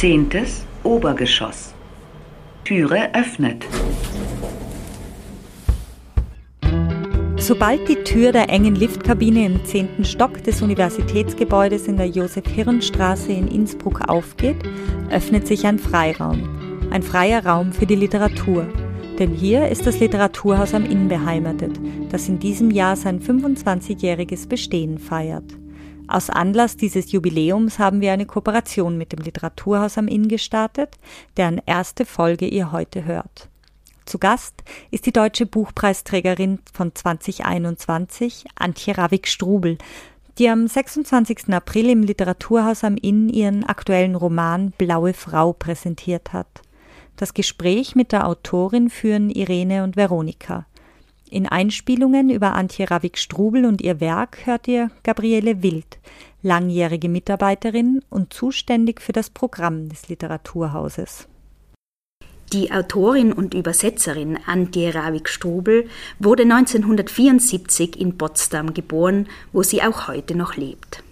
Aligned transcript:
Zehntes 0.00 0.64
Obergeschoss. 0.82 1.74
Türe 2.64 3.14
öffnet. 3.14 3.66
Sobald 7.36 7.86
die 7.86 7.96
Tür 7.96 8.32
der 8.32 8.48
engen 8.48 8.76
Liftkabine 8.76 9.44
im 9.44 9.62
zehnten 9.66 10.06
Stock 10.06 10.42
des 10.42 10.62
Universitätsgebäudes 10.62 11.86
in 11.86 11.98
der 11.98 12.06
Josef-Hirn-Straße 12.06 13.30
in 13.30 13.46
Innsbruck 13.48 14.08
aufgeht, 14.08 14.56
öffnet 15.10 15.46
sich 15.46 15.66
ein 15.66 15.78
Freiraum. 15.78 16.48
Ein 16.90 17.02
freier 17.02 17.44
Raum 17.44 17.70
für 17.74 17.84
die 17.84 17.94
Literatur. 17.94 18.66
Denn 19.18 19.34
hier 19.34 19.68
ist 19.68 19.86
das 19.86 20.00
Literaturhaus 20.00 20.72
am 20.72 20.86
Inn 20.86 21.08
beheimatet, 21.08 21.78
das 22.10 22.26
in 22.26 22.38
diesem 22.38 22.70
Jahr 22.70 22.96
sein 22.96 23.20
25-jähriges 23.20 24.48
Bestehen 24.48 24.96
feiert. 24.96 25.59
Aus 26.10 26.28
Anlass 26.28 26.76
dieses 26.76 27.12
Jubiläums 27.12 27.78
haben 27.78 28.00
wir 28.00 28.12
eine 28.12 28.26
Kooperation 28.26 28.98
mit 28.98 29.12
dem 29.12 29.20
Literaturhaus 29.20 29.96
am 29.96 30.08
Inn 30.08 30.26
gestartet, 30.26 30.98
deren 31.36 31.60
erste 31.66 32.04
Folge 32.04 32.48
ihr 32.48 32.72
heute 32.72 33.04
hört. 33.04 33.48
Zu 34.06 34.18
Gast 34.18 34.64
ist 34.90 35.06
die 35.06 35.12
deutsche 35.12 35.46
Buchpreisträgerin 35.46 36.58
von 36.72 36.92
2021, 36.92 38.46
Antje 38.56 38.98
Ravik-Strubel, 38.98 39.78
die 40.36 40.48
am 40.48 40.66
26. 40.66 41.54
April 41.54 41.90
im 41.90 42.02
Literaturhaus 42.02 42.82
am 42.82 42.96
Inn 42.96 43.28
ihren 43.28 43.62
aktuellen 43.62 44.16
Roman 44.16 44.72
Blaue 44.76 45.14
Frau 45.14 45.52
präsentiert 45.52 46.32
hat. 46.32 46.48
Das 47.14 47.34
Gespräch 47.34 47.94
mit 47.94 48.10
der 48.10 48.26
Autorin 48.26 48.90
führen 48.90 49.30
Irene 49.30 49.84
und 49.84 49.94
Veronika. 49.94 50.66
In 51.32 51.46
Einspielungen 51.46 52.28
über 52.28 52.56
Antje 52.56 52.90
Ravik-Strubel 52.90 53.64
und 53.64 53.80
ihr 53.80 54.00
Werk 54.00 54.46
hört 54.46 54.66
ihr 54.66 54.90
Gabriele 55.04 55.62
Wild, 55.62 56.00
langjährige 56.42 57.08
Mitarbeiterin 57.08 58.02
und 58.10 58.32
zuständig 58.32 59.00
für 59.00 59.12
das 59.12 59.30
Programm 59.30 59.88
des 59.88 60.08
Literaturhauses. 60.08 61.28
Die 62.52 62.72
Autorin 62.72 63.32
und 63.32 63.54
Übersetzerin 63.54 64.40
Antje 64.44 64.92
Ravik-Strubel 64.92 65.88
wurde 66.18 66.42
1974 66.42 68.00
in 68.00 68.18
Potsdam 68.18 68.74
geboren, 68.74 69.28
wo 69.52 69.62
sie 69.62 69.84
auch 69.84 70.08
heute 70.08 70.34
noch 70.34 70.56
lebt. 70.56 71.04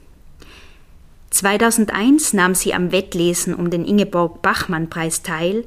2001 1.30 2.32
nahm 2.32 2.56
sie 2.56 2.75
am 2.75 2.91
Wettlesen 2.91 3.55
um 3.55 3.70
den 3.70 3.84
Ingeborg-Bachmann-Preis 3.84 5.22
teil, 5.22 5.62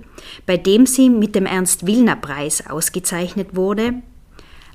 bei 0.46 0.58
dem 0.58 0.86
sie 0.86 1.10
mit 1.10 1.36
dem 1.36 1.46
Ernst-Willner-Preis 1.46 2.68
ausgezeichnet 2.68 3.56
wurde 3.56 3.94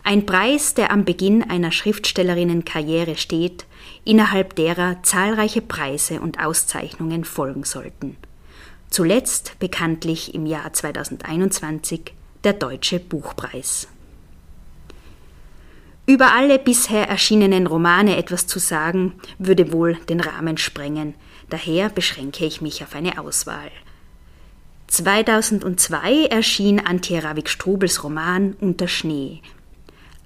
ein 0.07 0.25
Preis, 0.25 0.75
der 0.75 0.93
am 0.93 1.05
Beginn 1.05 1.43
einer 1.43 1.73
Schriftstellerinnenkarriere 1.73 3.17
steht, 3.17 3.67
innerhalb 4.05 4.55
derer 4.55 5.03
zahlreiche 5.03 5.61
Preise 5.61 6.21
und 6.21 6.39
Auszeichnungen 6.39 7.25
folgen 7.25 7.65
sollten. 7.65 8.17
Zuletzt 8.89 9.59
bekanntlich 9.59 10.33
im 10.33 10.47
Jahr 10.47 10.73
2021 10.73 12.13
der 12.45 12.53
Deutsche 12.53 13.01
Buchpreis. 13.01 13.89
Über 16.07 16.35
alle 16.35 16.61
bisher 16.61 17.09
erschienenen 17.09 17.67
Romane 17.67 18.17
etwas 18.17 18.47
zu 18.47 18.61
sagen, 18.61 19.15
würde 19.41 19.73
wohl 19.73 19.95
den 20.09 20.21
Rahmen 20.21 20.57
sprengen, 20.57 21.15
daher 21.51 21.89
beschränke 21.89 22.45
ich 22.45 22.61
mich 22.61 22.85
auf 22.85 22.95
eine 22.95 23.19
Auswahl. 23.19 23.73
2002 24.87 26.27
erschien 26.27 26.79
Antje 26.79 27.25
Ravik-Strubels 27.25 28.05
Roman 28.05 28.55
Unter 28.61 28.87
Schnee 28.87 29.43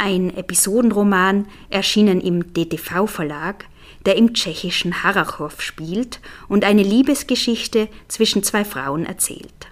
ein 0.01 0.35
Episodenroman, 0.35 1.47
erschienen 1.69 2.21
im 2.23 2.55
DTV-Verlag, 2.55 3.67
der 4.07 4.17
im 4.17 4.33
tschechischen 4.33 5.03
Harachow 5.03 5.61
spielt 5.61 6.21
und 6.49 6.65
eine 6.65 6.83
Liebesgeschichte 6.83 7.89
zwischen 8.09 8.43
zwei 8.43 8.65
Frauen 8.65 9.05
erzählt. 9.05 9.69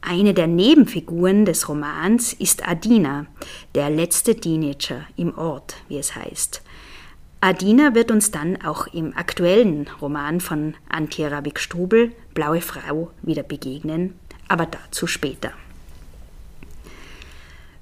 Eine 0.00 0.34
der 0.34 0.46
Nebenfiguren 0.46 1.46
des 1.46 1.68
Romans 1.68 2.32
ist 2.32 2.66
Adina, 2.66 3.26
der 3.74 3.90
letzte 3.90 4.36
Teenager 4.36 5.00
im 5.16 5.36
Ort, 5.36 5.76
wie 5.88 5.98
es 5.98 6.14
heißt. 6.14 6.62
Adina 7.40 7.94
wird 7.94 8.10
uns 8.12 8.30
dann 8.30 8.62
auch 8.62 8.86
im 8.86 9.16
aktuellen 9.16 9.88
Roman 10.00 10.40
von 10.40 10.74
Antje 10.88 11.30
Rabik-Strubel, 11.30 12.12
Blaue 12.34 12.60
Frau, 12.60 13.10
wieder 13.22 13.42
begegnen, 13.42 14.14
aber 14.46 14.66
dazu 14.66 15.06
später. 15.06 15.52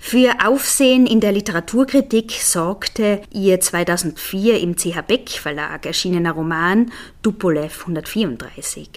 Für 0.05 0.35
Aufsehen 0.45 1.07
in 1.07 1.21
der 1.21 1.31
Literaturkritik 1.31 2.33
sorgte 2.33 3.23
ihr 3.33 3.61
2004 3.61 4.61
im 4.61 4.77
CH 4.77 5.01
Beck 5.07 5.31
Verlag 5.31 5.87
erschienener 5.87 6.33
Roman 6.33 6.91
Tupolev 7.23 7.83
134. 7.83 8.91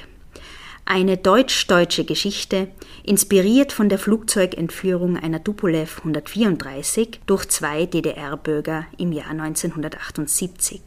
Eine 0.84 1.16
deutsch-deutsche 1.18 2.06
Geschichte, 2.06 2.70
inspiriert 3.04 3.72
von 3.72 3.88
der 3.88 4.00
Flugzeugentführung 4.00 5.16
einer 5.16 5.42
Tupolev 5.42 6.00
134 6.00 7.22
durch 7.28 7.48
zwei 7.50 7.86
DDR-Bürger 7.86 8.88
im 8.98 9.14
Jahr 9.14 9.30
1978. 9.30 10.82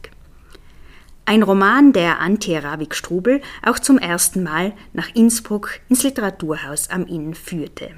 Ein 1.25 1.43
Roman, 1.43 1.93
der 1.93 2.19
Antje 2.19 2.61
Ravik-Strubel 2.61 3.41
auch 3.65 3.79
zum 3.79 3.97
ersten 3.97 4.43
Mal 4.43 4.73
nach 4.91 5.15
Innsbruck 5.15 5.79
ins 5.87 6.03
Literaturhaus 6.03 6.89
am 6.89 7.07
Inn 7.07 7.33
führte. 7.33 7.91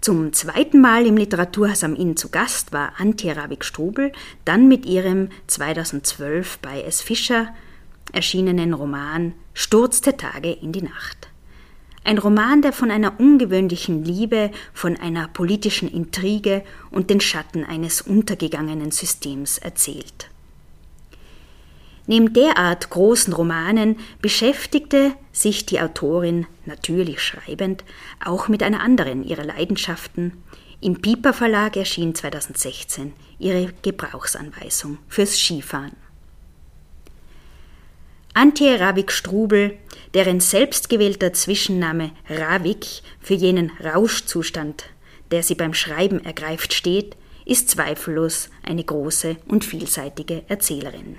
Zum 0.00 0.32
zweiten 0.32 0.80
Mal 0.80 1.06
im 1.06 1.16
Literaturhaus 1.16 1.82
am 1.82 1.96
Inn 1.96 2.16
zu 2.16 2.28
Gast 2.28 2.72
war 2.72 2.92
Antje 2.98 3.36
Ravik-Strubel, 3.36 4.12
dann 4.44 4.68
mit 4.68 4.86
ihrem 4.86 5.28
2012 5.48 6.58
bei 6.60 6.82
S. 6.82 7.02
Fischer 7.02 7.52
erschienenen 8.12 8.74
Roman 8.74 9.34
Sturz 9.54 10.00
der 10.00 10.16
Tage 10.16 10.52
in 10.52 10.70
die 10.70 10.82
Nacht. 10.82 11.28
Ein 12.04 12.18
Roman, 12.18 12.62
der 12.62 12.72
von 12.72 12.92
einer 12.92 13.18
ungewöhnlichen 13.18 14.04
Liebe, 14.04 14.50
von 14.72 14.96
einer 14.96 15.28
politischen 15.28 15.88
Intrige 15.90 16.62
und 16.90 17.10
den 17.10 17.20
Schatten 17.20 17.64
eines 17.64 18.00
untergegangenen 18.00 18.92
Systems 18.92 19.58
erzählt. 19.58 20.30
Neben 22.08 22.32
derart 22.32 22.88
großen 22.88 23.34
Romanen 23.34 23.98
beschäftigte 24.22 25.12
sich 25.30 25.66
die 25.66 25.78
Autorin, 25.78 26.46
natürlich 26.64 27.20
schreibend, 27.20 27.84
auch 28.24 28.48
mit 28.48 28.62
einer 28.62 28.80
anderen 28.80 29.22
ihrer 29.22 29.44
Leidenschaften. 29.44 30.42
Im 30.80 31.02
Piper 31.02 31.34
Verlag 31.34 31.76
erschien 31.76 32.14
2016 32.14 33.12
ihre 33.38 33.74
Gebrauchsanweisung 33.82 34.96
fürs 35.06 35.36
Skifahren. 35.36 35.96
Antje 38.32 38.80
Ravik-Strubel, 38.80 39.76
deren 40.14 40.40
selbstgewählter 40.40 41.34
Zwischenname 41.34 42.12
Ravik 42.30 42.86
für 43.20 43.34
jenen 43.34 43.70
Rauschzustand, 43.84 44.84
der 45.30 45.42
sie 45.42 45.56
beim 45.56 45.74
Schreiben 45.74 46.24
ergreift, 46.24 46.72
steht, 46.72 47.16
ist 47.44 47.68
zweifellos 47.68 48.48
eine 48.62 48.82
große 48.82 49.36
und 49.46 49.66
vielseitige 49.66 50.44
Erzählerin. 50.48 51.18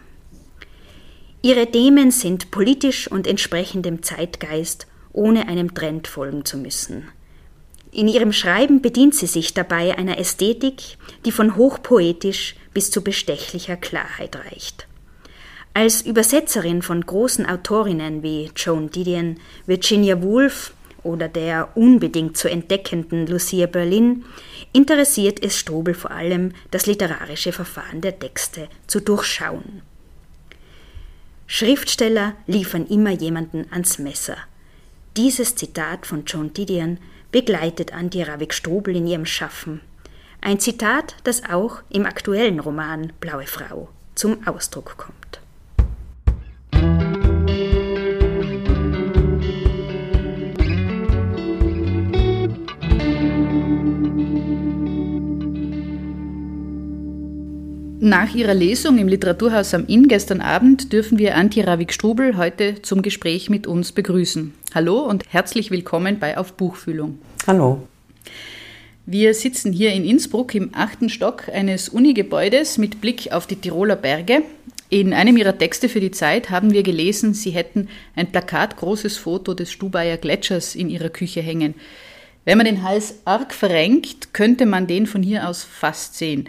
Ihre 1.42 1.72
Themen 1.72 2.12
sind 2.12 2.52
politisch 2.52 3.10
und 3.10 3.26
entsprechend 3.26 3.86
dem 3.86 4.04
Zeitgeist, 4.04 4.88
ohne 5.14 5.48
einem 5.48 5.74
Trend 5.74 6.08
folgen 6.08 6.44
zu 6.44 6.58
müssen. 6.58 7.08
In 7.92 8.08
ihrem 8.08 8.34
Schreiben 8.34 8.82
bedient 8.82 9.16
sie 9.16 9.26
sich 9.26 9.54
dabei 9.54 9.98
einer 9.98 10.18
Ästhetik, 10.18 10.98
die 11.26 11.32
von 11.32 11.56
hochpoetisch 11.56 12.56
bis 12.74 12.92
zu 12.92 13.02
bestechlicher 13.04 13.78
Klarheit 13.78 14.36
reicht. 14.36 14.88
Als 15.74 16.02
Übersetzerin 16.02 16.82
von 16.82 17.06
großen 17.06 17.46
Autorinnen 17.46 18.22
wie 18.22 18.52
Joan 18.56 18.90
Didion, 18.90 19.40
Virginia 19.66 20.22
Woolf 20.22 20.74
oder 21.04 21.30
der 21.30 21.70
unbedingt 21.76 22.36
zu 22.36 22.50
entdeckenden 22.50 23.28
Lucia 23.28 23.66
Berlin 23.66 24.26
interessiert 24.74 25.42
es 25.42 25.58
Strobel 25.58 25.94
vor 25.94 26.12
allem, 26.12 26.52
das 26.72 26.86
literarische 26.86 27.54
Verfahren 27.54 28.02
der 28.02 28.20
Texte 28.20 28.68
zu 28.88 29.00
durchschauen. 29.00 29.82
Schriftsteller 31.52 32.36
liefern 32.46 32.86
immer 32.86 33.10
jemanden 33.10 33.66
ans 33.72 33.98
Messer. 33.98 34.38
Dieses 35.18 35.56
Zitat 35.56 36.06
von 36.06 36.24
John 36.26 36.54
Didion 36.54 37.00
begleitet 37.32 37.92
Antje 37.92 38.28
Ravik-Strobel 38.28 38.96
in 38.96 39.08
ihrem 39.08 39.26
Schaffen. 39.26 39.82
Ein 40.42 40.60
Zitat, 40.60 41.16
das 41.24 41.44
auch 41.50 41.82
im 41.90 42.06
aktuellen 42.06 42.60
Roman 42.60 43.14
Blaue 43.20 43.48
Frau 43.48 43.90
zum 44.14 44.48
Ausdruck 44.48 44.96
kommt. 44.98 45.19
Nach 58.02 58.34
ihrer 58.34 58.54
Lesung 58.54 58.98
im 58.98 59.10
Literaturhaus 59.10 59.74
am 59.74 59.86
Inn 59.88 60.08
gestern 60.08 60.40
Abend 60.40 60.94
dürfen 60.94 61.20
wir 61.20 61.36
Antje 61.36 61.68
Ravik-Strubel 61.68 62.38
heute 62.38 62.82
zum 62.82 63.02
Gespräch 63.02 63.50
mit 63.50 63.68
uns 63.68 63.92
begrüßen. 63.92 64.54
Hallo 64.74 65.00
und 65.00 65.26
herzlich 65.28 65.70
willkommen 65.70 66.18
bei 66.18 66.38
Auf 66.38 66.54
Buchfühlung. 66.54 67.20
Hallo. 67.46 67.90
Wir 69.06 69.34
sitzen 69.34 69.74
hier 69.74 69.92
in 69.92 70.06
Innsbruck 70.06 70.56
im 70.56 70.70
achten 70.72 71.10
Stock 71.10 71.50
eines 71.50 71.90
Unigebäudes 71.90 72.78
mit 72.78 73.02
Blick 73.02 73.34
auf 73.34 73.48
die 73.48 73.58
Tiroler 73.58 73.98
Berge. 73.98 74.44
In 74.90 75.14
einem 75.14 75.36
ihrer 75.36 75.58
Texte 75.58 75.90
für 75.90 76.00
die 76.00 76.12
Zeit 76.12 76.50
haben 76.50 76.72
wir 76.72 76.84
gelesen, 76.84 77.34
sie 77.34 77.52
hätten 77.52 77.90
ein 78.16 78.32
plakatgroßes 78.32 79.18
Foto 79.18 79.54
des 79.54 79.74
Stubaier 79.74 80.16
Gletschers 80.16 80.74
in 80.74 80.90
ihrer 80.90 81.10
Küche 81.10 81.42
hängen. 81.42 81.74
Wenn 82.46 82.60
man 82.60 82.66
den 82.66 82.84
Hals 82.84 83.16
arg 83.26 83.54
verrenkt, 83.54 84.34
könnte 84.34 84.66
man 84.66 84.88
den 84.88 85.06
von 85.06 85.22
hier 85.22 85.50
aus 85.50 85.66
fast 85.66 86.16
sehen. 86.16 86.48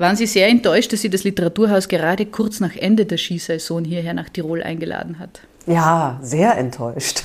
Waren 0.00 0.16
Sie 0.16 0.26
sehr 0.26 0.48
enttäuscht, 0.48 0.94
dass 0.94 1.02
Sie 1.02 1.10
das 1.10 1.24
Literaturhaus 1.24 1.86
gerade 1.86 2.24
kurz 2.24 2.58
nach 2.58 2.74
Ende 2.74 3.04
der 3.04 3.18
Skisaison 3.18 3.84
hierher 3.84 4.14
nach 4.14 4.30
Tirol 4.30 4.62
eingeladen 4.62 5.18
hat? 5.18 5.42
Ja, 5.66 6.18
sehr 6.22 6.56
enttäuscht. 6.56 7.24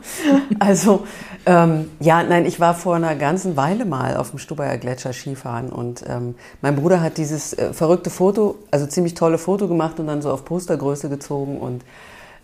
also, 0.58 1.06
ähm, 1.46 1.88
ja, 2.00 2.24
nein, 2.24 2.44
ich 2.44 2.58
war 2.58 2.74
vor 2.74 2.96
einer 2.96 3.14
ganzen 3.14 3.56
Weile 3.56 3.84
mal 3.84 4.16
auf 4.16 4.30
dem 4.30 4.40
Stubaier 4.40 4.78
Gletscher 4.78 5.12
Skifahren 5.12 5.68
und 5.68 6.02
ähm, 6.08 6.34
mein 6.60 6.74
Bruder 6.74 7.00
hat 7.02 7.18
dieses 7.18 7.52
äh, 7.52 7.72
verrückte 7.72 8.10
Foto, 8.10 8.56
also 8.72 8.86
ziemlich 8.86 9.14
tolle 9.14 9.38
Foto 9.38 9.68
gemacht 9.68 10.00
und 10.00 10.08
dann 10.08 10.20
so 10.20 10.32
auf 10.32 10.44
Postergröße 10.44 11.08
gezogen 11.08 11.60
und 11.60 11.84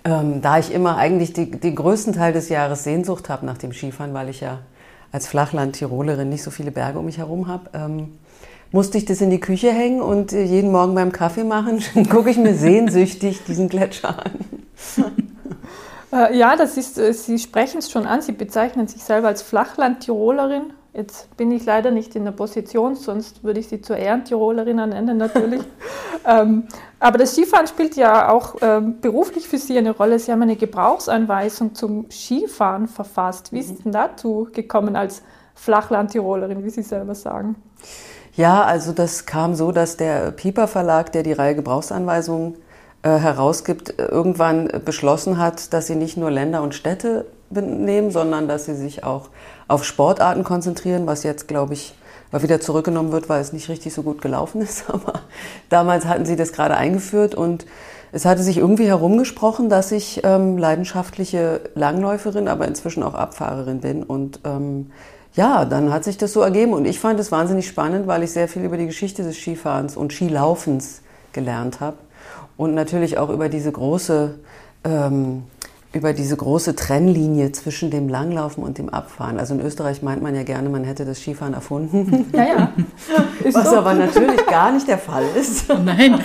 ähm, 0.05 0.41
da 0.41 0.61
ich 0.61 0.73
immer 0.73 0.99
eigentlich 0.99 1.33
die, 1.33 1.51
den 1.51 1.75
größten 1.75 2.13
Teil 2.13 2.33
des 2.33 2.49
Jahres 2.49 2.85
Sehnsucht 2.85 3.29
habe 3.29 3.45
nach 3.45 3.59
dem 3.59 3.73
Skifahren, 3.73 4.15
weil 4.15 4.29
ich 4.29 4.41
ja 4.41 4.61
als 5.11 5.27
Flachland-Tirolerin 5.27 6.29
nicht 6.29 6.45
so 6.45 6.53
viele 6.53 6.71
Berge 6.71 7.01
um 7.01 7.07
mich 7.07 7.19
herum 7.19 7.49
habe, 7.49 7.71
ähm, 7.75 8.13
musste 8.75 8.99
ich 8.99 9.05
das 9.05 9.21
in 9.21 9.31
die 9.31 9.39
Küche 9.39 9.71
hängen 9.71 10.03
und 10.03 10.33
äh, 10.33 10.43
jeden 10.43 10.73
Morgen 10.73 10.97
beim 10.97 11.13
Kaffee 11.13 11.45
machen, 11.45 11.81
gucke 12.11 12.29
ich 12.29 12.37
mir 12.37 12.55
sehnsüchtig 12.55 13.45
diesen 13.45 13.69
Gletscher 13.69 14.19
an. 14.19 14.33
Äh, 16.13 16.39
ja, 16.39 16.55
das 16.55 16.77
ist, 16.77 16.97
äh, 16.97 17.13
Sie 17.13 17.41
sprechen 17.41 17.79
es 17.79 17.91
schon 17.91 18.07
an, 18.07 18.23
Sie 18.23 18.31
bezeichnen 18.31 18.87
sich 18.87 19.03
selber 19.03 19.27
als 19.27 19.43
Flachland-Tirolerin. 19.43 20.73
Jetzt 20.93 21.37
bin 21.37 21.51
ich 21.51 21.65
leider 21.65 21.91
nicht 21.91 22.15
in 22.15 22.25
der 22.25 22.31
Position, 22.31 22.95
sonst 22.95 23.43
würde 23.43 23.59
ich 23.59 23.67
Sie 23.67 23.81
zur 23.81 23.97
Ehrentirolerin 23.97 24.77
nennen 24.77 25.17
natürlich. 25.17 25.63
ähm, 26.25 26.69
aber 27.01 27.19
das 27.19 27.33
Skifahren 27.33 27.67
spielt 27.67 27.97
ja 27.97 28.31
auch 28.31 28.55
ähm, 28.63 29.01
beruflich 29.01 29.49
für 29.49 29.59
Sie 29.59 29.77
eine 29.77 29.91
Rolle. 29.91 30.21
Sie 30.21 30.31
haben 30.31 30.43
eine 30.43 30.55
Gebrauchsanweisung 30.55 31.75
zum 31.75 32.09
Skifahren 32.13 32.87
verfasst. 32.87 33.51
Wie 33.51 33.59
ist 33.59 33.73
es 33.73 33.83
denn 33.83 33.91
dazu 33.91 34.47
gekommen 34.53 34.95
als 34.95 35.23
Flachland-Tirolerin, 35.57 36.63
wie 36.63 36.71
Sie 36.71 36.83
selber 36.83 37.17
sagen? 37.17 37.57
Ja, 38.37 38.65
also 38.65 38.93
das 38.93 39.27
kam 39.27 39.55
so, 39.55 39.71
dass 39.71 39.97
der 39.97 40.33
Pieper 40.33 40.67
Verlag, 40.67 41.13
der 41.13 41.23
die 41.23 41.33
Reihe 41.33 41.55
Gebrauchsanweisungen 41.55 42.57
äh, 43.03 43.11
herausgibt, 43.11 43.95
irgendwann 43.99 44.69
beschlossen 44.85 45.39
hat, 45.39 45.73
dass 45.73 45.87
sie 45.87 45.95
nicht 45.95 46.17
nur 46.17 46.31
Länder 46.31 46.63
und 46.63 46.75
Städte 46.75 47.27
nehmen, 47.51 48.11
sondern 48.11 48.49
dass 48.49 48.65
sie 48.65 48.75
sich 48.75 49.05
auch 49.05 49.29
auf 49.69 49.85
Sportarten 49.85 50.43
konzentrieren, 50.43 51.07
was 51.07 51.23
jetzt, 51.23 51.47
glaube 51.47 51.75
ich, 51.75 51.95
wieder 52.33 52.61
zurückgenommen 52.61 53.13
wird, 53.13 53.29
weil 53.29 53.41
es 53.41 53.53
nicht 53.53 53.69
richtig 53.69 53.95
so 53.95 54.03
gut 54.03 54.21
gelaufen 54.21 54.61
ist. 54.63 54.91
Aber 54.91 55.21
damals 55.69 56.07
hatten 56.07 56.27
sie 56.27 56.35
das 56.35 56.53
gerade 56.53 56.77
eingeführt 56.77 57.37
und 57.37 57.67
es 58.11 58.25
hatte 58.25 58.43
sich 58.43 58.59
irgendwie 58.59 58.87
herumgesprochen, 58.87 59.69
dass 59.69 59.91
ich 59.91 60.21
ähm, 60.25 60.57
leidenschaftliche 60.57 61.61
Langläuferin, 61.75 62.47
aber 62.47 62.67
inzwischen 62.69 63.03
auch 63.03 63.15
Abfahrerin 63.15 63.81
bin. 63.81 64.05
Und 64.05 64.41
ähm, 64.45 64.91
ja, 65.35 65.65
dann 65.65 65.93
hat 65.93 66.05
sich 66.05 66.17
das 66.17 66.33
so 66.33 66.41
ergeben 66.41 66.73
und 66.73 66.85
ich 66.85 67.01
fand 67.01 67.19
es 67.19 67.33
wahnsinnig 67.33 67.67
spannend, 67.67 68.07
weil 68.07 68.23
ich 68.23 68.31
sehr 68.31 68.49
viel 68.49 68.63
über 68.65 68.77
die 68.77 68.87
Geschichte 68.87 69.23
des 69.23 69.37
Skifahrens 69.37 69.97
und 69.97 70.13
Skilaufens 70.13 71.03
gelernt 71.33 71.81
habe 71.81 71.97
und 72.57 72.75
natürlich 72.75 73.19
auch 73.19 73.31
über 73.31 73.49
diese 73.49 73.73
große 73.73 74.39
ähm, 74.85 75.45
über 75.95 76.13
diese 76.13 76.37
große 76.37 76.75
Trennlinie 76.75 77.53
zwischen 77.53 77.91
dem 77.91 78.09
Langlaufen 78.09 78.65
und 78.65 78.79
dem 78.79 78.89
Abfahren. 78.89 79.39
Also 79.39 79.55
in 79.55 79.61
Österreich 79.61 80.03
meint 80.03 80.23
man 80.23 80.35
ja 80.35 80.43
gerne, 80.43 80.69
man 80.69 80.85
hätte 80.85 81.05
das 81.05 81.21
Skifahren 81.21 81.55
erfunden. 81.55 82.27
Ja, 82.33 82.45
ja. 82.45 82.73
Was 83.53 83.71
so. 83.71 83.77
aber 83.77 83.95
natürlich 83.95 84.45
gar 84.47 84.73
nicht 84.73 84.89
der 84.89 84.99
Fall 84.99 85.25
ist. 85.37 85.69
Nein. 85.85 86.21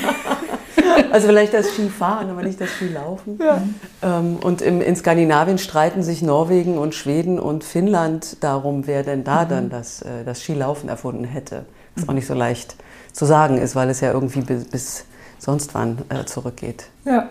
Also 1.12 1.27
vielleicht 1.27 1.54
das 1.54 1.68
Skifahren, 1.68 2.30
aber 2.30 2.42
nicht 2.42 2.60
das 2.60 2.69
Skilaufen. 2.69 3.39
Ja. 3.39 3.62
Ähm, 4.01 4.38
und 4.44 4.62
im, 4.62 4.81
in 4.81 4.95
Skandinavien 4.95 5.57
streiten 5.57 6.04
sich 6.04 6.22
Norwegen 6.22 6.77
und 6.77 6.95
Schweden 6.95 7.39
und 7.39 7.63
Finnland 7.63 8.44
darum, 8.44 8.88
wer 8.88 9.04
denn 9.04 9.24
da 9.24 9.45
mhm. 9.45 9.50
dann 9.50 9.69
das, 9.69 10.01
äh, 10.01 10.24
das 10.25 10.42
Skilaufen 10.42 10.89
erfunden 10.89 11.25
hätte. 11.25 11.65
Was 11.95 12.10
auch 12.10 12.13
nicht 12.13 12.27
so 12.27 12.33
leicht 12.33 12.75
zu 13.12 13.25
sagen 13.25 13.57
ist, 13.57 13.75
weil 13.75 13.89
es 13.89 14.01
ja 14.01 14.12
irgendwie 14.12 14.42
bis, 14.42 14.65
bis 14.65 15.06
sonst 15.38 15.74
wann 15.74 16.00
äh, 16.10 16.25
zurückgeht. 16.25 16.86
Ja. 17.06 17.30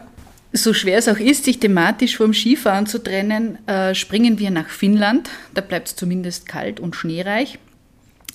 So 0.52 0.72
schwer 0.72 0.98
es 0.98 1.08
auch 1.08 1.18
ist, 1.18 1.44
sich 1.44 1.60
thematisch 1.60 2.16
vom 2.16 2.32
Skifahren 2.32 2.86
zu 2.86 3.02
trennen, 3.02 3.58
äh, 3.66 3.94
springen 3.94 4.38
wir 4.38 4.50
nach 4.50 4.70
Finnland. 4.70 5.28
Da 5.52 5.60
bleibt 5.60 5.88
es 5.88 5.96
zumindest 5.96 6.48
kalt 6.48 6.80
und 6.80 6.96
schneereich. 6.96 7.58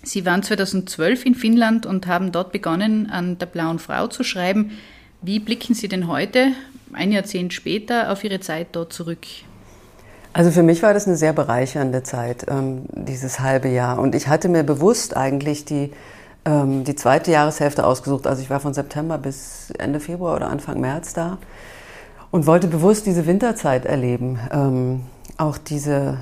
Sie 0.03 0.25
waren 0.25 0.43
2012 0.43 1.25
in 1.25 1.33
Finnland 1.33 1.85
und 1.85 2.05
haben 2.05 2.31
dort 2.31 2.51
begonnen, 2.51 3.09
an 3.09 3.39
der 3.39 3.47
Blauen 3.47 3.79
Frau 3.79 4.07
zu 4.07 4.23
schreiben. 4.23 4.71
Wie 5.21 5.39
blicken 5.39 5.73
Sie 5.73 5.87
denn 5.87 6.07
heute, 6.07 6.49
ein 6.91 7.11
Jahrzehnt 7.11 7.53
später, 7.53 8.11
auf 8.11 8.23
Ihre 8.23 8.39
Zeit 8.41 8.67
dort 8.73 8.93
zurück? 8.93 9.25
Also 10.33 10.51
für 10.51 10.63
mich 10.63 10.83
war 10.83 10.93
das 10.93 11.07
eine 11.07 11.15
sehr 11.15 11.33
bereichernde 11.33 12.03
Zeit, 12.03 12.45
ähm, 12.47 12.83
dieses 12.91 13.39
halbe 13.39 13.69
Jahr. 13.69 13.97
Und 13.97 14.13
ich 14.13 14.27
hatte 14.27 14.49
mir 14.49 14.63
bewusst 14.63 15.15
eigentlich 15.15 15.65
die 15.65 15.91
ähm, 16.45 16.83
die 16.83 16.95
zweite 16.95 17.31
Jahreshälfte 17.31 17.85
ausgesucht. 17.85 18.27
Also 18.27 18.41
ich 18.41 18.49
war 18.49 18.59
von 18.59 18.73
September 18.73 19.17
bis 19.17 19.71
Ende 19.77 19.99
Februar 19.99 20.35
oder 20.35 20.49
Anfang 20.49 20.79
März 20.79 21.13
da 21.13 21.37
und 22.33 22.47
wollte 22.47 22.65
bewusst 22.67 23.05
diese 23.05 23.27
Winterzeit 23.27 23.85
erleben. 23.85 24.39
Ähm, 24.51 25.01
auch 25.37 25.59
diese, 25.59 26.17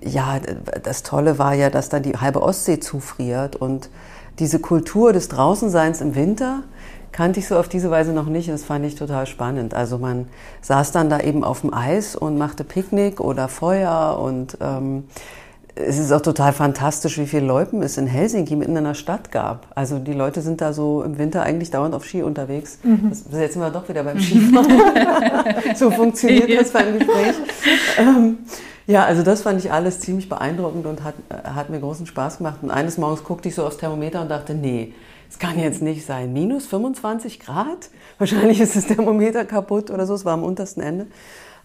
ja, 0.00 0.38
das 0.84 1.02
Tolle 1.02 1.40
war 1.40 1.54
ja, 1.54 1.70
dass 1.70 1.88
dann 1.88 2.04
die 2.04 2.16
halbe 2.16 2.40
Ostsee 2.40 2.78
zufriert 2.78 3.56
und 3.56 3.90
diese 4.38 4.60
Kultur 4.60 5.12
des 5.12 5.26
Draußenseins 5.26 6.00
im 6.02 6.14
Winter 6.14 6.62
kannte 7.10 7.40
ich 7.40 7.48
so 7.48 7.58
auf 7.58 7.68
diese 7.68 7.90
Weise 7.90 8.12
noch 8.12 8.26
nicht. 8.26 8.48
Das 8.48 8.62
fand 8.62 8.86
ich 8.86 8.94
total 8.94 9.26
spannend. 9.26 9.74
Also 9.74 9.98
man 9.98 10.28
saß 10.62 10.92
dann 10.92 11.10
da 11.10 11.18
eben 11.18 11.42
auf 11.42 11.62
dem 11.62 11.74
Eis 11.74 12.14
und 12.14 12.38
machte 12.38 12.62
Picknick 12.62 13.18
oder 13.18 13.48
Feuer 13.48 14.20
und 14.22 14.56
ähm, 14.60 15.08
es 15.76 15.98
ist 15.98 16.12
auch 16.12 16.20
total 16.20 16.52
fantastisch, 16.52 17.18
wie 17.18 17.26
viele 17.26 17.46
Loipen 17.46 17.82
es 17.82 17.98
in 17.98 18.06
Helsinki 18.06 18.54
mitten 18.54 18.76
in 18.76 18.84
der 18.84 18.94
Stadt 18.94 19.32
gab. 19.32 19.66
Also 19.74 19.98
die 19.98 20.12
Leute 20.12 20.40
sind 20.40 20.60
da 20.60 20.72
so 20.72 21.02
im 21.02 21.18
Winter 21.18 21.42
eigentlich 21.42 21.70
dauernd 21.70 21.94
auf 21.94 22.04
Ski 22.04 22.22
unterwegs. 22.22 22.78
Mhm. 22.84 23.08
Das, 23.08 23.24
jetzt 23.32 23.54
sind 23.54 23.62
wir 23.62 23.70
doch 23.70 23.88
wieder 23.88 24.04
beim 24.04 24.20
Skifahren. 24.20 24.72
so 25.74 25.90
funktioniert 25.90 26.60
das 26.60 26.70
beim 26.70 26.98
Gespräch. 26.98 27.34
Ähm, 27.98 28.38
ja, 28.86 29.04
also 29.04 29.22
das 29.22 29.42
fand 29.42 29.64
ich 29.64 29.72
alles 29.72 29.98
ziemlich 30.00 30.28
beeindruckend 30.28 30.86
und 30.86 31.02
hat, 31.02 31.14
hat 31.42 31.70
mir 31.70 31.80
großen 31.80 32.06
Spaß 32.06 32.38
gemacht. 32.38 32.58
Und 32.62 32.70
eines 32.70 32.96
Morgens 32.96 33.24
guckte 33.24 33.48
ich 33.48 33.56
so 33.56 33.66
aufs 33.66 33.78
Thermometer 33.78 34.22
und 34.22 34.30
dachte, 34.30 34.54
nee, 34.54 34.94
es 35.28 35.40
kann 35.40 35.58
jetzt 35.58 35.82
nicht 35.82 36.06
sein. 36.06 36.32
Minus 36.32 36.66
25 36.66 37.40
Grad? 37.40 37.90
Wahrscheinlich 38.18 38.60
ist 38.60 38.76
das 38.76 38.86
Thermometer 38.86 39.44
kaputt 39.44 39.90
oder 39.90 40.06
so. 40.06 40.14
Es 40.14 40.24
war 40.24 40.34
am 40.34 40.44
untersten 40.44 40.80
Ende. 40.80 41.06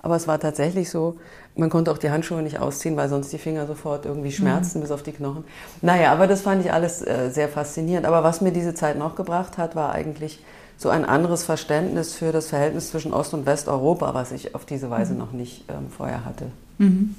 Aber 0.02 0.16
es 0.16 0.28
war 0.28 0.40
tatsächlich 0.40 0.90
so, 0.90 1.18
man 1.60 1.70
konnte 1.70 1.92
auch 1.92 1.98
die 1.98 2.10
Handschuhe 2.10 2.42
nicht 2.42 2.60
ausziehen, 2.60 2.96
weil 2.98 3.10
sonst 3.10 3.32
die 3.32 3.38
Finger 3.38 3.68
sofort 3.68 4.06
irgendwie 4.06 4.32
schmerzten 4.32 4.80
mhm. 4.80 4.84
bis 4.84 4.92
auf 4.92 5.04
die 5.04 5.12
Knochen. 5.12 5.44
Naja, 5.82 6.12
aber 6.12 6.28
das 6.28 6.42
fand 6.42 6.66
ich 6.66 6.72
alles 6.72 7.06
äh, 7.06 7.30
sehr 7.32 7.50
faszinierend. 7.50 8.06
Aber 8.06 8.24
was 8.24 8.42
mir 8.42 8.52
diese 8.52 8.74
Zeit 8.74 8.98
noch 8.98 9.16
gebracht 9.16 9.58
hat, 9.58 9.76
war 9.76 9.92
eigentlich 9.92 10.40
so 10.78 10.90
ein 10.90 11.06
anderes 11.06 11.44
Verständnis 11.44 12.16
für 12.16 12.32
das 12.32 12.48
Verhältnis 12.48 12.90
zwischen 12.90 13.14
Ost- 13.14 13.34
und 13.34 13.46
Westeuropa, 13.46 14.14
was 14.14 14.32
ich 14.32 14.56
auf 14.56 14.66
diese 14.66 14.90
Weise 14.90 15.14
mhm. 15.14 15.20
noch 15.20 15.32
nicht 15.34 15.66
ähm, 15.70 15.90
vorher 15.96 16.26
hatte. 16.26 16.46
Mhm. 16.78 17.16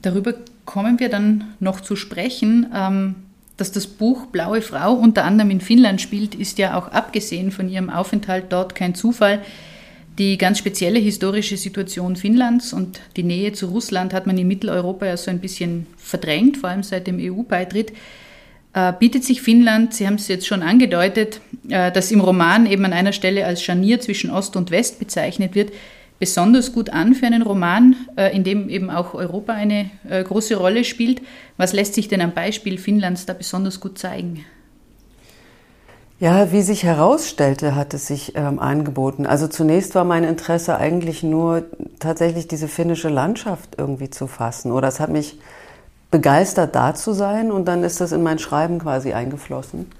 Darüber 0.00 0.34
kommen 0.64 1.00
wir 1.00 1.08
dann 1.08 1.54
noch 1.60 1.80
zu 1.80 1.96
sprechen. 1.96 2.70
Ähm, 2.74 3.14
dass 3.56 3.70
das 3.70 3.86
Buch 3.86 4.26
Blaue 4.26 4.62
Frau 4.62 4.94
unter 4.94 5.24
anderem 5.24 5.50
in 5.50 5.60
Finnland 5.60 6.00
spielt, 6.00 6.34
ist 6.34 6.58
ja 6.58 6.76
auch 6.76 6.88
abgesehen 6.88 7.52
von 7.52 7.68
ihrem 7.68 7.90
Aufenthalt 7.90 8.46
dort 8.48 8.74
kein 8.74 8.94
Zufall. 8.94 9.42
Die 10.22 10.38
ganz 10.38 10.58
spezielle 10.58 11.00
historische 11.00 11.56
Situation 11.56 12.14
Finnlands 12.14 12.72
und 12.72 13.00
die 13.16 13.24
Nähe 13.24 13.54
zu 13.54 13.66
Russland 13.66 14.14
hat 14.14 14.24
man 14.24 14.38
in 14.38 14.46
Mitteleuropa 14.46 15.04
ja 15.04 15.16
so 15.16 15.32
ein 15.32 15.40
bisschen 15.40 15.88
verdrängt, 15.96 16.58
vor 16.58 16.70
allem 16.70 16.84
seit 16.84 17.08
dem 17.08 17.18
EU-Beitritt. 17.18 17.92
Äh, 18.72 18.92
bietet 19.00 19.24
sich 19.24 19.42
Finnland, 19.42 19.94
Sie 19.94 20.06
haben 20.06 20.14
es 20.14 20.28
jetzt 20.28 20.46
schon 20.46 20.62
angedeutet, 20.62 21.40
äh, 21.68 21.90
das 21.90 22.12
im 22.12 22.20
Roman 22.20 22.66
eben 22.66 22.84
an 22.84 22.92
einer 22.92 23.12
Stelle 23.12 23.44
als 23.44 23.64
Scharnier 23.64 23.98
zwischen 23.98 24.30
Ost 24.30 24.54
und 24.54 24.70
West 24.70 25.00
bezeichnet 25.00 25.56
wird, 25.56 25.72
besonders 26.20 26.72
gut 26.72 26.90
an 26.90 27.16
für 27.16 27.26
einen 27.26 27.42
Roman, 27.42 27.96
äh, 28.16 28.32
in 28.32 28.44
dem 28.44 28.68
eben 28.68 28.90
auch 28.90 29.14
Europa 29.14 29.54
eine 29.54 29.90
äh, 30.08 30.22
große 30.22 30.54
Rolle 30.54 30.84
spielt. 30.84 31.20
Was 31.56 31.72
lässt 31.72 31.94
sich 31.94 32.06
denn 32.06 32.20
am 32.20 32.32
Beispiel 32.32 32.78
Finnlands 32.78 33.26
da 33.26 33.32
besonders 33.32 33.80
gut 33.80 33.98
zeigen? 33.98 34.44
Ja, 36.22 36.52
wie 36.52 36.62
sich 36.62 36.84
herausstellte, 36.84 37.74
hat 37.74 37.94
es 37.94 38.06
sich 38.06 38.36
ähm, 38.36 38.60
angeboten. 38.60 39.26
Also 39.26 39.48
zunächst 39.48 39.96
war 39.96 40.04
mein 40.04 40.22
Interesse 40.22 40.76
eigentlich 40.76 41.24
nur 41.24 41.64
tatsächlich 41.98 42.46
diese 42.46 42.68
finnische 42.68 43.08
Landschaft 43.08 43.70
irgendwie 43.76 44.08
zu 44.08 44.28
fassen. 44.28 44.70
Oder 44.70 44.86
es 44.86 45.00
hat 45.00 45.10
mich 45.10 45.40
begeistert, 46.12 46.76
da 46.76 46.94
zu 46.94 47.12
sein 47.12 47.50
und 47.50 47.66
dann 47.66 47.82
ist 47.82 48.00
das 48.00 48.12
in 48.12 48.22
mein 48.22 48.38
Schreiben 48.38 48.78
quasi 48.78 49.12
eingeflossen. 49.12 49.90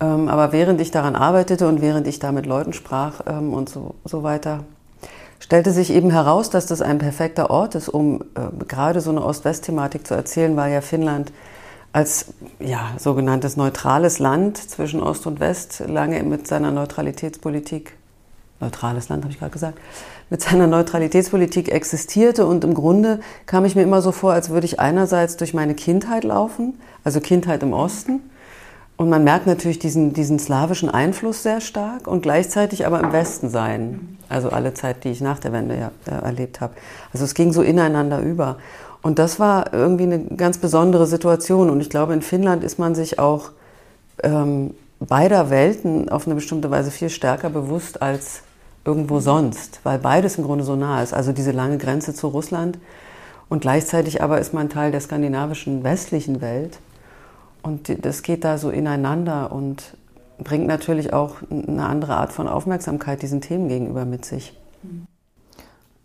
Ähm, 0.00 0.28
aber 0.28 0.52
während 0.52 0.80
ich 0.80 0.90
daran 0.90 1.14
arbeitete 1.14 1.68
und 1.68 1.82
während 1.82 2.06
ich 2.06 2.18
da 2.18 2.32
mit 2.32 2.46
Leuten 2.46 2.72
sprach 2.72 3.20
ähm, 3.26 3.52
und 3.52 3.68
so, 3.68 3.94
so 4.06 4.22
weiter, 4.22 4.64
stellte 5.38 5.72
sich 5.72 5.92
eben 5.92 6.10
heraus, 6.10 6.48
dass 6.48 6.64
das 6.64 6.80
ein 6.80 6.96
perfekter 6.96 7.50
Ort 7.50 7.74
ist, 7.74 7.90
um 7.90 8.22
äh, 8.22 8.64
gerade 8.66 9.02
so 9.02 9.10
eine 9.10 9.22
Ost-West-Thematik 9.22 10.06
zu 10.06 10.14
erzählen, 10.14 10.56
weil 10.56 10.72
ja 10.72 10.80
Finnland 10.80 11.30
als 11.92 12.26
ja, 12.60 12.92
sogenanntes 12.98 13.56
neutrales 13.56 14.18
Land 14.18 14.58
zwischen 14.58 15.02
Ost 15.02 15.26
und 15.26 15.40
West 15.40 15.82
lange 15.86 16.22
mit 16.22 16.46
seiner 16.46 16.70
Neutralitätspolitik 16.70 17.94
neutrales 18.60 19.08
Land, 19.08 19.24
habe 19.24 19.32
ich 19.32 19.38
gerade 19.38 19.52
gesagt, 19.52 19.78
mit 20.30 20.42
seiner 20.42 20.66
Neutralitätspolitik 20.66 21.70
existierte. 21.70 22.46
Und 22.46 22.64
im 22.64 22.74
Grunde 22.74 23.20
kam 23.46 23.64
ich 23.64 23.74
mir 23.74 23.82
immer 23.82 24.02
so 24.02 24.12
vor, 24.12 24.32
als 24.32 24.50
würde 24.50 24.66
ich 24.66 24.80
einerseits 24.80 25.36
durch 25.36 25.54
meine 25.54 25.74
Kindheit 25.74 26.24
laufen, 26.24 26.78
also 27.04 27.20
Kindheit 27.20 27.62
im 27.62 27.72
Osten. 27.72 28.20
Und 28.96 29.08
man 29.10 29.22
merkt 29.22 29.46
natürlich 29.46 29.78
diesen, 29.78 30.12
diesen 30.12 30.40
slawischen 30.40 30.90
Einfluss 30.90 31.44
sehr 31.44 31.60
stark 31.60 32.08
und 32.08 32.20
gleichzeitig 32.20 32.84
aber 32.84 32.98
im 32.98 33.12
Westen 33.12 33.48
sein. 33.48 34.18
Also 34.28 34.50
alle 34.50 34.74
Zeit, 34.74 35.04
die 35.04 35.10
ich 35.10 35.20
nach 35.20 35.38
der 35.38 35.52
Wende 35.52 35.78
ja, 35.78 35.92
äh, 36.06 36.20
erlebt 36.20 36.60
habe. 36.60 36.74
Also 37.12 37.24
es 37.24 37.34
ging 37.34 37.52
so 37.52 37.62
ineinander 37.62 38.18
über. 38.18 38.58
Und 39.02 39.18
das 39.18 39.38
war 39.38 39.72
irgendwie 39.72 40.04
eine 40.04 40.20
ganz 40.20 40.58
besondere 40.58 41.06
Situation. 41.06 41.70
Und 41.70 41.80
ich 41.80 41.90
glaube, 41.90 42.14
in 42.14 42.22
Finnland 42.22 42.64
ist 42.64 42.78
man 42.78 42.94
sich 42.94 43.18
auch 43.18 43.50
ähm, 44.22 44.74
beider 45.00 45.50
Welten 45.50 46.08
auf 46.08 46.26
eine 46.26 46.34
bestimmte 46.34 46.70
Weise 46.70 46.90
viel 46.90 47.10
stärker 47.10 47.50
bewusst 47.50 48.02
als 48.02 48.42
irgendwo 48.84 49.20
sonst, 49.20 49.80
weil 49.84 49.98
beides 49.98 50.38
im 50.38 50.44
Grunde 50.44 50.64
so 50.64 50.74
nah 50.74 51.02
ist. 51.02 51.12
Also 51.12 51.32
diese 51.32 51.52
lange 51.52 51.78
Grenze 51.78 52.14
zu 52.14 52.28
Russland 52.28 52.78
und 53.48 53.60
gleichzeitig 53.60 54.22
aber 54.22 54.40
ist 54.40 54.54
man 54.54 54.68
Teil 54.68 54.90
der 54.90 55.00
skandinavischen 55.00 55.84
westlichen 55.84 56.40
Welt. 56.40 56.78
Und 57.62 58.04
das 58.04 58.22
geht 58.22 58.44
da 58.44 58.56
so 58.56 58.70
ineinander 58.70 59.52
und 59.52 59.96
bringt 60.38 60.66
natürlich 60.66 61.12
auch 61.12 61.36
eine 61.50 61.84
andere 61.84 62.16
Art 62.16 62.32
von 62.32 62.48
Aufmerksamkeit 62.48 63.22
diesen 63.22 63.40
Themen 63.40 63.68
gegenüber 63.68 64.04
mit 64.04 64.24
sich. 64.24 64.54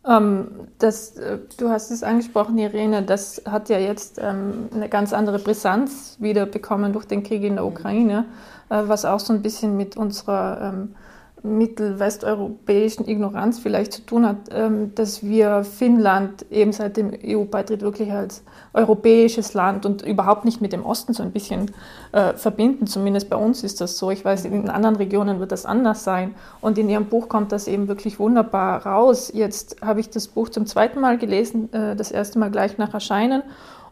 Ähm, 0.05 0.67
das, 0.79 1.15
äh, 1.17 1.39
du 1.57 1.69
hast 1.69 1.91
es 1.91 2.03
angesprochen, 2.03 2.57
Irene, 2.57 3.03
das 3.03 3.41
hat 3.45 3.69
ja 3.69 3.79
jetzt 3.79 4.19
ähm, 4.21 4.69
eine 4.73 4.89
ganz 4.89 5.13
andere 5.13 5.39
Brisanz 5.39 6.17
wieder 6.19 6.45
bekommen 6.45 6.91
durch 6.91 7.05
den 7.05 7.23
Krieg 7.23 7.43
in 7.43 7.55
der 7.55 7.65
Ukraine, 7.65 8.25
äh, 8.69 8.83
was 8.85 9.05
auch 9.05 9.19
so 9.19 9.31
ein 9.31 9.41
bisschen 9.41 9.77
mit 9.77 9.95
unserer 9.95 10.73
ähm, 10.73 10.95
mittelwesteuropäischen 11.43 13.05
Ignoranz 13.05 13.59
vielleicht 13.59 13.91
zu 13.91 14.05
tun 14.05 14.25
hat, 14.25 14.37
ähm, 14.51 14.95
dass 14.95 15.23
wir 15.23 15.65
Finnland 15.65 16.45
eben 16.49 16.71
seit 16.71 16.95
dem 16.95 17.11
EU-Beitritt 17.11 17.81
wirklich 17.81 18.13
als 18.13 18.43
europäisches 18.73 19.53
Land 19.53 19.85
und 19.85 20.01
überhaupt 20.03 20.45
nicht 20.45 20.61
mit 20.61 20.71
dem 20.71 20.85
Osten 20.85 21.13
so 21.13 21.21
ein 21.21 21.31
bisschen 21.31 21.71
äh, 22.13 22.33
verbinden. 22.33 22.87
Zumindest 22.87 23.29
bei 23.29 23.35
uns 23.35 23.63
ist 23.63 23.81
das 23.81 23.97
so. 23.97 24.09
Ich 24.09 24.23
weiß, 24.23 24.45
in 24.45 24.69
anderen 24.69 24.95
Regionen 24.95 25.41
wird 25.41 25.51
das 25.51 25.65
anders 25.65 26.05
sein. 26.05 26.33
Und 26.61 26.77
in 26.77 26.89
Ihrem 26.89 27.05
Buch 27.05 27.27
kommt 27.27 27.51
das 27.51 27.67
eben 27.67 27.89
wirklich 27.89 28.19
wunderbar 28.19 28.85
raus. 28.85 29.29
Jetzt 29.33 29.81
habe 29.81 29.99
ich 29.99 30.09
das 30.09 30.29
Buch 30.29 30.47
zum 30.47 30.65
zweiten 30.65 31.01
Mal 31.01 31.17
gelesen, 31.17 31.71
äh, 31.73 31.97
das 31.97 32.09
erste 32.09 32.39
Mal 32.39 32.51
gleich 32.51 32.77
nach 32.77 32.93
Erscheinen. 32.93 33.43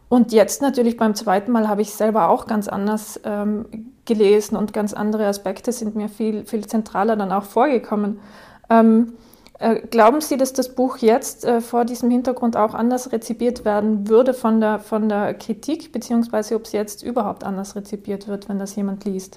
Und 0.08 0.32
jetzt 0.32 0.62
natürlich 0.62 0.96
beim 0.96 1.14
zweiten 1.14 1.52
Mal 1.52 1.68
habe 1.68 1.82
ich 1.82 1.92
selber 1.92 2.28
auch 2.30 2.46
ganz 2.46 2.68
anders 2.68 3.20
ähm, 3.24 3.91
gelesen 4.04 4.56
und 4.56 4.72
ganz 4.72 4.92
andere 4.92 5.26
Aspekte 5.26 5.72
sind 5.72 5.94
mir 5.94 6.08
viel, 6.08 6.44
viel 6.44 6.66
zentraler 6.66 7.16
dann 7.16 7.32
auch 7.32 7.44
vorgekommen. 7.44 8.20
Ähm, 8.68 9.14
äh, 9.58 9.80
glauben 9.80 10.20
Sie, 10.20 10.36
dass 10.36 10.52
das 10.52 10.74
Buch 10.74 10.98
jetzt 10.98 11.44
äh, 11.44 11.60
vor 11.60 11.84
diesem 11.84 12.10
Hintergrund 12.10 12.56
auch 12.56 12.74
anders 12.74 13.12
rezipiert 13.12 13.64
werden 13.64 14.08
würde 14.08 14.34
von 14.34 14.60
der, 14.60 14.80
von 14.80 15.08
der 15.08 15.34
Kritik, 15.34 15.92
beziehungsweise 15.92 16.56
ob 16.56 16.64
es 16.64 16.72
jetzt 16.72 17.02
überhaupt 17.02 17.44
anders 17.44 17.76
rezipiert 17.76 18.26
wird, 18.26 18.48
wenn 18.48 18.58
das 18.58 18.74
jemand 18.74 19.04
liest? 19.04 19.36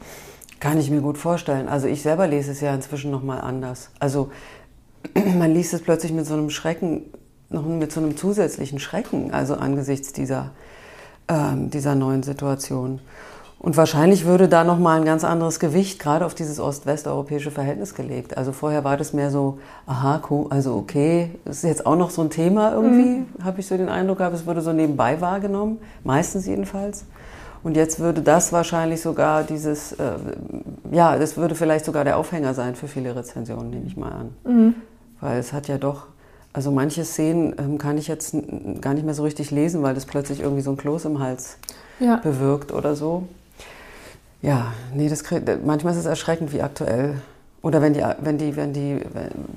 Kann 0.60 0.80
ich 0.80 0.90
mir 0.90 1.02
gut 1.02 1.18
vorstellen. 1.18 1.68
Also 1.68 1.88
ich 1.88 2.02
selber 2.02 2.28
lese 2.28 2.52
es 2.52 2.62
ja 2.62 2.74
inzwischen 2.74 3.12
nochmal 3.12 3.42
anders. 3.42 3.92
Also 4.00 4.32
man 5.38 5.54
liest 5.54 5.74
es 5.74 5.82
plötzlich 5.82 6.12
mit 6.12 6.26
so 6.26 6.34
einem 6.34 6.50
Schrecken, 6.50 7.04
noch 7.50 7.66
mit 7.66 7.92
so 7.92 8.00
einem 8.00 8.18
zusätzlichen 8.18 8.80
Schrecken, 8.80 9.32
also 9.32 9.56
angesichts 9.56 10.12
dieser 10.12 10.52
ähm, 11.28 11.70
dieser 11.70 11.96
neuen 11.96 12.24
Situation. 12.24 13.00
Und 13.66 13.78
wahrscheinlich 13.78 14.26
würde 14.26 14.48
da 14.48 14.64
nochmal 14.64 15.00
ein 15.00 15.06
ganz 15.06 15.24
anderes 15.24 15.60
Gewicht 15.60 15.98
gerade 15.98 16.24
auf 16.24 16.36
dieses 16.36 16.60
ost-westeuropäische 16.60 17.50
Verhältnis 17.50 17.96
gelegt. 17.96 18.38
Also 18.38 18.52
vorher 18.52 18.84
war 18.84 18.96
das 18.96 19.12
mehr 19.12 19.32
so, 19.32 19.58
aha, 19.88 20.22
cool, 20.30 20.46
also 20.52 20.76
okay, 20.76 21.32
ist 21.46 21.64
jetzt 21.64 21.88
auch 21.88 21.96
noch 21.96 22.12
so 22.12 22.22
ein 22.22 22.30
Thema 22.30 22.74
irgendwie, 22.74 23.22
mhm. 23.22 23.26
habe 23.44 23.60
ich 23.60 23.66
so 23.66 23.76
den 23.76 23.90
Eindruck 23.90 24.20
gehabt, 24.20 24.36
es 24.36 24.46
wurde 24.46 24.62
so 24.62 24.72
nebenbei 24.72 25.20
wahrgenommen, 25.20 25.80
meistens 26.04 26.46
jedenfalls. 26.46 27.06
Und 27.64 27.76
jetzt 27.76 28.00
würde 28.00 28.22
das 28.22 28.54
wahrscheinlich 28.54 29.02
sogar 29.02 29.42
dieses, 29.42 29.94
äh, 29.94 30.12
ja, 30.92 31.18
das 31.18 31.36
würde 31.36 31.56
vielleicht 31.56 31.86
sogar 31.86 32.04
der 32.04 32.18
Aufhänger 32.18 32.54
sein 32.54 32.76
für 32.76 32.88
viele 32.88 33.16
Rezensionen, 33.16 33.72
nehme 33.72 33.88
ich 33.88 33.98
mal 33.98 34.12
an. 34.12 34.30
Mhm. 34.44 34.76
Weil 35.22 35.40
es 35.40 35.54
hat 35.54 35.68
ja 35.68 35.80
doch 35.80 36.04
also 36.54 36.70
manche 36.70 37.04
Szenen 37.04 37.56
ähm, 37.58 37.78
kann 37.80 37.98
ich 37.98 38.08
jetzt 38.08 38.36
gar 38.80 38.94
nicht 38.94 39.06
mehr 39.06 39.16
so 39.16 39.24
richtig 39.24 39.50
lesen, 39.50 39.82
weil 39.82 39.96
das 39.96 40.06
plötzlich 40.06 40.40
irgendwie 40.40 40.62
so 40.62 40.70
ein 40.70 40.78
Kloß 40.78 41.06
im 41.06 41.20
Hals 41.20 41.58
ja. 42.00 42.18
bewirkt 42.18 42.72
oder 42.72 42.96
so. 42.96 43.28
Ja, 44.42 44.74
nee, 44.94 45.10
das 45.10 45.24
manchmal 45.64 45.94
ist 45.94 46.00
es 46.00 46.06
erschreckend, 46.06 46.54
wie 46.54 46.62
aktuell 46.62 47.22
oder 47.62 47.82
wenn 47.82 47.94
die, 47.94 48.04
wenn 48.20 48.38
die, 48.38 48.56
wenn 48.56 48.74
die 48.74 49.02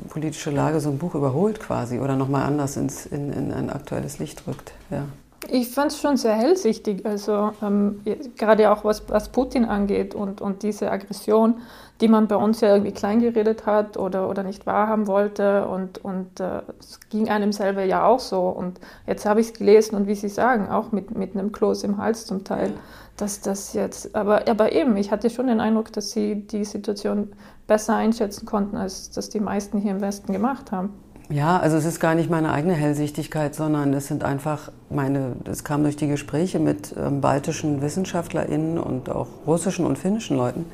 politische 0.09 0.51
Lage 0.51 0.81
so 0.81 0.89
ein 0.89 0.97
Buch 0.97 1.15
überholt 1.15 1.61
quasi 1.61 1.99
oder 1.99 2.17
nochmal 2.17 2.47
anders 2.47 2.79
ins, 2.79 3.05
in, 3.05 3.33
in 3.33 3.53
ein 3.53 3.69
aktuelles 3.69 4.19
Licht 4.19 4.47
rückt. 4.47 4.73
Ja. 4.91 5.05
Ich 5.51 5.71
fand 5.71 5.93
es 5.93 6.01
schon 6.01 6.17
sehr 6.17 6.35
hellsichtig, 6.35 7.07
also 7.07 7.53
ähm, 7.63 8.01
gerade 8.37 8.71
auch 8.71 8.85
was, 8.85 9.09
was 9.09 9.29
Putin 9.31 9.65
angeht 9.65 10.15
und, 10.15 10.41
und 10.41 10.63
diese 10.63 10.91
Aggression 10.91 11.61
die 12.01 12.09
man 12.09 12.29
bei 12.29 12.37
uns 12.37 12.61
ja 12.61 12.69
irgendwie 12.69 12.93
kleingeredet 12.93 13.67
hat 13.67 13.97
oder, 13.97 14.29
oder 14.29 14.45
nicht 14.45 14.67
wahrhaben 14.67 15.07
wollte. 15.07 15.67
Und, 15.67 16.05
und 16.05 16.39
äh, 16.39 16.63
es 16.79 17.01
ging 17.11 17.29
einem 17.29 17.53
selber 17.53 17.83
ja 17.83 18.05
auch 18.05 18.21
so. 18.21 18.49
Und 18.49 18.79
jetzt 19.07 19.27
habe 19.27 19.41
ich 19.41 19.49
es 19.49 19.53
gelesen 19.55 19.97
und 19.97 20.07
wie 20.07 20.15
Sie 20.15 20.29
sagen, 20.29 20.69
auch 20.69 20.93
mit, 20.93 21.17
mit 21.17 21.35
einem 21.35 21.51
Kloß 21.51 21.83
im 21.85 21.99
Hals 21.99 22.27
zum 22.27 22.45
Teil, 22.45 22.73
dass 23.17 23.41
das 23.41 23.73
jetzt, 23.73 24.15
aber, 24.15 24.49
aber 24.49 24.73
eben, 24.73 24.97
ich 24.97 25.11
hatte 25.11 25.29
schon 25.29 25.49
den 25.49 25.61
Eindruck, 25.61 25.93
dass 25.93 26.13
Sie 26.13 26.47
die 26.47 26.65
Situation 26.65 27.33
besser 27.67 27.97
einschätzen 27.97 28.47
konnten, 28.47 28.77
als 28.77 29.11
das 29.11 29.29
die 29.29 29.41
meisten 29.41 29.79
hier 29.79 29.91
im 29.91 30.01
Westen 30.01 30.33
gemacht 30.33 30.71
haben. 30.71 30.95
Ja, 31.31 31.59
also 31.59 31.77
es 31.77 31.85
ist 31.85 32.01
gar 32.01 32.15
nicht 32.15 32.31
meine 32.31 32.53
eigene 32.53 32.73
Hellsichtigkeit, 32.73 33.55
sondern 33.55 33.93
es 33.93 34.07
sind 34.07 34.25
einfach 34.25 34.73
meine, 34.89 35.37
es 35.45 35.63
kam 35.63 35.83
durch 35.83 35.97
die 35.97 36.09
Gespräche 36.09 36.59
mit 36.59 36.95
ähm, 36.97 37.21
baltischen 37.21 37.83
WissenschaftlerInnen 37.83 38.79
und 38.79 39.11
auch 39.11 39.27
russischen 39.47 39.85
und 39.85 39.99
finnischen 39.99 40.39
Leuten, 40.39 40.65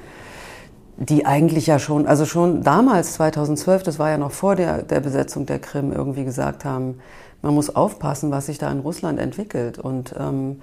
die 0.96 1.26
eigentlich 1.26 1.66
ja 1.66 1.80
schon, 1.80 2.06
also 2.06 2.24
schon 2.24 2.62
damals, 2.62 3.14
2012, 3.14 3.82
das 3.82 3.98
war 3.98 4.10
ja 4.10 4.18
noch 4.18 4.30
vor 4.30 4.54
der, 4.54 4.82
der 4.82 5.00
Besetzung 5.00 5.44
der 5.44 5.58
Krim, 5.58 5.90
irgendwie 5.90 6.24
gesagt 6.24 6.64
haben, 6.64 7.00
man 7.42 7.52
muss 7.52 7.74
aufpassen, 7.74 8.30
was 8.30 8.46
sich 8.46 8.58
da 8.58 8.70
in 8.70 8.78
Russland 8.78 9.18
entwickelt. 9.18 9.80
Und 9.80 10.14
ähm, 10.16 10.62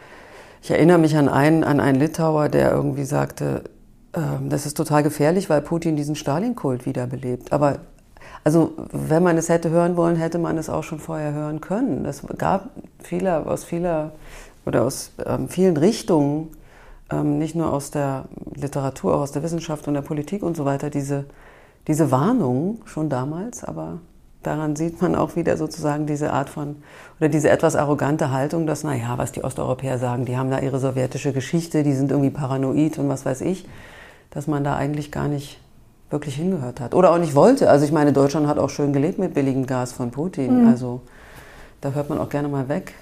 ich 0.62 0.72
erinnere 0.72 1.00
mich 1.00 1.18
an 1.18 1.28
einen, 1.28 1.66
an 1.66 1.82
einen 1.82 2.00
Litauer, 2.00 2.48
der 2.48 2.72
irgendwie 2.72 3.04
sagte, 3.04 3.64
ähm, 4.16 4.50
das 4.50 4.66
ist 4.66 4.78
total 4.78 5.04
gefährlich, 5.04 5.50
weil 5.50 5.62
Putin 5.62 5.98
diesen 5.98 6.16
Stalin-Kult 6.16 6.86
wiederbelebt. 6.86 7.52
Aber 7.52 7.80
also, 8.44 8.74
wenn 8.92 9.22
man 9.24 9.38
es 9.38 9.50
hätte 9.50 9.70
hören 9.70 9.96
wollen, 9.98 10.16
hätte 10.16 10.40
man 10.40 10.58
es 10.58 10.70
auch 10.70 10.84
schon 10.84 11.00
vorher 11.00 11.34
hören 11.34 11.62
können. 11.62 12.06
Es 12.06 12.24
gab 12.38 12.70
viele 13.00 13.46
aus 13.46 13.64
vieler 13.64 14.12
oder 14.66 14.84
aus 14.84 15.12
ähm, 15.26 15.48
vielen 15.48 15.78
Richtungen 15.78 16.50
ähm, 17.12 17.38
nicht 17.38 17.56
nur 17.56 17.72
aus 17.72 17.92
der 17.92 18.26
Literatur, 18.56 19.16
auch 19.16 19.22
aus 19.22 19.32
der 19.32 19.44
Wissenschaft 19.44 19.88
und 19.88 19.94
der 19.94 20.02
Politik 20.02 20.44
und 20.44 20.56
so 20.56 20.66
weiter, 20.66 20.90
diese, 20.90 21.26
diese 21.88 22.12
Warnung 22.12 22.82
schon 22.86 23.10
damals, 23.10 23.64
aber 23.64 24.00
daran 24.44 24.76
sieht 24.76 25.02
man 25.02 25.16
auch 25.16 25.36
wieder 25.36 25.58
sozusagen 25.58 26.08
diese 26.08 26.32
Art 26.34 26.50
von, 26.50 26.78
oder 27.20 27.30
diese 27.30 27.50
etwas 27.50 27.76
arrogante 27.76 28.32
Haltung, 28.32 28.66
dass, 28.66 28.84
naja, 28.84 29.18
was 29.18 29.32
die 29.32 29.44
Osteuropäer 29.44 30.00
sagen, 30.00 30.26
die 30.26 30.38
haben 30.38 30.50
da 30.50 30.60
ihre 30.60 30.80
sowjetische 30.80 31.34
Geschichte, 31.34 31.84
die 31.84 31.94
sind 31.94 32.12
irgendwie 32.12 32.32
paranoid 32.32 32.98
und 32.98 33.10
was 33.10 33.26
weiß 33.26 33.42
ich, 33.42 33.68
dass 34.32 34.48
man 34.48 34.64
da 34.64 34.76
eigentlich 34.76 35.12
gar 35.12 35.28
nicht 35.28 35.60
wirklich 36.12 36.36
hingehört 36.36 36.80
hat. 36.80 36.94
Oder 36.94 37.12
auch 37.12 37.18
nicht 37.18 37.36
wollte. 37.36 37.70
Also 37.70 37.86
ich 37.86 37.92
meine, 37.92 38.14
Deutschland 38.14 38.48
hat 38.48 38.60
auch 38.60 38.70
schön 38.70 38.94
gelebt 38.94 39.18
mit 39.18 39.34
billigem 39.34 39.66
Gas 39.66 39.94
von 39.94 40.12
Putin. 40.12 40.64
Mhm. 40.64 40.68
Also 40.68 41.02
da 41.80 41.92
hört 41.92 42.10
man 42.10 42.20
auch 42.20 42.30
gerne 42.30 42.48
mal 42.48 42.68
weg. 42.70 42.94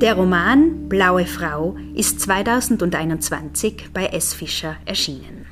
Der 0.00 0.16
Roman 0.16 0.88
Blaue 0.88 1.24
Frau 1.24 1.76
ist 1.94 2.20
2021 2.20 3.90
bei 3.94 4.06
S. 4.06 4.34
Fischer 4.34 4.76
erschienen. 4.84 5.43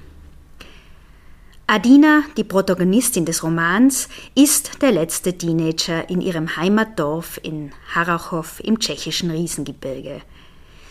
Adina, 1.66 2.25
die 2.37 2.45
Protagonistin 2.45 3.25
des 3.25 3.42
Romans, 3.42 4.09
ist 4.35 4.83
der 4.83 4.92
letzte 4.92 5.38
Teenager 5.38 6.11
in 6.11 6.21
ihrem 6.21 6.57
Heimatdorf 6.57 7.40
in 7.42 7.73
Harachow 7.95 8.61
im 8.61 8.78
tschechischen 8.78 9.31
Riesengebirge. 9.31 10.21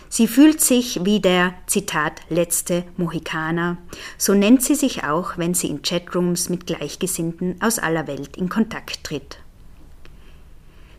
Sie 0.09 0.27
fühlt 0.27 0.59
sich 0.59 1.05
wie 1.05 1.19
der, 1.19 1.53
Zitat, 1.67 2.21
letzte 2.29 2.83
Mohikaner. 2.97 3.77
So 4.17 4.33
nennt 4.33 4.63
sie 4.63 4.75
sich 4.75 5.03
auch, 5.03 5.37
wenn 5.37 5.53
sie 5.53 5.67
in 5.67 5.83
Chatrooms 5.83 6.49
mit 6.49 6.65
Gleichgesinnten 6.65 7.61
aus 7.61 7.77
aller 7.77 8.07
Welt 8.07 8.35
in 8.35 8.49
Kontakt 8.49 9.03
tritt. 9.03 9.37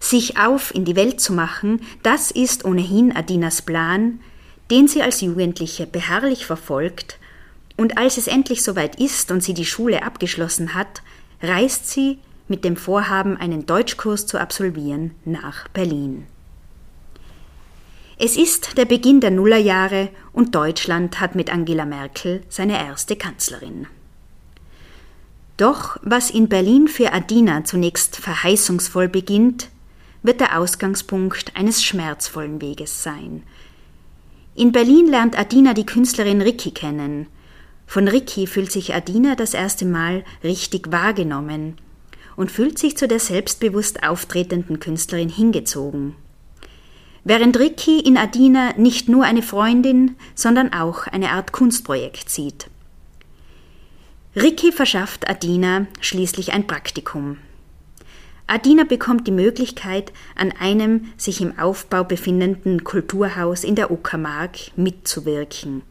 Sich 0.01 0.39
auf 0.39 0.75
in 0.75 0.85
die 0.85 0.97
Welt 0.97 1.21
zu 1.21 1.33
machen, 1.33 1.81
das 2.03 2.31
ist 2.31 2.65
ohnehin 2.65 3.15
Adinas 3.15 3.63
Plan, 3.63 4.21
den 4.71 4.89
sie 4.89 5.03
als 5.03 5.21
Jugendliche 5.21 5.87
beharrlich 5.87 6.47
verfolgt, 6.47 7.19
und 7.77 7.99
als 7.99 8.17
es 8.17 8.27
endlich 8.27 8.63
soweit 8.63 9.01
ist 9.01 9.31
und 9.31 9.43
sie 9.43 9.55
die 9.55 9.65
Schule 9.65 10.03
abgeschlossen 10.03 10.75
hat, 10.75 11.03
reist 11.43 11.89
sie 11.91 12.19
mit 12.49 12.65
dem 12.65 12.77
Vorhaben, 12.77 13.37
einen 13.37 13.67
Deutschkurs 13.67 14.27
zu 14.27 14.39
absolvieren, 14.39 15.13
nach 15.25 15.69
Berlin. 15.69 16.27
Es 18.19 18.37
ist 18.37 18.79
der 18.79 18.85
Beginn 18.85 19.21
der 19.21 19.31
Nullerjahre 19.31 20.11
und 20.33 20.55
Deutschland 20.55 21.19
hat 21.19 21.35
mit 21.35 21.51
Angela 21.53 21.85
Merkel 21.85 22.43
seine 22.49 22.79
erste 22.79 23.17
Kanzlerin. 23.17 23.87
Doch 25.57 25.97
was 26.03 26.31
in 26.31 26.49
Berlin 26.49 26.89
für 26.89 27.13
Adina 27.13 27.65
zunächst 27.65 28.17
verheißungsvoll 28.17 29.09
beginnt, 29.09 29.71
wird 30.23 30.41
der 30.41 30.59
Ausgangspunkt 30.59 31.57
eines 31.57 31.83
schmerzvollen 31.83 32.61
Weges 32.61 33.03
sein. 33.03 33.43
In 34.55 34.73
Berlin 34.73 35.07
lernt 35.07 35.39
Adina 35.39 35.75
die 35.75 35.87
Künstlerin 35.87 36.43
Ricky 36.43 36.71
kennen. 36.71 37.27
Von 37.93 38.09
Ricky 38.09 38.47
fühlt 38.47 38.73
sich 38.73 38.95
Adina 38.95 39.35
das 39.35 39.53
erste 39.53 39.85
Mal 39.85 40.25
richtig 40.43 40.91
wahrgenommen 40.91 41.77
und 42.37 42.51
fühlt 42.51 42.79
sich 42.79 42.97
zu 42.97 43.07
der 43.07 43.19
selbstbewusst 43.19 44.03
auftretenden 44.03 44.81
Künstlerin 44.81 45.29
hingezogen. 45.29 46.15
Während 47.23 47.59
Ricky 47.59 48.01
in 48.01 48.17
Adina 48.17 48.73
nicht 48.79 49.11
nur 49.11 49.25
eine 49.25 49.43
Freundin, 49.43 50.17
sondern 50.35 50.73
auch 50.73 51.07
eine 51.07 51.33
Art 51.33 51.53
Kunstprojekt 51.53 52.31
sieht. 52.31 52.69
Ricky 54.35 54.73
verschafft 54.73 55.29
Adina 55.29 55.87
schließlich 56.01 56.55
ein 56.55 56.67
Praktikum. 56.67 57.37
Adina 58.47 58.85
bekommt 58.85 59.27
die 59.27 59.33
Möglichkeit, 59.33 60.15
an 60.35 60.51
einem 60.59 61.13
sich 61.19 61.43
im 61.43 61.59
Aufbau 61.59 62.05
befindenden 62.05 62.85
Kulturhaus 62.85 63.65
in 63.65 63.75
der 63.75 63.91
Uckermark 63.91 64.57
mitzuwirken. 64.77 65.83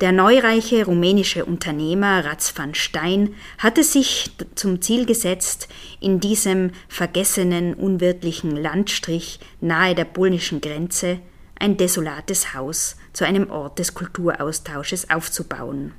Der 0.00 0.12
neureiche 0.12 0.84
rumänische 0.84 1.46
Unternehmer 1.46 2.22
Ratz 2.26 2.52
van 2.54 2.74
Stein 2.74 3.34
hatte 3.56 3.82
sich 3.82 4.30
zum 4.54 4.82
Ziel 4.82 5.06
gesetzt, 5.06 5.68
in 6.00 6.20
diesem 6.20 6.72
vergessenen, 6.86 7.72
unwirtlichen 7.72 8.54
Landstrich 8.54 9.40
nahe 9.62 9.94
der 9.94 10.04
polnischen 10.04 10.60
Grenze 10.60 11.18
ein 11.58 11.78
desolates 11.78 12.52
Haus 12.52 12.96
zu 13.14 13.24
einem 13.24 13.50
Ort 13.50 13.78
des 13.78 13.94
Kulturaustausches 13.94 15.08
aufzubauen. 15.08 15.94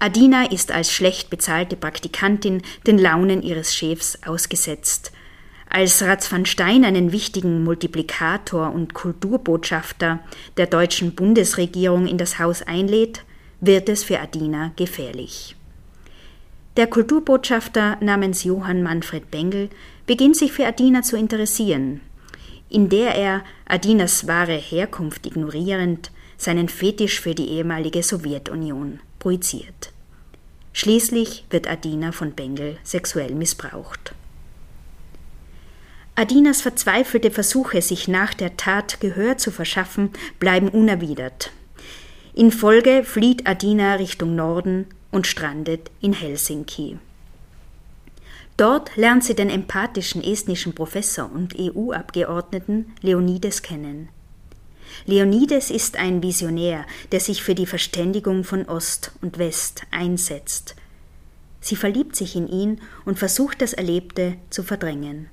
Adina 0.00 0.50
ist 0.50 0.72
als 0.72 0.92
schlecht 0.92 1.30
bezahlte 1.30 1.76
Praktikantin 1.76 2.62
den 2.84 2.98
Launen 2.98 3.42
ihres 3.42 3.72
Chefs 3.72 4.18
ausgesetzt. 4.26 5.12
Als 5.70 6.02
Ratz 6.02 6.32
van 6.32 6.46
Stein 6.46 6.84
einen 6.84 7.12
wichtigen 7.12 7.62
Multiplikator 7.62 8.72
und 8.72 8.94
Kulturbotschafter 8.94 10.20
der 10.56 10.66
deutschen 10.66 11.14
Bundesregierung 11.14 12.06
in 12.06 12.16
das 12.16 12.38
Haus 12.38 12.62
einlädt, 12.62 13.24
wird 13.60 13.88
es 13.88 14.02
für 14.02 14.18
Adina 14.18 14.72
gefährlich. 14.76 15.56
Der 16.78 16.86
Kulturbotschafter 16.86 17.98
namens 18.00 18.44
Johann 18.44 18.82
Manfred 18.82 19.30
Bengel 19.30 19.68
beginnt 20.06 20.36
sich 20.36 20.52
für 20.52 20.66
Adina 20.66 21.02
zu 21.02 21.18
interessieren, 21.18 22.00
in 22.70 22.88
der 22.88 23.14
er 23.14 23.42
Adinas 23.66 24.26
wahre 24.26 24.56
Herkunft 24.56 25.26
ignorierend 25.26 26.10
seinen 26.38 26.68
Fetisch 26.68 27.20
für 27.20 27.34
die 27.34 27.48
ehemalige 27.48 28.02
Sowjetunion 28.02 29.00
projiziert. 29.18 29.92
Schließlich 30.72 31.44
wird 31.50 31.68
Adina 31.68 32.12
von 32.12 32.32
Bengel 32.32 32.78
sexuell 32.84 33.34
missbraucht. 33.34 34.14
Adinas 36.18 36.62
verzweifelte 36.62 37.30
Versuche, 37.30 37.80
sich 37.80 38.08
nach 38.08 38.34
der 38.34 38.56
Tat 38.56 39.00
Gehör 39.00 39.38
zu 39.38 39.52
verschaffen, 39.52 40.10
bleiben 40.40 40.68
unerwidert. 40.68 41.52
In 42.34 42.50
Folge 42.50 43.04
flieht 43.04 43.46
Adina 43.46 43.94
Richtung 43.94 44.34
Norden 44.34 44.86
und 45.12 45.28
strandet 45.28 45.92
in 46.00 46.12
Helsinki. 46.12 46.98
Dort 48.56 48.96
lernt 48.96 49.22
sie 49.22 49.36
den 49.36 49.48
empathischen 49.48 50.20
estnischen 50.20 50.74
Professor 50.74 51.30
und 51.32 51.54
EU-Abgeordneten 51.56 52.92
Leonides 53.00 53.62
kennen. 53.62 54.08
Leonides 55.06 55.70
ist 55.70 55.98
ein 55.98 56.20
Visionär, 56.20 56.84
der 57.12 57.20
sich 57.20 57.44
für 57.44 57.54
die 57.54 57.66
Verständigung 57.66 58.42
von 58.42 58.64
Ost 58.64 59.12
und 59.22 59.38
West 59.38 59.82
einsetzt. 59.92 60.74
Sie 61.60 61.76
verliebt 61.76 62.16
sich 62.16 62.34
in 62.34 62.48
ihn 62.48 62.80
und 63.04 63.20
versucht 63.20 63.62
das 63.62 63.72
Erlebte 63.72 64.34
zu 64.50 64.64
verdrängen. 64.64 65.28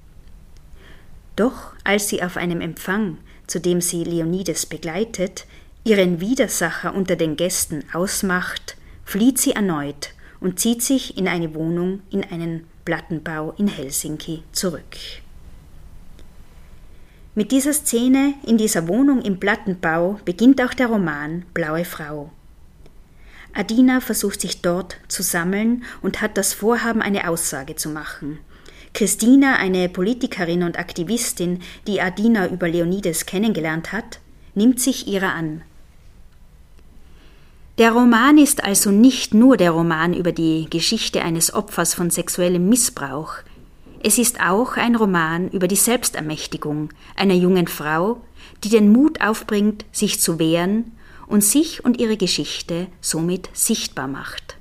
Doch 1.36 1.74
als 1.84 2.10
sie 2.10 2.24
auf 2.24 2.38
einem 2.38 2.62
Empfang, 2.62 3.18
zu 3.48 3.60
dem 3.60 3.82
sie 3.82 4.04
Leonides 4.04 4.66
begleitet, 4.66 5.46
ihren 5.84 6.20
Widersacher 6.20 6.94
unter 6.96 7.16
den 7.16 7.36
Gästen 7.36 7.84
ausmacht, 7.94 8.78
flieht 9.04 9.38
sie 9.38 9.52
erneut 9.52 10.14
und 10.40 10.60
zieht 10.60 10.82
sich 10.82 11.18
in 11.18 11.28
eine 11.28 11.54
Wohnung 11.54 12.02
in 12.10 12.24
einen 12.24 12.66
Plattenbau 12.86 13.54
in 13.58 13.68
Helsinki 13.68 14.44
zurück. 14.52 14.96
Mit 17.38 17.52
dieser 17.52 17.74
Szene 17.74 18.34
in 18.46 18.58
dieser 18.58 18.88
Wohnung 18.88 19.22
im 19.22 19.40
Plattenbau 19.40 20.20
beginnt 20.24 20.62
auch 20.62 20.74
der 20.74 20.88
Roman 20.88 21.46
Blaue 21.54 21.84
Frau. 21.84 22.32
Adina 23.54 24.00
versucht 24.00 24.42
sich 24.42 24.62
dort 24.62 24.98
zu 25.08 25.22
sammeln 25.22 25.84
und 26.02 26.22
hat 26.22 26.38
das 26.38 26.54
Vorhaben, 26.54 27.02
eine 27.02 27.28
Aussage 27.30 27.76
zu 27.76 27.90
machen. 27.90 28.40
Christina, 28.96 29.58
eine 29.58 29.90
Politikerin 29.90 30.64
und 30.64 30.80
Aktivistin, 30.80 31.60
die 31.86 32.02
Adina 32.02 32.48
über 32.48 32.68
Leonides 32.68 33.28
kennengelernt 33.28 33.92
hat, 33.92 34.20
nimmt 34.56 34.80
sich 34.80 35.08
ihrer 35.08 35.34
an. 35.34 35.62
Der 37.78 37.92
Roman 37.92 38.38
ist 38.38 38.64
also 38.64 38.90
nicht 38.90 39.34
nur 39.34 39.58
der 39.58 39.72
Roman 39.72 40.14
über 40.14 40.32
die 40.32 40.68
Geschichte 40.70 41.22
eines 41.22 41.54
Opfers 41.54 41.94
von 41.94 42.10
sexuellem 42.10 42.68
Missbrauch, 42.68 43.36
es 44.08 44.20
ist 44.20 44.40
auch 44.40 44.78
ein 44.78 44.96
Roman 44.96 45.50
über 45.50 45.68
die 45.68 45.76
Selbstermächtigung 45.76 46.90
einer 47.16 47.34
jungen 47.34 47.68
Frau, 47.68 48.22
die 48.64 48.70
den 48.70 48.92
Mut 48.92 49.20
aufbringt, 49.20 49.84
sich 49.92 50.22
zu 50.22 50.38
wehren 50.38 50.92
und 51.26 51.44
sich 51.44 51.84
und 51.84 52.00
ihre 52.00 52.16
Geschichte 52.16 52.86
somit 53.02 53.50
sichtbar 53.54 54.08
macht. 54.08 54.58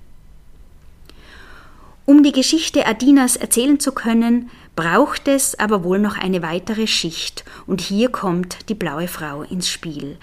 Um 2.07 2.23
die 2.23 2.33
Geschichte 2.33 2.87
Adinas 2.87 3.37
erzählen 3.37 3.81
zu 3.81 3.93
können, 3.93 4.51
braucht 4.77 5.29
es 5.29 5.59
aber 5.59 5.85
wohl 5.85 5.99
noch 5.99 6.19
eine 6.19 6.43
weitere 6.43 6.87
Schicht, 6.87 7.45
und 7.67 7.81
hier 7.81 8.11
kommt 8.11 8.69
die 8.69 8.75
blaue 8.75 9.09
Frau 9.09 9.43
ins 9.43 9.69
Spiel, 9.69 10.19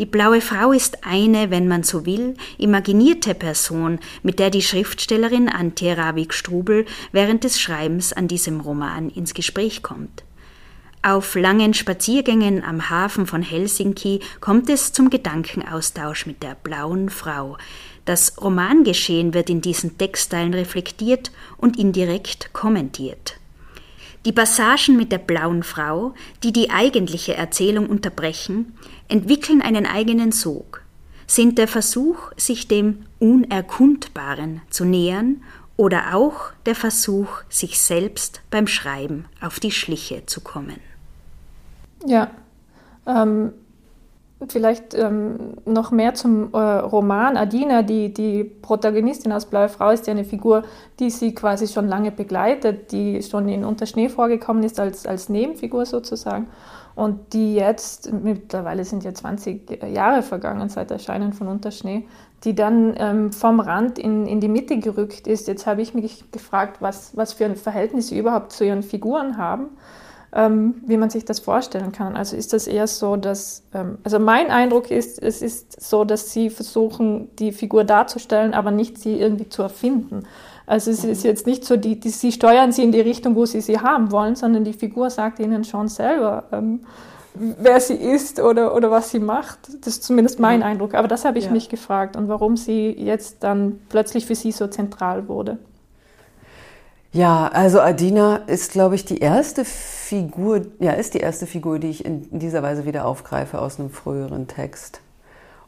die 0.00 0.06
blaue 0.06 0.40
Frau 0.40 0.72
ist 0.72 1.04
eine, 1.04 1.50
wenn 1.50 1.68
man 1.68 1.82
so 1.82 2.06
will, 2.06 2.34
imaginierte 2.56 3.34
Person, 3.34 3.98
mit 4.22 4.38
der 4.38 4.48
die 4.48 4.62
Schriftstellerin 4.62 5.50
Antje 5.50 5.94
Ravik-Strubel 5.94 6.86
während 7.12 7.44
des 7.44 7.60
Schreibens 7.60 8.14
an 8.14 8.26
diesem 8.26 8.60
Roman 8.60 9.10
ins 9.10 9.34
Gespräch 9.34 9.82
kommt. 9.82 10.24
Auf 11.02 11.34
langen 11.34 11.74
Spaziergängen 11.74 12.64
am 12.64 12.88
Hafen 12.88 13.26
von 13.26 13.42
Helsinki 13.42 14.20
kommt 14.40 14.70
es 14.70 14.94
zum 14.94 15.10
Gedankenaustausch 15.10 16.24
mit 16.24 16.42
der 16.42 16.54
blauen 16.54 17.10
Frau. 17.10 17.58
Das 18.10 18.42
Romangeschehen 18.42 19.34
wird 19.34 19.48
in 19.50 19.60
diesen 19.60 19.96
Textteilen 19.96 20.52
reflektiert 20.52 21.30
und 21.58 21.78
indirekt 21.78 22.52
kommentiert. 22.52 23.36
Die 24.24 24.32
Passagen 24.32 24.96
mit 24.96 25.12
der 25.12 25.18
blauen 25.18 25.62
Frau, 25.62 26.14
die 26.42 26.52
die 26.52 26.70
eigentliche 26.70 27.36
Erzählung 27.36 27.88
unterbrechen, 27.88 28.76
entwickeln 29.06 29.62
einen 29.62 29.86
eigenen 29.86 30.32
Sog, 30.32 30.82
sind 31.28 31.56
der 31.56 31.68
Versuch, 31.68 32.32
sich 32.36 32.66
dem 32.66 33.06
Unerkundbaren 33.20 34.60
zu 34.70 34.84
nähern 34.84 35.44
oder 35.76 36.16
auch 36.16 36.50
der 36.66 36.74
Versuch, 36.74 37.28
sich 37.48 37.78
selbst 37.78 38.40
beim 38.50 38.66
Schreiben 38.66 39.26
auf 39.40 39.60
die 39.60 39.70
Schliche 39.70 40.26
zu 40.26 40.40
kommen. 40.40 40.80
Ja, 42.04 42.32
ähm, 43.06 43.52
vielleicht 44.48 44.94
ähm, 44.94 45.54
noch 45.64 45.90
mehr 45.90 46.14
zum 46.14 46.52
äh, 46.52 46.58
Roman. 46.58 47.36
Adina, 47.36 47.82
die, 47.82 48.12
die 48.12 48.44
Protagonistin 48.44 49.32
aus 49.32 49.46
Blaue 49.46 49.68
Frau, 49.68 49.90
ist 49.90 50.06
ja 50.06 50.12
eine 50.12 50.24
Figur, 50.24 50.64
die 50.98 51.10
sie 51.10 51.34
quasi 51.34 51.68
schon 51.68 51.88
lange 51.88 52.10
begleitet, 52.10 52.92
die 52.92 53.22
schon 53.22 53.48
in 53.48 53.64
Unter 53.64 53.86
Schnee 53.86 54.08
vorgekommen 54.08 54.62
ist 54.62 54.80
als, 54.80 55.06
als 55.06 55.28
Nebenfigur 55.28 55.84
sozusagen 55.86 56.48
und 56.94 57.32
die 57.32 57.54
jetzt, 57.54 58.12
mittlerweile 58.12 58.84
sind 58.84 59.04
ja 59.04 59.14
20 59.14 59.82
Jahre 59.92 60.22
vergangen 60.22 60.68
seit 60.68 60.90
Erscheinen 60.90 61.32
von 61.32 61.48
Unterschnee, 61.48 62.06
die 62.44 62.54
dann 62.54 62.94
ähm, 62.98 63.32
vom 63.32 63.60
Rand 63.60 63.98
in, 63.98 64.26
in 64.26 64.40
die 64.40 64.48
Mitte 64.48 64.78
gerückt 64.78 65.26
ist. 65.26 65.48
Jetzt 65.48 65.66
habe 65.66 65.82
ich 65.82 65.94
mich 65.94 66.30
gefragt, 66.32 66.78
was, 66.80 67.16
was 67.16 67.32
für 67.32 67.44
ein 67.44 67.56
Verhältnis 67.56 68.08
sie 68.08 68.18
überhaupt 68.18 68.52
zu 68.52 68.64
ihren 68.64 68.82
Figuren 68.82 69.36
haben, 69.36 69.68
ähm, 70.32 70.76
wie 70.86 70.96
man 70.96 71.10
sich 71.10 71.24
das 71.24 71.40
vorstellen 71.40 71.92
kann. 71.92 72.16
Also 72.16 72.36
ist 72.36 72.52
das 72.52 72.66
eher 72.66 72.86
so, 72.86 73.16
dass, 73.16 73.64
ähm, 73.74 73.98
also 74.04 74.18
mein 74.18 74.50
Eindruck 74.50 74.90
ist, 74.90 75.20
es 75.20 75.42
ist 75.42 75.80
so, 75.80 76.04
dass 76.04 76.32
sie 76.32 76.50
versuchen, 76.50 77.34
die 77.36 77.52
Figur 77.52 77.84
darzustellen, 77.84 78.54
aber 78.54 78.70
nicht 78.70 78.98
sie 78.98 79.14
irgendwie 79.14 79.48
zu 79.48 79.62
erfinden. 79.62 80.24
Also 80.66 80.92
es 80.92 81.02
ist 81.02 81.24
jetzt 81.24 81.48
nicht 81.48 81.64
so, 81.64 81.76
die, 81.76 81.98
die, 81.98 82.10
sie 82.10 82.30
steuern 82.30 82.70
sie 82.70 82.84
in 82.84 82.92
die 82.92 83.00
Richtung, 83.00 83.34
wo 83.34 83.44
sie 83.44 83.60
sie 83.60 83.80
haben 83.80 84.12
wollen, 84.12 84.36
sondern 84.36 84.62
die 84.62 84.72
Figur 84.72 85.10
sagt 85.10 85.40
ihnen 85.40 85.64
schon 85.64 85.88
selber, 85.88 86.44
ähm, 86.52 86.84
wer 87.34 87.80
sie 87.80 87.94
ist 87.94 88.38
oder, 88.38 88.74
oder 88.76 88.90
was 88.90 89.10
sie 89.10 89.18
macht. 89.18 89.58
Das 89.80 89.94
ist 89.94 90.04
zumindest 90.04 90.38
mein. 90.38 90.62
Eindruck. 90.62 90.94
Aber 90.94 91.08
das 91.08 91.24
habe 91.24 91.38
ich 91.38 91.46
ja. 91.46 91.50
mich 91.50 91.68
gefragt 91.68 92.14
und 92.14 92.28
warum 92.28 92.56
sie 92.56 92.90
jetzt 92.90 93.42
dann 93.42 93.80
plötzlich 93.88 94.26
für 94.26 94.36
sie 94.36 94.52
so 94.52 94.68
zentral 94.68 95.26
wurde. 95.26 95.58
Ja, 97.12 97.48
also 97.48 97.80
Adina 97.80 98.36
ist, 98.46 98.70
glaube 98.70 98.94
ich, 98.94 99.04
die 99.04 99.18
erste 99.18 99.64
Figur, 99.64 100.62
ja, 100.78 100.92
ist 100.92 101.14
die 101.14 101.18
erste 101.18 101.46
Figur, 101.46 101.80
die 101.80 101.90
ich 101.90 102.04
in 102.04 102.38
dieser 102.38 102.62
Weise 102.62 102.86
wieder 102.86 103.04
aufgreife 103.04 103.60
aus 103.60 103.80
einem 103.80 103.90
früheren 103.90 104.46
Text. 104.46 105.00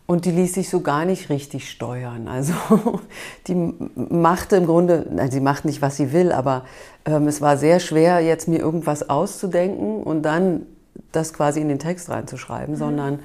Und 0.06 0.24
die 0.24 0.30
ließ 0.30 0.54
sich 0.54 0.68
so 0.68 0.80
gar 0.80 1.04
nicht 1.04 1.30
richtig 1.30 1.68
steuern. 1.68 2.28
Also 2.28 2.52
die 3.48 3.54
machte 3.96 4.56
im 4.56 4.66
Grunde, 4.66 5.06
nein, 5.10 5.30
sie 5.32 5.40
macht 5.40 5.64
nicht, 5.64 5.82
was 5.82 5.96
sie 5.96 6.12
will, 6.12 6.30
aber 6.30 6.64
ähm, 7.06 7.26
es 7.26 7.40
war 7.40 7.56
sehr 7.56 7.80
schwer, 7.80 8.20
jetzt 8.20 8.46
mir 8.46 8.58
irgendwas 8.58 9.08
auszudenken 9.08 10.02
und 10.02 10.22
dann 10.22 10.66
das 11.10 11.32
quasi 11.32 11.60
in 11.60 11.68
den 11.68 11.78
Text 11.78 12.08
reinzuschreiben, 12.08 12.74
mhm. 12.74 12.78
sondern 12.78 13.18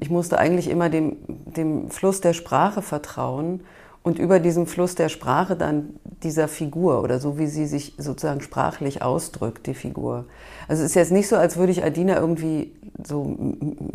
ich 0.00 0.10
musste 0.10 0.38
eigentlich 0.38 0.68
immer 0.68 0.90
dem, 0.90 1.16
dem 1.26 1.90
Fluss 1.90 2.20
der 2.20 2.34
Sprache 2.34 2.82
vertrauen 2.82 3.62
und 4.08 4.18
über 4.18 4.40
diesem 4.40 4.66
Fluss 4.66 4.94
der 4.94 5.10
Sprache 5.10 5.54
dann 5.54 5.90
dieser 6.22 6.48
Figur 6.48 7.02
oder 7.02 7.20
so 7.20 7.38
wie 7.38 7.46
sie 7.46 7.66
sich 7.66 7.92
sozusagen 7.98 8.40
sprachlich 8.40 9.02
ausdrückt, 9.02 9.66
die 9.66 9.74
Figur. 9.74 10.24
Also 10.66 10.82
es 10.82 10.90
ist 10.90 10.94
jetzt 10.94 11.12
nicht 11.12 11.28
so, 11.28 11.36
als 11.36 11.58
würde 11.58 11.72
ich 11.72 11.84
Adina 11.84 12.18
irgendwie 12.18 12.72
so 13.06 13.36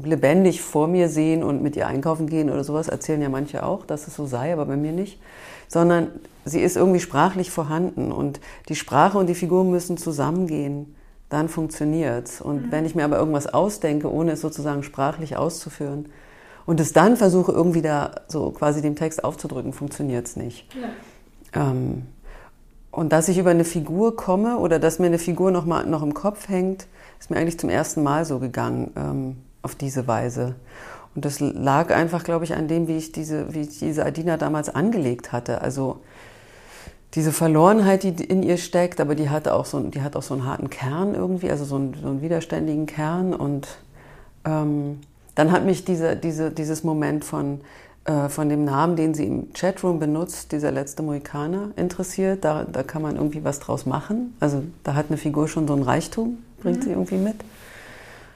lebendig 0.04 0.62
vor 0.62 0.88
mir 0.88 1.10
sehen 1.10 1.44
und 1.44 1.64
mit 1.64 1.76
ihr 1.76 1.88
einkaufen 1.88 2.28
gehen 2.28 2.52
oder 2.52 2.64
sowas, 2.64 2.90
erzählen 2.90 3.24
ja 3.24 3.30
manche 3.30 3.64
auch, 3.64 3.88
dass 3.88 4.08
es 4.08 4.16
so 4.16 4.28
sei, 4.28 4.54
aber 4.54 4.68
bei 4.68 4.78
mir 4.78 4.92
nicht, 4.92 5.20
sondern 5.68 6.10
sie 6.46 6.62
ist 6.62 6.78
irgendwie 6.78 7.00
sprachlich 7.00 7.50
vorhanden 7.50 8.12
und 8.12 8.40
die 8.70 8.76
Sprache 8.76 9.18
und 9.18 9.26
die 9.26 9.36
Figur 9.36 9.64
müssen 9.64 9.98
zusammengehen, 9.98 10.96
dann 11.30 11.50
funktioniert's. 11.50 12.40
Und 12.40 12.68
mhm. 12.68 12.72
wenn 12.72 12.86
ich 12.86 12.94
mir 12.94 13.04
aber 13.04 13.18
irgendwas 13.18 13.48
ausdenke, 13.48 14.12
ohne 14.14 14.34
es 14.34 14.42
sozusagen 14.42 14.84
sprachlich 14.84 15.38
auszuführen, 15.38 16.06
und 16.66 16.80
es 16.80 16.94
dann 16.94 17.18
versuche 17.18 17.52
irgendwie 17.52 17.82
da 17.82 18.12
so 18.28 18.52
quasi 18.52 18.82
dem 18.82 18.96
Text 18.96 19.24
aufzudrücken, 19.24 19.74
funktioniert 19.74 20.28
es 20.28 20.36
nicht. 20.36 20.68
Ja. 21.54 21.70
Ähm, 21.72 22.04
und 22.92 23.12
dass 23.12 23.28
ich 23.28 23.38
über 23.40 23.50
eine 23.50 23.66
Figur 23.66 24.16
komme 24.16 24.58
oder 24.58 24.78
dass 24.80 25.00
mir 25.00 25.08
eine 25.08 25.18
Figur 25.18 25.52
noch 25.52 25.66
mal 25.66 25.86
noch 25.86 26.04
im 26.04 26.14
Kopf 26.14 26.48
hängt, 26.48 26.88
ist 27.20 27.32
mir 27.32 27.38
eigentlich 27.38 27.60
zum 27.60 27.70
ersten 27.70 28.04
Mal 28.04 28.24
so 28.24 28.40
gegangen 28.40 28.92
ähm, 28.96 29.38
auf 29.62 29.76
diese 29.76 30.08
Weise. 30.08 30.56
Und 31.16 31.26
das 31.26 31.40
lag 31.40 31.94
einfach, 31.94 32.24
glaube 32.24 32.46
ich, 32.46 32.56
an 32.56 32.68
dem, 32.68 32.88
wie 32.88 32.98
ich 32.98 33.12
diese, 33.12 33.54
wie 33.54 33.62
ich 33.62 33.80
diese 33.80 34.06
Adina 34.06 34.38
damals 34.38 34.70
angelegt 34.70 35.32
hatte. 35.32 35.62
Also 35.62 36.02
diese 37.16 37.32
Verlorenheit, 37.32 38.04
die 38.04 38.10
in 38.10 38.42
ihr 38.42 38.58
steckt, 38.58 39.00
aber 39.00 39.16
die 39.16 39.30
hat 39.30 39.48
auch 39.48 39.66
so, 39.66 39.80
die 39.80 40.02
hat 40.02 40.16
auch 40.16 40.24
so 40.24 40.34
einen 40.34 40.46
harten 40.46 40.70
Kern 40.70 41.14
irgendwie, 41.14 41.52
also 41.52 41.66
so 41.66 41.76
einen, 41.76 41.96
so 42.00 42.08
einen 42.08 42.22
widerständigen 42.22 42.88
Kern 42.88 43.34
und 43.34 43.68
ähm, 44.46 45.00
dann 45.36 45.52
hat 45.52 45.66
mich 45.66 45.86
diese, 45.86 46.16
diese, 46.16 46.52
dieses 46.52 46.84
Moment 46.84 47.26
von, 47.26 47.62
äh, 48.06 48.30
von 48.30 48.50
dem 48.50 48.66
Namen, 48.66 48.96
den 48.96 49.14
sie 49.14 49.26
im 49.26 49.54
Chatroom 49.54 50.00
benutzt, 50.00 50.52
dieser 50.52 50.72
letzte 50.72 51.04
Mohikaner, 51.04 51.72
interessiert. 51.76 52.44
Da, 52.44 52.66
da 52.66 52.84
kann 52.84 53.02
man 53.02 53.16
irgendwie 53.16 53.44
was 53.44 53.60
draus 53.60 53.86
machen. 53.86 54.36
Also 54.40 54.64
da 54.84 54.96
hat 54.96 55.08
eine 55.10 55.18
Figur 55.18 55.48
schon 55.48 55.68
so 55.68 55.76
ein 55.76 55.84
Reichtum, 55.84 56.38
bringt 56.62 56.80
mhm. 56.80 56.82
sie 56.84 56.90
irgendwie 56.92 57.18
mit. 57.18 57.36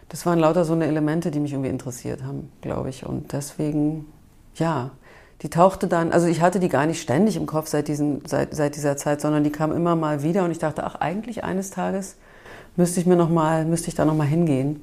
Das 0.09 0.25
waren 0.25 0.39
lauter 0.39 0.63
so 0.63 0.73
eine 0.73 0.85
Elemente, 0.85 1.31
die 1.31 1.39
mich 1.39 1.51
irgendwie 1.51 1.69
interessiert 1.69 2.23
haben, 2.23 2.49
glaube 2.61 2.89
ich. 2.89 3.05
Und 3.05 3.33
deswegen, 3.33 4.05
ja, 4.55 4.91
die 5.41 5.49
tauchte 5.49 5.87
dann, 5.87 6.11
also 6.11 6.27
ich 6.27 6.41
hatte 6.41 6.59
die 6.59 6.69
gar 6.69 6.85
nicht 6.85 7.01
ständig 7.01 7.35
im 7.35 7.45
Kopf 7.45 7.67
seit, 7.67 7.87
diesen, 7.87 8.21
seit, 8.25 8.55
seit 8.55 8.75
dieser 8.75 8.97
Zeit, 8.97 9.21
sondern 9.21 9.43
die 9.43 9.51
kam 9.51 9.71
immer 9.71 9.95
mal 9.95 10.23
wieder 10.23 10.45
und 10.45 10.51
ich 10.51 10.59
dachte, 10.59 10.83
ach, 10.83 10.95
eigentlich 10.95 11.43
eines 11.43 11.69
Tages 11.69 12.15
müsste 12.75 12.99
ich 12.99 13.05
mir 13.05 13.17
noch 13.17 13.29
mal, 13.29 13.65
müsste 13.65 13.89
ich 13.89 13.95
da 13.95 14.05
noch 14.05 14.15
mal 14.15 14.25
hingehen. 14.25 14.81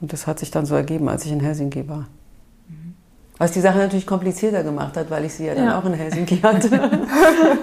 Und 0.00 0.12
das 0.12 0.26
hat 0.26 0.38
sich 0.38 0.50
dann 0.50 0.66
so 0.66 0.74
ergeben, 0.74 1.08
als 1.08 1.24
ich 1.24 1.32
in 1.32 1.40
Helsinki 1.40 1.88
war. 1.88 2.06
Was 3.38 3.52
die 3.52 3.60
Sache 3.60 3.78
natürlich 3.78 4.06
komplizierter 4.06 4.62
gemacht 4.62 4.96
hat, 4.96 5.10
weil 5.10 5.26
ich 5.26 5.34
sie 5.34 5.44
ja 5.44 5.54
dann 5.54 5.66
ja. 5.66 5.78
auch 5.78 5.84
in 5.84 5.92
Helsinki 5.92 6.38
hatte. 6.38 6.68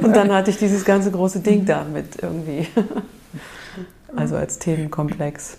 Und 0.04 0.15
dann 0.15 0.32
hatte 0.32 0.52
ich 0.52 0.58
dieses 0.58 0.86
ganze 0.86 1.10
große 1.10 1.39
Ding 1.39 1.65
da 1.65 1.84
mit 1.84 2.22
irgendwie. 2.22 2.67
Also 4.15 4.36
als 4.36 4.60
Themenkomplex. 4.60 5.58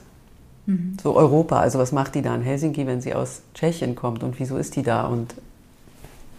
Mhm. 0.66 0.96
So 1.02 1.16
Europa, 1.16 1.58
also 1.58 1.80
was 1.80 1.90
macht 1.90 2.14
die 2.14 2.22
da 2.22 2.32
in 2.36 2.42
Helsinki, 2.42 2.86
wenn 2.86 3.00
sie 3.00 3.12
aus 3.12 3.42
Tschechien 3.52 3.96
kommt 3.96 4.22
und 4.22 4.38
wieso 4.38 4.56
ist 4.56 4.76
die 4.76 4.84
da? 4.84 5.06
Und 5.06 5.34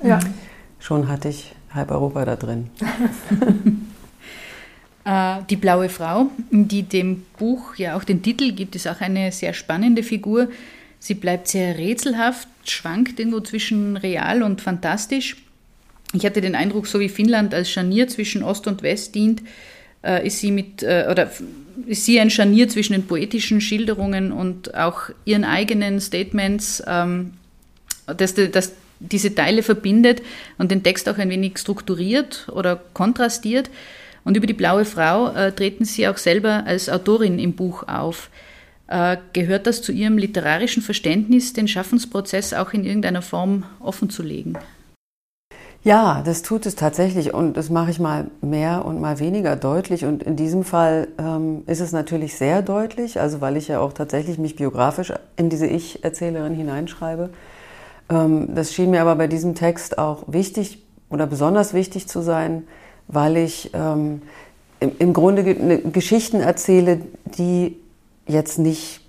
ja. 0.02 0.22
schon 0.80 1.10
hatte 1.10 1.28
ich 1.28 1.54
halb 1.74 1.92
Europa 1.92 2.24
da 2.24 2.38
drin. 2.38 2.70
Äh, 5.06 5.38
die 5.50 5.56
blaue 5.56 5.90
Frau, 5.90 6.32
die 6.50 6.84
dem 6.84 7.24
Buch 7.38 7.76
ja 7.76 7.96
auch 7.96 8.04
den 8.04 8.24
Titel 8.24 8.52
gibt, 8.52 8.76
ist 8.76 8.88
auch 8.88 9.02
eine 9.02 9.32
sehr 9.32 9.54
spannende 9.54 10.04
Figur. 10.04 10.50
Sie 11.00 11.14
bleibt 11.14 11.48
sehr 11.48 11.78
rätselhaft, 11.78 12.48
schwankt 12.66 13.20
irgendwo 13.20 13.40
zwischen 13.40 13.98
real 13.98 14.42
und 14.42 14.62
fantastisch. 14.62 15.38
Ich 16.14 16.26
hatte 16.26 16.42
den 16.42 16.56
Eindruck, 16.56 16.88
so 16.88 17.00
wie 17.00 17.10
Finnland 17.10 17.54
als 17.54 17.70
Scharnier 17.70 18.08
zwischen 18.08 18.42
Ost 18.42 18.68
und 18.68 18.82
West 18.82 19.14
dient, 19.16 19.44
äh, 20.04 20.26
ist 20.26 20.40
sie 20.40 20.52
mit 20.52 20.82
äh, 20.82 21.08
oder 21.10 21.32
ist 21.86 22.06
sie 22.06 22.20
ein 22.20 22.32
Scharnier 22.32 22.68
zwischen 22.70 22.94
den 22.94 23.06
poetischen 23.06 23.62
Schilderungen 23.62 24.32
und 24.32 24.74
auch 24.74 25.10
ihren 25.26 25.44
eigenen 25.44 26.00
Statements, 26.00 26.82
ähm, 26.88 27.34
dass, 28.08 28.34
dass 28.34 28.72
diese 29.00 29.36
Teile 29.36 29.62
verbindet 29.62 30.22
und 30.58 30.72
den 30.72 30.84
Text 30.84 31.08
auch 31.10 31.18
ein 31.18 31.30
wenig 31.30 31.58
strukturiert 31.60 32.48
oder 32.52 32.82
kontrastiert. 32.94 33.70
Und 34.26 34.36
über 34.36 34.48
die 34.48 34.54
blaue 34.54 34.84
Frau 34.84 35.30
äh, 35.30 35.54
treten 35.54 35.86
Sie 35.86 36.08
auch 36.08 36.18
selber 36.18 36.64
als 36.66 36.90
Autorin 36.90 37.40
im 37.40 37.54
Buch 37.54 37.88
auf. 37.88 38.30
Äh, 38.88 39.18
gehört 39.34 39.68
das 39.68 39.82
zu 39.82 39.92
Ihrem 39.92 40.18
literarischen 40.18 40.84
Verständnis, 40.84 41.54
den 41.54 41.68
Schaffensprozess 41.68 42.54
auch 42.54 42.74
in 42.74 42.84
irgendeiner 42.84 43.22
Form 43.22 43.64
offen 43.80 44.10
zu 44.10 44.24
legen? 44.24 44.58
Ja, 45.84 46.24
das 46.26 46.42
tut 46.42 46.66
es 46.66 46.76
tatsächlich 46.76 47.36
und 47.36 47.56
das 47.56 47.70
mache 47.70 47.92
ich 47.92 48.00
mal 48.00 48.32
mehr 48.42 48.86
und 48.86 49.00
mal 49.00 49.20
weniger 49.20 49.56
deutlich. 49.56 50.04
Und 50.04 50.24
in 50.24 50.36
diesem 50.36 50.64
Fall 50.64 51.10
ähm, 51.20 51.62
ist 51.68 51.80
es 51.80 51.92
natürlich 51.92 52.36
sehr 52.36 52.64
deutlich, 52.64 53.20
also 53.20 53.40
weil 53.40 53.56
ich 53.56 53.68
ja 53.68 53.80
auch 53.80 53.94
tatsächlich 53.94 54.40
mich 54.40 54.56
biografisch 54.56 55.14
in 55.38 55.52
diese 55.52 55.68
Ich-Erzählerin 55.68 56.56
hineinschreibe. 56.56 57.30
Ähm, 58.10 58.56
das 58.56 58.74
schien 58.74 58.90
mir 58.90 59.02
aber 59.02 59.16
bei 59.16 59.28
diesem 59.28 59.54
Text 59.54 60.00
auch 60.00 60.24
wichtig 60.26 60.84
oder 61.12 61.28
besonders 61.28 61.76
wichtig 61.76 62.08
zu 62.08 62.22
sein, 62.22 62.64
weil 63.08 63.38
ich 63.38 63.72
ähm, 63.74 64.22
im, 64.80 64.92
im 65.00 65.14
Grunde 65.14 65.44
ne, 65.44 65.80
Geschichten 65.80 66.40
erzähle, 66.40 67.02
die 67.26 67.78
jetzt 68.28 68.60
nicht, 68.60 69.02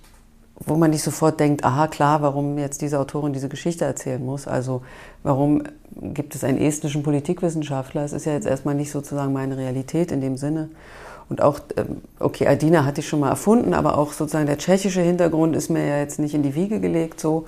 wo 0.59 0.75
man 0.75 0.91
nicht 0.91 1.03
sofort 1.03 1.39
denkt, 1.39 1.63
aha 1.63 1.87
klar, 1.87 2.21
warum 2.21 2.57
jetzt 2.57 2.81
diese 2.81 2.99
Autorin 2.99 3.33
diese 3.33 3.49
Geschichte 3.49 3.85
erzählen 3.85 4.23
muss. 4.23 4.47
Also 4.47 4.81
warum 5.23 5.63
gibt 5.95 6.35
es 6.35 6.43
einen 6.43 6.59
estnischen 6.59 7.03
Politikwissenschaftler? 7.03 8.03
Es 8.03 8.13
ist 8.13 8.25
ja 8.25 8.33
jetzt 8.33 8.47
erstmal 8.47 8.75
nicht 8.75 8.91
sozusagen 8.91 9.33
meine 9.33 9.57
Realität 9.57 10.11
in 10.11 10.21
dem 10.21 10.37
Sinne. 10.37 10.69
Und 11.29 11.41
auch, 11.41 11.59
ähm, 11.75 12.01
okay, 12.19 12.47
Adina 12.47 12.85
hatte 12.85 13.01
ich 13.01 13.07
schon 13.07 13.19
mal 13.19 13.29
erfunden, 13.29 13.73
aber 13.73 13.97
auch 13.97 14.13
sozusagen 14.13 14.45
der 14.45 14.57
tschechische 14.57 15.01
Hintergrund 15.01 15.55
ist 15.55 15.69
mir 15.69 15.85
ja 15.85 15.97
jetzt 15.97 16.19
nicht 16.19 16.33
in 16.33 16.43
die 16.43 16.55
Wiege 16.55 16.79
gelegt 16.79 17.19
so. 17.19 17.45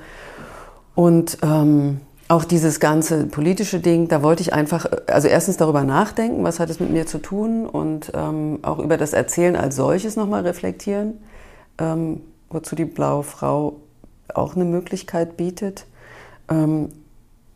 Und 0.96 1.38
ähm, 1.44 2.02
auch 2.30 2.46
dieses 2.46 2.80
ganze 2.80 3.26
politische 3.26 3.80
Ding, 3.80 4.08
da 4.08 4.22
wollte 4.22 4.42
ich 4.42 4.54
einfach, 4.54 4.86
also 5.08 5.28
erstens 5.28 5.58
darüber 5.58 5.84
nachdenken, 5.84 6.44
was 6.44 6.60
hat 6.60 6.70
es 6.70 6.80
mit 6.80 6.92
mir 6.92 7.08
zu 7.08 7.18
tun 7.18 7.66
und 7.66 8.12
ähm, 8.14 8.60
auch 8.62 8.78
über 8.78 8.98
das 8.98 9.14
Erzählen 9.14 9.56
als 9.56 9.76
solches 9.76 10.16
nochmal 10.16 10.44
reflektieren, 10.44 11.18
ähm, 11.80 12.22
wozu 12.52 12.76
die 12.76 12.86
blaue 12.86 13.24
Frau 13.24 13.78
auch 14.32 14.56
eine 14.56 14.66
Möglichkeit 14.66 15.38
bietet. 15.38 15.88
Ähm, 16.50 16.90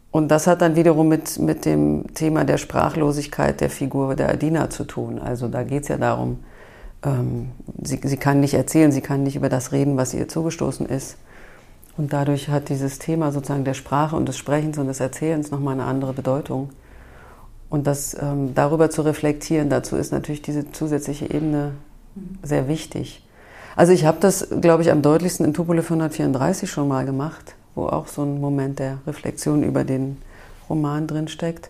und 0.09 0.29
das 0.29 0.47
hat 0.47 0.63
dann 0.63 0.75
wiederum 0.75 1.07
mit, 1.07 1.37
mit 1.37 1.65
dem 1.65 2.11
Thema 2.15 2.43
der 2.43 2.57
Sprachlosigkeit 2.57 3.61
der 3.61 3.69
Figur 3.69 4.15
der 4.15 4.29
Adina 4.29 4.71
zu 4.71 4.85
tun. 4.85 5.19
Also 5.19 5.47
da 5.49 5.61
geht 5.61 5.83
es 5.83 5.89
ja 5.89 5.97
darum, 5.97 6.39
ähm, 7.05 7.51
sie, 7.83 7.99
sie 8.03 8.17
kann 8.17 8.39
nicht 8.39 8.55
erzählen, 8.55 8.91
sie 8.91 9.01
kann 9.01 9.21
nicht 9.21 9.35
über 9.35 9.49
das 9.49 9.71
reden, 9.71 9.97
was 9.97 10.15
ihr 10.15 10.27
zugestoßen 10.27 10.87
ist. 10.87 11.17
Und 11.95 12.11
dadurch 12.11 12.49
hat 12.49 12.69
dieses 12.69 12.97
Thema 12.99 13.31
sozusagen 13.31 13.65
der 13.65 13.75
Sprache 13.75 14.15
und 14.15 14.27
des 14.27 14.37
Sprechens 14.37 14.77
und 14.77 14.87
des 14.87 14.99
Erzählens 14.99 15.51
nochmal 15.51 15.73
eine 15.73 15.85
andere 15.85 16.13
Bedeutung. 16.13 16.69
Und 17.69 17.87
das 17.87 18.15
ähm, 18.19 18.53
darüber 18.55 18.89
zu 18.89 19.01
reflektieren, 19.03 19.69
dazu 19.69 19.95
ist 19.95 20.11
natürlich 20.11 20.41
diese 20.41 20.71
zusätzliche 20.71 21.29
Ebene 21.31 21.71
sehr 22.41 22.67
wichtig. 22.67 23.23
Also 23.75 23.93
ich 23.93 24.05
habe 24.05 24.17
das, 24.19 24.47
glaube 24.61 24.83
ich, 24.83 24.91
am 24.91 25.01
deutlichsten 25.01 25.45
in 25.45 25.53
Tupolev 25.53 25.85
134 25.85 26.69
schon 26.69 26.87
mal 26.87 27.05
gemacht, 27.05 27.55
wo 27.73 27.87
auch 27.87 28.07
so 28.07 28.23
ein 28.23 28.39
Moment 28.39 28.79
der 28.79 28.99
Reflexion 29.07 29.63
über 29.63 29.83
den 29.83 30.17
Roman 30.69 31.07
drin 31.07 31.27
steckt. 31.27 31.69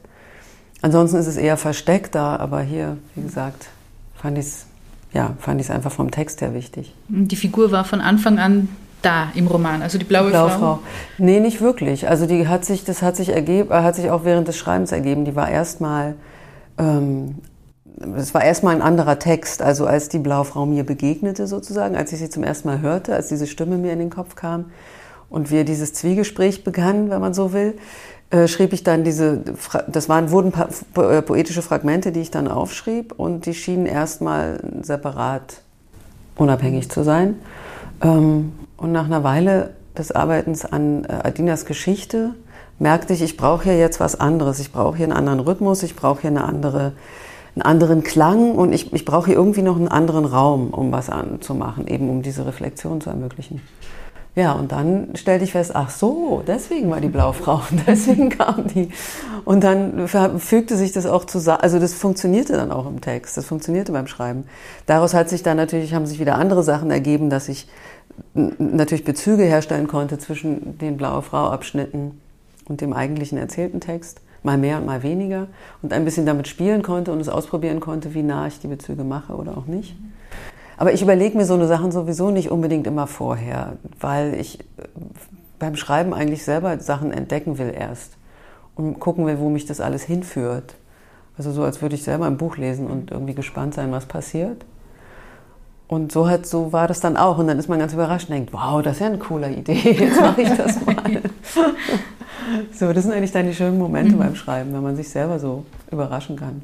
Ansonsten 0.82 1.18
ist 1.18 1.28
es 1.28 1.38
eher 1.38 1.56
versteckt 1.56 2.16
da, 2.16 2.36
aber 2.36 2.62
hier, 2.62 2.98
wie 3.16 3.22
gesagt, 3.22 3.68
fand 4.16 4.38
ich 4.38 4.46
es 4.46 4.66
ja, 5.14 5.36
einfach 5.46 5.92
vom 5.92 6.12
Text 6.12 6.42
her 6.42 6.54
wichtig. 6.54 6.94
Die 7.08 7.36
Figur 7.36 7.72
war 7.72 7.86
von 7.86 8.02
Anfang 8.02 8.40
an 8.40 8.68
da 9.06 9.30
im 9.36 9.48
Roman, 9.48 9.82
also 9.82 9.98
die 9.98 10.06
blaue, 10.06 10.26
die 10.26 10.32
blaue 10.32 10.50
Frau? 10.50 10.58
Frau? 10.58 10.80
Nee, 11.18 11.40
nicht 11.40 11.62
wirklich. 11.62 12.10
Also 12.10 12.26
die 12.26 12.48
hat 12.48 12.66
sich, 12.66 12.84
das 12.84 13.02
hat 13.02 13.16
sich 13.16 13.30
ergeben, 13.30 13.70
hat 13.70 13.96
sich 13.96 14.10
auch 14.10 14.24
während 14.24 14.48
des 14.48 14.58
Schreibens 14.58 14.92
ergeben. 14.92 15.26
Die 15.26 15.36
war 15.36 15.50
erstmal, 15.50 16.16
ähm, 16.78 17.36
es 18.18 18.34
war 18.34 18.44
erstmal 18.44 18.76
ein 18.76 18.82
anderer 18.82 19.20
Text, 19.20 19.62
also 19.62 19.86
als 19.86 20.10
die 20.10 20.20
blaue 20.20 20.46
Frau 20.46 20.66
mir 20.66 20.86
begegnete 20.86 21.48
sozusagen, 21.48 21.96
als 21.96 22.12
ich 22.12 22.20
sie 22.20 22.30
zum 22.30 22.44
ersten 22.44 22.68
Mal 22.68 22.82
hörte, 22.82 23.16
als 23.16 23.28
diese 23.28 23.48
Stimme 23.48 23.78
mir 23.78 23.94
in 23.94 24.00
den 24.00 24.10
Kopf 24.10 24.36
kam. 24.36 24.66
und 25.34 25.50
wir 25.50 25.66
dieses 25.66 25.94
Zwiegespräch 25.94 26.64
begannen, 26.64 27.10
wenn 27.10 27.20
man 27.20 27.34
so 27.34 27.54
will, 27.54 27.74
äh, 28.30 28.48
schrieb 28.48 28.72
ich 28.72 28.84
dann 28.84 29.04
diese, 29.04 29.42
das 29.88 30.08
waren, 30.08 30.30
wurden 30.30 30.54
äh, 30.96 31.24
poetische 31.24 31.64
Fragmente, 31.64 32.12
die 32.12 32.22
ich 32.22 32.30
dann 32.30 32.48
aufschrieb 32.48 33.14
und 33.18 33.48
die 33.48 33.56
schienen 33.56 33.88
erstmal 33.88 34.60
separat 34.84 35.62
unabhängig 36.36 36.90
zu 36.92 37.04
sein. 37.04 37.40
Ähm, 38.04 38.54
und 38.78 38.92
nach 38.92 39.06
einer 39.06 39.24
Weile 39.24 39.76
des 39.98 40.12
Arbeitens 40.12 40.66
an 40.66 41.06
äh, 41.06 41.14
Adinas 41.24 41.66
Geschichte 41.66 42.36
merkte 42.80 43.14
ich, 43.14 43.22
ich 43.22 43.38
brauche 43.38 43.64
hier 43.64 43.78
jetzt 43.78 44.00
was 44.00 44.20
anderes. 44.20 44.60
Ich 44.60 44.72
brauche 44.72 44.98
hier 44.98 45.06
einen 45.06 45.14
anderen 45.14 45.40
Rhythmus, 45.40 45.84
ich 45.84 45.96
brauche 45.96 46.22
hier 46.22 46.30
eine 46.30 46.44
andere, 46.44 46.94
einen 47.56 47.62
anderen 47.62 48.04
Klang 48.04 48.52
und 48.52 48.74
ich, 48.74 48.92
ich 48.94 49.06
brauche 49.06 49.28
hier 49.28 49.36
irgendwie 49.36 49.62
noch 49.62 49.78
einen 49.78 49.88
anderen 49.88 50.26
Raum, 50.26 50.72
um 50.72 50.92
was 50.92 51.10
anzumachen, 51.10 51.88
eben 51.88 52.10
um 52.10 52.22
diese 52.22 52.46
Reflexion 52.46 53.00
zu 53.00 53.10
ermöglichen. 53.10 53.62
Ja, 54.36 54.54
und 54.54 54.72
dann 54.72 55.16
stellte 55.16 55.44
ich 55.44 55.52
fest, 55.52 55.76
ach 55.76 55.92
so, 55.92 56.42
deswegen 56.48 56.90
war 56.90 57.00
die 57.00 57.10
Blaufrau, 57.10 57.62
deswegen 57.88 58.30
kam 58.30 58.68
die. 58.68 58.90
Und 59.46 59.64
dann 59.64 60.08
fügte 60.08 60.76
sich 60.76 60.92
das 60.92 61.06
auch 61.06 61.26
zusammen, 61.26 61.62
also 61.62 61.80
das 61.80 61.94
funktionierte 61.94 62.54
dann 62.54 62.72
auch 62.72 62.88
im 62.88 63.00
Text, 63.00 63.38
das 63.38 63.46
funktionierte 63.46 63.92
beim 63.92 64.08
Schreiben. 64.08 64.46
Daraus 64.88 65.14
hat 65.14 65.30
sich 65.30 65.44
dann 65.44 65.58
natürlich, 65.58 65.94
haben 65.94 66.08
sich 66.08 66.20
wieder 66.20 66.36
andere 66.36 66.64
Sachen 66.64 66.90
ergeben, 66.90 67.30
dass 67.30 67.48
ich 67.48 67.68
natürlich 68.34 69.04
Bezüge 69.04 69.44
herstellen 69.44 69.88
konnte 69.88 70.18
zwischen 70.18 70.80
den 70.80 70.98
Blaue 70.98 71.22
Frau-Abschnitten 71.22 72.20
und 72.66 72.82
dem 72.82 72.94
eigentlichen 72.94 73.38
erzählten 73.38 73.82
Text, 73.82 74.22
mal 74.42 74.58
mehr 74.58 74.78
und 74.78 74.86
mal 74.88 75.04
weniger, 75.04 75.48
und 75.84 75.94
ein 75.94 76.06
bisschen 76.06 76.26
damit 76.26 76.48
spielen 76.48 76.82
konnte 76.82 77.12
und 77.12 77.20
es 77.20 77.30
ausprobieren 77.30 77.80
konnte, 77.80 78.16
wie 78.16 78.24
nah 78.24 78.48
ich 78.48 78.60
die 78.60 78.68
Bezüge 78.68 79.04
mache 79.04 79.34
oder 79.34 79.58
auch 79.58 79.68
nicht. 79.68 79.96
Aber 80.84 80.92
ich 80.92 81.02
überlege 81.02 81.38
mir 81.38 81.46
so 81.46 81.54
eine 81.54 81.66
Sachen 81.66 81.94
sowieso 81.94 82.30
nicht 82.30 82.52
unbedingt 82.52 82.88
immer 82.88 83.08
vorher, 83.08 83.78
weil 84.02 84.34
ich 84.34 84.60
äh, 84.60 84.64
beim 85.58 85.78
Schreiben 85.78 86.14
eigentlich 86.14 86.44
selber 86.44 86.78
Sachen 86.82 87.14
entdecken 87.14 87.58
will 87.58 87.74
erst 87.74 88.18
und 88.76 89.00
gucken 89.00 89.26
will, 89.26 89.40
wo 89.40 89.48
mich 89.48 89.66
das 89.66 89.80
alles 89.80 90.04
hinführt. 90.04 90.76
Also 91.38 91.54
so, 91.54 91.64
als 91.64 91.82
würde 91.82 91.96
ich 91.96 92.04
selber 92.04 92.26
ein 92.26 92.36
Buch 92.36 92.58
lesen 92.58 92.88
und 92.88 93.12
irgendwie 93.12 93.34
gespannt 93.34 93.76
sein, 93.76 93.94
was 93.94 94.08
passiert. 94.08 94.66
Und 95.88 96.12
so, 96.12 96.28
hat, 96.28 96.46
so 96.46 96.74
war 96.74 96.90
das 96.90 97.00
dann 97.00 97.16
auch. 97.16 97.38
Und 97.38 97.48
dann 97.48 97.60
ist 97.60 97.70
man 97.70 97.80
ganz 97.80 97.94
überrascht 97.94 98.28
und 98.28 98.36
denkt, 98.36 98.52
wow, 98.52 98.82
das 98.82 98.96
ist 98.96 99.00
ja 99.00 99.08
eine 99.08 99.20
coole 99.20 99.54
Idee, 99.54 99.90
jetzt 99.90 100.20
mache 100.20 100.42
ich 100.42 100.50
das 100.50 100.86
mal. 100.86 100.96
so, 102.74 102.92
das 102.92 103.06
sind 103.06 103.14
eigentlich 103.14 103.32
dann 103.32 103.48
die 103.48 103.56
schönen 103.56 103.78
Momente 103.78 104.16
mhm. 104.16 104.20
beim 104.20 104.36
Schreiben, 104.36 104.74
wenn 104.74 104.84
man 104.84 104.98
sich 104.98 105.08
selber 105.08 105.40
so 105.40 105.64
überraschen 105.90 106.36
kann. 106.36 106.62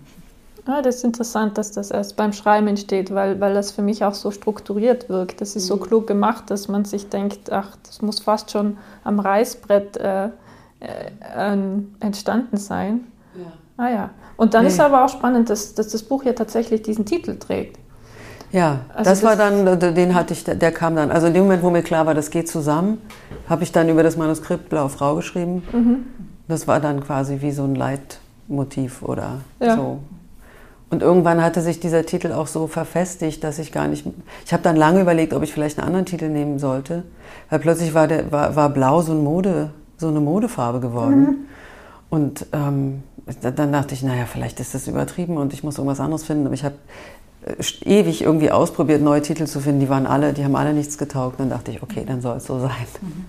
Ja, 0.70 0.84
das 0.84 0.98
ist 0.98 1.04
interessant, 1.04 1.58
dass 1.58 1.72
das 1.72 1.90
erst 1.90 2.16
beim 2.16 2.32
Schreiben 2.32 2.68
entsteht, 2.68 3.12
weil, 3.12 3.40
weil 3.40 3.56
das 3.56 3.72
für 3.72 3.82
mich 3.82 4.06
auch 4.06 4.14
so 4.14 4.30
strukturiert 4.30 5.10
wirkt. 5.10 5.42
Das 5.42 5.56
ist 5.56 5.66
so 5.66 5.78
mhm. 5.78 5.82
klug 5.82 6.06
gemacht, 6.06 6.52
dass 6.52 6.68
man 6.68 6.86
sich 6.86 7.10
denkt, 7.10 7.52
ach, 7.52 7.76
das 7.88 8.04
muss 8.04 8.20
fast 8.20 8.52
schon 8.52 8.78
am 9.04 9.20
Reißbrett 9.20 9.98
äh, 9.98 10.26
äh, 10.26 11.58
entstanden 12.02 12.58
sein. 12.58 13.06
Ja. 13.36 13.84
Ah 13.84 13.90
ja. 13.90 14.10
Und 14.38 14.54
dann 14.54 14.62
nee. 14.62 14.68
ist 14.68 14.80
aber 14.80 15.06
auch 15.06 15.10
spannend, 15.10 15.50
dass, 15.50 15.74
dass 15.74 15.88
das 15.88 16.04
Buch 16.04 16.24
ja 16.24 16.34
tatsächlich 16.34 16.84
diesen 16.84 17.04
Titel 17.04 17.40
trägt. 17.40 17.80
Ja, 18.52 18.82
also 18.90 19.10
das, 19.10 19.22
das, 19.22 19.24
war 19.24 19.36
dann, 19.36 19.80
den 19.80 20.14
hatte 20.14 20.34
ich, 20.34 20.44
der 20.44 20.72
kam 20.72 20.96
dann. 20.96 21.10
Also 21.10 21.28
in 21.28 21.34
dem 21.34 21.44
Moment, 21.44 21.64
wo 21.64 21.72
mir 21.72 21.82
klar 21.82 22.06
war, 22.06 22.14
das 22.14 22.30
geht 22.30 22.48
zusammen, 22.48 23.02
habe 23.48 23.64
ich 23.64 23.72
dann 23.72 23.90
über 23.90 24.04
das 24.04 24.18
Manuskript 24.18 24.70
Blaue 24.70 24.90
Frau 24.90 25.16
geschrieben. 25.16 25.64
Mhm. 25.72 26.06
Das 26.48 26.68
war 26.68 26.80
dann 26.80 27.04
quasi 27.04 27.42
wie 27.42 27.52
so 27.52 27.64
ein 27.64 27.74
Leitmotiv 27.74 29.02
oder 29.02 29.38
ja. 29.60 29.76
so. 29.76 30.00
Und 30.90 31.04
irgendwann 31.04 31.44
hatte 31.44 31.62
sich 31.62 31.80
dieser 31.80 32.06
Titel 32.06 32.32
auch 32.32 32.48
so 32.48 32.66
verfestigt, 32.66 33.44
dass 33.44 33.60
ich 33.60 33.72
gar 33.72 33.88
nicht. 33.88 34.08
Ich 34.46 34.54
habe 34.54 34.64
dann 34.64 34.76
lange 34.76 35.02
überlegt, 35.02 35.34
ob 35.34 35.44
ich 35.44 35.54
vielleicht 35.54 35.78
einen 35.78 35.88
anderen 35.88 36.06
Titel 36.06 36.30
nehmen 36.30 36.58
sollte, 36.58 37.04
weil 37.50 37.60
plötzlich 37.60 37.94
war, 37.94 38.08
der, 38.08 38.32
war, 38.32 38.56
war 38.56 38.70
Blau 38.70 39.02
so, 39.02 39.12
ein 39.12 39.24
Mode, 39.24 39.70
so 39.98 40.08
eine 40.08 40.20
Modefarbe 40.20 40.80
geworden. 40.80 41.22
Mhm. 41.22 41.36
Und 42.10 42.48
ähm, 42.54 43.04
dann 43.42 43.72
dachte 43.72 43.94
ich, 43.94 44.02
naja, 44.02 44.26
vielleicht 44.26 44.60
ist 44.60 44.74
das 44.74 44.88
übertrieben 44.88 45.38
und 45.38 45.54
ich 45.54 45.64
muss 45.64 45.78
irgendwas 45.78 46.00
anderes 46.00 46.24
finden. 46.24 46.48
Aber 46.48 46.56
ich 46.56 46.64
habe 46.64 46.76
äh, 47.46 47.54
ewig 47.86 48.24
irgendwie 48.24 48.50
ausprobiert, 48.50 49.04
neue 49.04 49.22
Titel 49.22 49.46
zu 49.46 49.60
finden. 49.60 49.82
Die 49.82 49.90
waren 49.90 50.08
alle, 50.08 50.34
die 50.34 50.44
haben 50.44 50.56
alle 50.56 50.74
nichts 50.74 50.98
getaugt. 50.98 51.40
Dann 51.40 51.52
dachte 51.52 51.70
ich, 51.70 51.84
okay, 51.84 52.04
dann 52.04 52.22
soll 52.22 52.38
es 52.38 52.46
so 52.46 52.60
sein. 52.60 52.72
Mhm. 53.02 53.26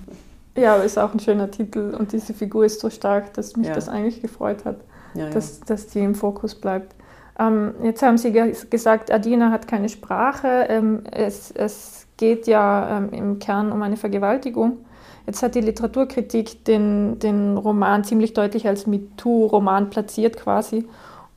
Ja, 0.56 0.74
aber 0.74 0.84
ist 0.84 0.98
auch 0.98 1.12
ein 1.12 1.20
schöner 1.20 1.50
Titel 1.50 1.94
und 1.96 2.12
diese 2.12 2.34
Figur 2.34 2.64
ist 2.64 2.80
so 2.80 2.90
stark, 2.90 3.32
dass 3.34 3.56
mich 3.56 3.68
ja. 3.68 3.74
das 3.74 3.88
eigentlich 3.88 4.20
gefreut 4.20 4.64
hat, 4.64 4.76
ja, 5.14 5.30
dass, 5.30 5.60
ja. 5.60 5.64
dass 5.66 5.86
die 5.88 6.00
im 6.00 6.14
Fokus 6.14 6.54
bleibt. 6.54 6.94
Ähm, 7.40 7.74
jetzt 7.82 8.02
haben 8.02 8.18
Sie 8.18 8.32
gesagt, 8.68 9.10
Adina 9.10 9.50
hat 9.50 9.66
keine 9.66 9.88
Sprache. 9.88 10.66
Ähm, 10.68 11.02
es, 11.10 11.50
es, 11.50 12.06
geht 12.20 12.46
ja 12.46 12.98
ähm, 12.98 13.08
im 13.12 13.38
Kern 13.38 13.72
um 13.72 13.80
eine 13.80 13.96
Vergewaltigung. 13.96 14.84
Jetzt 15.26 15.42
hat 15.42 15.54
die 15.54 15.62
Literaturkritik 15.62 16.66
den, 16.66 17.18
den 17.18 17.56
Roman 17.56 18.04
ziemlich 18.04 18.34
deutlich 18.34 18.68
als 18.68 18.86
MeToo-Roman 18.86 19.88
platziert 19.88 20.36
quasi. 20.36 20.86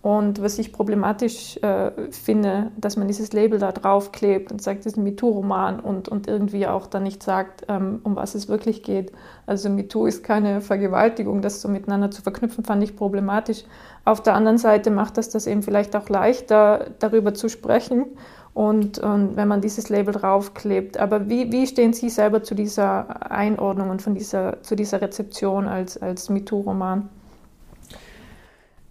Und 0.03 0.41
was 0.41 0.59
ich 0.59 0.73
problematisch 0.73 1.55
äh, 1.63 1.91
finde, 2.11 2.73
dass 2.75 2.97
man 2.97 3.07
dieses 3.07 3.31
Label 3.31 3.57
da 3.57 3.71
draufklebt 3.71 4.51
und 4.51 4.61
sagt, 4.61 4.79
das 4.79 4.87
ist 4.87 4.97
ein 4.97 5.05
MeToo-Roman 5.05 5.79
und, 5.79 6.09
und 6.09 6.27
irgendwie 6.27 6.67
auch 6.67 6.87
dann 6.87 7.03
nicht 7.03 7.23
sagt, 7.23 7.63
ähm, 7.69 8.01
um 8.03 8.17
was 8.17 8.35
es 8.35 8.49
wirklich 8.49 8.83
geht. 8.83 9.13
Also 9.45 9.69
MeToo 9.69 10.05
ist 10.05 10.21
keine 10.21 10.59
Vergewaltigung, 10.59 11.41
das 11.41 11.61
so 11.61 11.69
miteinander 11.69 12.11
zu 12.11 12.21
verknüpfen, 12.21 12.65
fand 12.65 12.83
ich 12.83 12.97
problematisch. 12.97 13.63
Auf 14.03 14.21
der 14.21 14.35
anderen 14.35 14.57
Seite 14.57 14.91
macht 14.91 15.15
das 15.17 15.29
das 15.29 15.47
eben 15.47 15.63
vielleicht 15.63 15.95
auch 15.95 16.09
leichter, 16.09 16.87
darüber 16.99 17.33
zu 17.33 17.47
sprechen 17.47 18.07
und, 18.53 18.99
und 18.99 19.37
wenn 19.37 19.47
man 19.47 19.61
dieses 19.61 19.87
Label 19.87 20.13
draufklebt. 20.13 20.97
Aber 20.97 21.29
wie, 21.29 21.49
wie 21.53 21.65
stehen 21.65 21.93
Sie 21.93 22.09
selber 22.09 22.43
zu 22.43 22.55
dieser 22.55 23.31
Einordnung 23.31 23.89
und 23.89 24.01
von 24.01 24.15
dieser, 24.15 24.61
zu 24.63 24.75
dieser 24.75 24.99
Rezeption 24.99 25.69
als, 25.69 25.97
als 25.97 26.29
MeToo-Roman? 26.29 27.07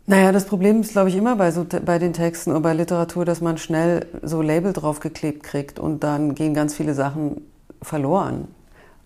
Naja, 0.06 0.32
das 0.32 0.46
Problem 0.46 0.80
ist, 0.80 0.92
glaube 0.92 1.10
ich, 1.10 1.16
immer 1.16 1.36
bei, 1.36 1.52
so, 1.52 1.64
bei 1.64 1.98
den 1.98 2.12
Texten 2.12 2.50
oder 2.50 2.60
bei 2.60 2.74
Literatur, 2.74 3.24
dass 3.24 3.40
man 3.40 3.56
schnell 3.56 4.06
so 4.22 4.42
Label 4.42 4.72
draufgeklebt 4.72 5.44
kriegt 5.44 5.78
und 5.78 6.02
dann 6.02 6.34
gehen 6.34 6.54
ganz 6.54 6.74
viele 6.74 6.94
Sachen 6.94 7.42
verloren. 7.80 8.48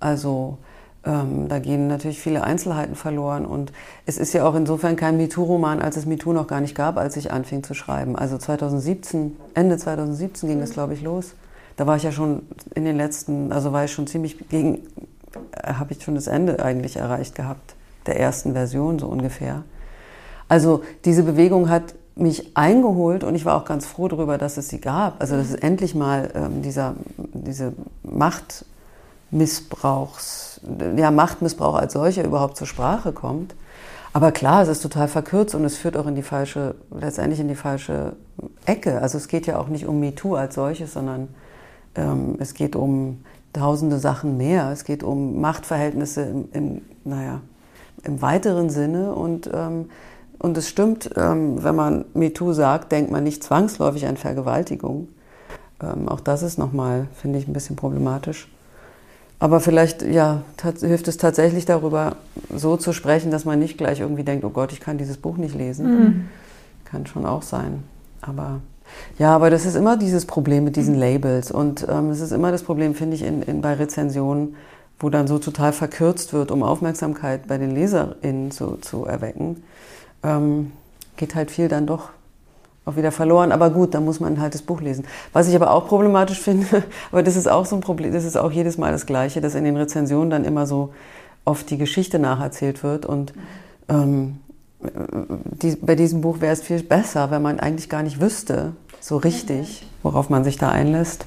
Also 0.00 0.56
ähm, 1.04 1.48
da 1.48 1.58
gehen 1.58 1.86
natürlich 1.86 2.20
viele 2.20 2.44
Einzelheiten 2.44 2.94
verloren 2.94 3.44
und 3.44 3.72
es 4.06 4.16
ist 4.16 4.32
ja 4.32 4.48
auch 4.48 4.54
insofern 4.54 4.96
kein 4.96 5.18
MeToo-Roman, 5.18 5.80
als 5.82 5.98
es 5.98 6.06
MeToo 6.06 6.32
noch 6.32 6.46
gar 6.46 6.60
nicht 6.60 6.74
gab, 6.74 6.96
als 6.96 7.16
ich 7.16 7.30
anfing 7.30 7.62
zu 7.62 7.74
schreiben. 7.74 8.16
Also 8.16 8.38
2017, 8.38 9.36
Ende 9.52 9.76
2017 9.76 10.48
ging 10.48 10.60
es, 10.62 10.70
glaube 10.70 10.94
ich, 10.94 11.02
los. 11.02 11.34
Da 11.76 11.86
war 11.86 11.96
ich 11.96 12.04
ja 12.04 12.12
schon 12.12 12.42
in 12.74 12.86
den 12.86 12.96
letzten, 12.96 13.52
also 13.52 13.72
war 13.72 13.84
ich 13.84 13.92
schon 13.92 14.06
ziemlich 14.06 14.48
gegen, 14.48 14.78
äh, 15.52 15.74
habe 15.74 15.92
ich 15.92 16.02
schon 16.02 16.14
das 16.14 16.26
Ende 16.26 16.64
eigentlich 16.64 16.96
erreicht 16.96 17.34
gehabt, 17.34 17.76
der 18.06 18.18
ersten 18.18 18.54
Version 18.54 18.98
so 18.98 19.08
ungefähr. 19.08 19.62
Also 20.48 20.82
diese 21.04 21.22
Bewegung 21.22 21.68
hat 21.68 21.94
mich 22.14 22.56
eingeholt 22.56 23.24
und 23.24 23.34
ich 23.34 23.44
war 23.44 23.56
auch 23.56 23.66
ganz 23.66 23.84
froh 23.86 24.08
darüber, 24.08 24.38
dass 24.38 24.56
es 24.56 24.68
sie 24.68 24.80
gab. 24.80 25.20
Also 25.20 25.36
dass 25.36 25.50
es 25.50 25.54
endlich 25.54 25.94
mal 25.94 26.30
ähm, 26.34 26.62
dieser, 26.62 26.94
diese 27.16 27.74
Machtmissbrauchs, 28.02 30.62
ja, 30.96 31.10
Machtmissbrauch 31.10 31.74
als 31.74 31.92
solcher 31.92 32.24
überhaupt 32.24 32.56
zur 32.56 32.66
Sprache 32.66 33.12
kommt. 33.12 33.54
Aber 34.14 34.32
klar, 34.32 34.62
es 34.62 34.68
ist 34.68 34.80
total 34.80 35.08
verkürzt 35.08 35.54
und 35.54 35.62
es 35.66 35.76
führt 35.76 35.98
auch 35.98 36.06
in 36.06 36.14
die 36.14 36.22
falsche, 36.22 36.74
letztendlich 36.90 37.38
in 37.38 37.48
die 37.48 37.54
falsche 37.54 38.16
Ecke. 38.64 39.02
Also 39.02 39.18
es 39.18 39.28
geht 39.28 39.46
ja 39.46 39.58
auch 39.58 39.68
nicht 39.68 39.84
um 39.84 40.00
MeToo 40.00 40.36
als 40.36 40.54
solches, 40.54 40.94
sondern 40.94 41.28
ähm, 41.96 42.36
es 42.38 42.54
geht 42.54 42.76
um 42.76 43.22
tausende 43.52 43.98
Sachen 43.98 44.38
mehr. 44.38 44.70
Es 44.72 44.84
geht 44.84 45.02
um 45.02 45.38
Machtverhältnisse 45.42 46.22
im, 46.22 46.48
im 46.52 46.80
naja, 47.04 47.42
im 48.04 48.22
weiteren 48.22 48.70
Sinne 48.70 49.12
und 49.12 49.50
ähm, 49.52 49.90
und 50.38 50.56
es 50.58 50.68
stimmt, 50.68 51.10
ähm, 51.16 51.62
wenn 51.62 51.74
man 51.74 52.04
MeToo 52.14 52.52
sagt, 52.52 52.92
denkt 52.92 53.10
man 53.10 53.24
nicht 53.24 53.42
zwangsläufig 53.42 54.06
an 54.06 54.16
Vergewaltigung. 54.16 55.08
Ähm, 55.82 56.08
auch 56.08 56.20
das 56.20 56.42
ist 56.42 56.58
nochmal, 56.58 57.08
finde 57.14 57.38
ich, 57.38 57.48
ein 57.48 57.52
bisschen 57.52 57.76
problematisch. 57.76 58.48
Aber 59.38 59.60
vielleicht 59.60 60.02
ja, 60.02 60.42
hilft 60.80 61.08
es 61.08 61.18
tatsächlich 61.18 61.66
darüber, 61.66 62.16
so 62.54 62.76
zu 62.76 62.92
sprechen, 62.92 63.30
dass 63.30 63.44
man 63.44 63.58
nicht 63.58 63.76
gleich 63.76 64.00
irgendwie 64.00 64.24
denkt, 64.24 64.44
oh 64.44 64.50
Gott, 64.50 64.72
ich 64.72 64.80
kann 64.80 64.96
dieses 64.96 65.18
Buch 65.18 65.36
nicht 65.36 65.54
lesen. 65.54 65.86
Mhm. 65.86 66.28
Kann 66.84 67.06
schon 67.06 67.26
auch 67.26 67.42
sein. 67.42 67.82
Aber 68.22 68.60
ja, 69.18 69.34
aber 69.34 69.50
das 69.50 69.66
ist 69.66 69.74
immer 69.74 69.96
dieses 69.96 70.24
Problem 70.26 70.64
mit 70.64 70.76
diesen 70.76 70.94
Labels. 70.94 71.50
Und 71.50 71.86
ähm, 71.88 72.10
es 72.10 72.20
ist 72.20 72.32
immer 72.32 72.50
das 72.50 72.62
Problem, 72.62 72.94
finde 72.94 73.16
ich, 73.16 73.22
in, 73.22 73.42
in, 73.42 73.60
bei 73.60 73.74
Rezensionen, 73.74 74.56
wo 74.98 75.10
dann 75.10 75.26
so 75.26 75.38
total 75.38 75.72
verkürzt 75.72 76.32
wird, 76.32 76.50
um 76.50 76.62
Aufmerksamkeit 76.62 77.46
bei 77.46 77.58
den 77.58 77.74
LeserInnen 77.74 78.50
zu, 78.50 78.78
zu 78.80 79.04
erwecken 79.04 79.62
ähm, 80.22 80.72
geht 81.16 81.34
halt 81.34 81.50
viel 81.50 81.68
dann 81.68 81.86
doch 81.86 82.10
auch 82.84 82.96
wieder 82.96 83.12
verloren. 83.12 83.52
Aber 83.52 83.70
gut, 83.70 83.94
da 83.94 84.00
muss 84.00 84.20
man 84.20 84.40
halt 84.40 84.54
das 84.54 84.62
Buch 84.62 84.80
lesen. 84.80 85.04
Was 85.32 85.48
ich 85.48 85.54
aber 85.54 85.72
auch 85.72 85.88
problematisch 85.88 86.40
finde, 86.42 86.84
aber 87.12 87.22
das 87.22 87.36
ist 87.36 87.48
auch 87.48 87.66
so 87.66 87.76
ein 87.76 87.80
Problem, 87.80 88.12
das 88.12 88.24
ist 88.24 88.36
auch 88.36 88.52
jedes 88.52 88.78
Mal 88.78 88.92
das 88.92 89.06
Gleiche, 89.06 89.40
dass 89.40 89.54
in 89.54 89.64
den 89.64 89.76
Rezensionen 89.76 90.30
dann 90.30 90.44
immer 90.44 90.66
so 90.66 90.94
oft 91.44 91.68
die 91.70 91.78
Geschichte 91.78 92.18
nacherzählt 92.18 92.82
wird. 92.82 93.06
Und 93.06 93.34
ähm, 93.88 94.38
die, 94.80 95.76
bei 95.76 95.94
diesem 95.94 96.20
Buch 96.20 96.40
wäre 96.40 96.52
es 96.52 96.62
viel 96.62 96.82
besser, 96.82 97.30
wenn 97.30 97.42
man 97.42 97.60
eigentlich 97.60 97.88
gar 97.88 98.02
nicht 98.02 98.20
wüsste, 98.20 98.72
so 99.00 99.16
richtig, 99.16 99.86
worauf 100.02 100.30
man 100.30 100.44
sich 100.44 100.58
da 100.58 100.70
einlässt. 100.70 101.26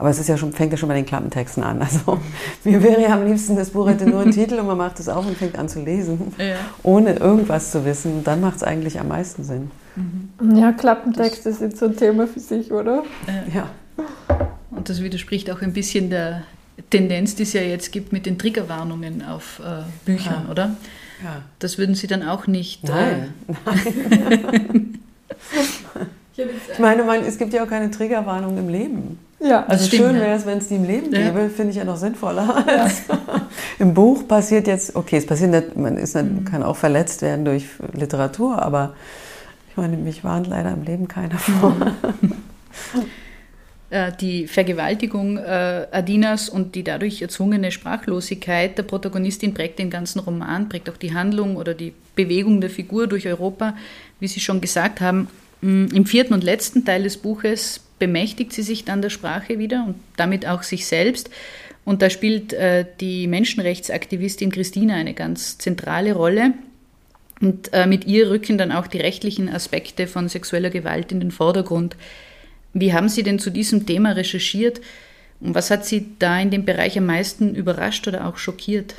Aber 0.00 0.08
es 0.08 0.18
ist 0.18 0.30
ja 0.30 0.38
schon, 0.38 0.54
fängt 0.54 0.72
ja 0.72 0.78
schon 0.78 0.88
bei 0.88 0.94
den 0.94 1.04
Klappentexten 1.04 1.62
an. 1.62 1.82
Also 1.82 2.18
mir 2.64 2.82
wäre 2.82 3.02
ja 3.02 3.10
am 3.10 3.26
liebsten, 3.26 3.54
das 3.54 3.68
Buch 3.68 3.86
hätte 3.86 4.06
nur 4.06 4.22
einen 4.22 4.32
Titel 4.32 4.58
und 4.58 4.66
man 4.66 4.78
macht 4.78 4.98
es 4.98 5.10
auf 5.10 5.26
und 5.26 5.36
fängt 5.36 5.58
an 5.58 5.68
zu 5.68 5.84
lesen, 5.84 6.34
ja. 6.38 6.56
ohne 6.82 7.16
irgendwas 7.16 7.70
zu 7.70 7.84
wissen. 7.84 8.24
Dann 8.24 8.40
macht 8.40 8.56
es 8.56 8.62
eigentlich 8.62 8.98
am 8.98 9.08
meisten 9.08 9.44
Sinn. 9.44 9.70
Mhm. 9.96 10.56
Ja, 10.56 10.72
Klappentexte 10.72 11.52
sind 11.52 11.76
so 11.76 11.84
ein 11.84 11.96
Thema 11.96 12.26
für 12.26 12.40
sich, 12.40 12.72
oder? 12.72 13.02
Ja. 13.52 13.68
Und 14.70 14.88
das 14.88 15.02
widerspricht 15.02 15.50
auch 15.50 15.60
ein 15.60 15.74
bisschen 15.74 16.08
der 16.08 16.44
Tendenz, 16.88 17.34
die 17.34 17.42
es 17.42 17.52
ja 17.52 17.60
jetzt 17.60 17.92
gibt 17.92 18.10
mit 18.10 18.24
den 18.24 18.38
Triggerwarnungen 18.38 19.22
auf 19.22 19.60
äh, 19.60 19.82
Büchern, 20.06 20.44
ja. 20.46 20.50
oder? 20.50 20.76
Ja. 21.22 21.42
Das 21.58 21.76
würden 21.76 21.94
Sie 21.94 22.06
dann 22.06 22.22
auch 22.22 22.46
nicht. 22.46 22.84
Nein. 22.84 23.34
Äh, 23.48 24.16
Nein. 24.16 24.98
ich 26.72 26.78
meine, 26.78 27.04
man, 27.04 27.22
es 27.22 27.36
gibt 27.36 27.52
ja 27.52 27.64
auch 27.64 27.68
keine 27.68 27.90
Triggerwarnung 27.90 28.56
im 28.56 28.70
Leben. 28.70 29.18
Ja, 29.42 29.64
also 29.66 29.86
stimmt, 29.86 30.02
schön 30.02 30.16
wäre 30.16 30.36
es, 30.36 30.44
wenn 30.44 30.58
es 30.58 30.68
die 30.68 30.76
im 30.76 30.84
Leben 30.84 31.14
ja. 31.14 31.30
gäbe, 31.30 31.48
finde 31.48 31.70
ich 31.70 31.76
ja 31.76 31.84
noch 31.84 31.96
sinnvoller. 31.96 32.64
Ja. 32.66 32.90
Im 33.78 33.94
Buch 33.94 34.28
passiert 34.28 34.66
jetzt, 34.66 34.94
okay, 34.94 35.16
es 35.16 35.26
passiert 35.26 35.50
nicht, 35.50 35.76
man 35.76 35.96
ist 35.96 36.14
nicht, 36.14 36.30
mhm. 36.30 36.44
kann 36.44 36.62
auch 36.62 36.76
verletzt 36.76 37.22
werden 37.22 37.46
durch 37.46 37.64
Literatur, 37.94 38.60
aber 38.60 38.94
ich 39.70 39.76
meine, 39.76 39.96
mich 39.96 40.24
warnt 40.24 40.46
leider 40.46 40.70
im 40.72 40.82
Leben 40.82 41.08
keiner 41.08 41.38
vor. 41.38 41.74
Mhm. 42.20 42.32
Äh, 43.90 44.12
die 44.20 44.46
Vergewaltigung 44.46 45.36
äh, 45.36 45.86
Adinas 45.90 46.48
und 46.48 46.76
die 46.76 46.84
dadurch 46.84 47.22
erzwungene 47.22 47.72
Sprachlosigkeit 47.72 48.78
der 48.78 48.84
Protagonistin 48.84 49.52
prägt 49.52 49.80
den 49.80 49.90
ganzen 49.90 50.20
Roman, 50.20 50.68
prägt 50.68 50.88
auch 50.88 50.96
die 50.96 51.12
Handlung 51.12 51.56
oder 51.56 51.74
die 51.74 51.92
Bewegung 52.14 52.60
der 52.60 52.70
Figur 52.70 53.08
durch 53.08 53.26
Europa. 53.26 53.76
Wie 54.20 54.28
Sie 54.28 54.38
schon 54.38 54.60
gesagt 54.60 55.00
haben, 55.00 55.26
mm, 55.62 55.86
im 55.92 56.06
vierten 56.06 56.34
und 56.34 56.44
letzten 56.44 56.84
Teil 56.84 57.02
des 57.02 57.16
Buches 57.16 57.80
bemächtigt 58.00 58.52
sie 58.52 58.62
sich 58.62 58.84
dann 58.84 59.02
der 59.02 59.10
Sprache 59.10 59.60
wieder 59.60 59.84
und 59.86 59.94
damit 60.16 60.46
auch 60.46 60.64
sich 60.64 60.86
selbst. 60.86 61.30
Und 61.84 62.02
da 62.02 62.10
spielt 62.10 62.52
äh, 62.52 62.84
die 62.98 63.28
Menschenrechtsaktivistin 63.28 64.50
Christina 64.50 64.94
eine 64.94 65.14
ganz 65.14 65.58
zentrale 65.58 66.14
Rolle. 66.14 66.54
Und 67.40 67.72
äh, 67.72 67.86
mit 67.86 68.06
ihr 68.06 68.30
rücken 68.30 68.58
dann 68.58 68.72
auch 68.72 68.88
die 68.88 68.98
rechtlichen 68.98 69.48
Aspekte 69.48 70.08
von 70.08 70.28
sexueller 70.28 70.70
Gewalt 70.70 71.12
in 71.12 71.20
den 71.20 71.30
Vordergrund. 71.30 71.96
Wie 72.72 72.92
haben 72.92 73.08
Sie 73.08 73.22
denn 73.22 73.38
zu 73.38 73.50
diesem 73.50 73.86
Thema 73.86 74.12
recherchiert 74.12 74.80
und 75.40 75.54
was 75.54 75.70
hat 75.70 75.86
Sie 75.86 76.06
da 76.18 76.38
in 76.38 76.50
dem 76.50 76.64
Bereich 76.64 76.98
am 76.98 77.06
meisten 77.06 77.54
überrascht 77.54 78.06
oder 78.06 78.26
auch 78.26 78.36
schockiert? 78.36 78.94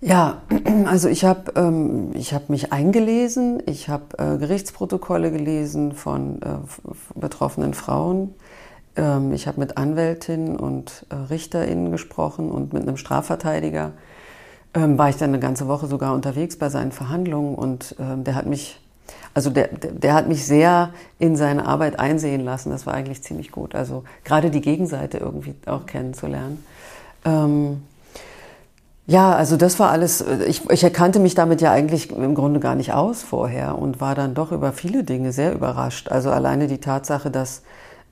Ja, 0.00 0.42
also 0.86 1.08
ich 1.08 1.24
habe 1.24 1.52
ähm, 1.56 2.12
hab 2.14 2.48
mich 2.48 2.72
eingelesen, 2.72 3.62
ich 3.66 3.88
habe 3.88 4.18
äh, 4.18 4.38
Gerichtsprotokolle 4.38 5.30
gelesen 5.30 5.92
von 5.92 6.40
äh, 6.40 6.46
betroffenen 7.14 7.74
Frauen, 7.74 8.34
ähm, 8.96 9.32
ich 9.32 9.46
habe 9.46 9.60
mit 9.60 9.76
Anwältinnen 9.76 10.56
und 10.56 11.04
äh, 11.10 11.14
Richterinnen 11.14 11.90
gesprochen 11.90 12.50
und 12.50 12.72
mit 12.72 12.82
einem 12.82 12.96
Strafverteidiger 12.96 13.92
ähm, 14.72 14.96
war 14.96 15.10
ich 15.10 15.16
dann 15.16 15.30
eine 15.30 15.40
ganze 15.40 15.68
Woche 15.68 15.86
sogar 15.86 16.14
unterwegs 16.14 16.56
bei 16.56 16.70
seinen 16.70 16.92
Verhandlungen 16.92 17.54
und 17.54 17.94
ähm, 17.98 18.24
der 18.24 18.36
hat 18.36 18.46
mich 18.46 18.80
also 19.34 19.50
der, 19.50 19.68
der 19.68 20.14
hat 20.14 20.28
mich 20.28 20.46
sehr 20.46 20.90
in 21.18 21.36
seine 21.36 21.66
Arbeit 21.66 21.98
einsehen 21.98 22.44
lassen. 22.44 22.70
Das 22.70 22.86
war 22.86 22.94
eigentlich 22.94 23.22
ziemlich 23.22 23.50
gut. 23.50 23.74
Also 23.74 24.04
gerade 24.24 24.50
die 24.50 24.60
Gegenseite 24.60 25.18
irgendwie 25.18 25.54
auch 25.66 25.86
kennenzulernen. 25.86 26.64
Ähm, 27.24 27.82
ja, 29.06 29.34
also 29.34 29.56
das 29.56 29.78
war 29.78 29.90
alles, 29.90 30.24
ich, 30.46 30.68
ich 30.70 30.84
erkannte 30.84 31.18
mich 31.18 31.34
damit 31.34 31.60
ja 31.60 31.72
eigentlich 31.72 32.10
im 32.10 32.34
Grunde 32.34 32.60
gar 32.60 32.74
nicht 32.74 32.92
aus 32.92 33.22
vorher 33.22 33.76
und 33.76 34.00
war 34.00 34.14
dann 34.14 34.34
doch 34.34 34.52
über 34.52 34.72
viele 34.72 35.04
Dinge 35.04 35.32
sehr 35.32 35.52
überrascht. 35.52 36.08
Also 36.08 36.30
alleine 36.30 36.68
die 36.68 36.78
Tatsache, 36.78 37.30
dass 37.30 37.62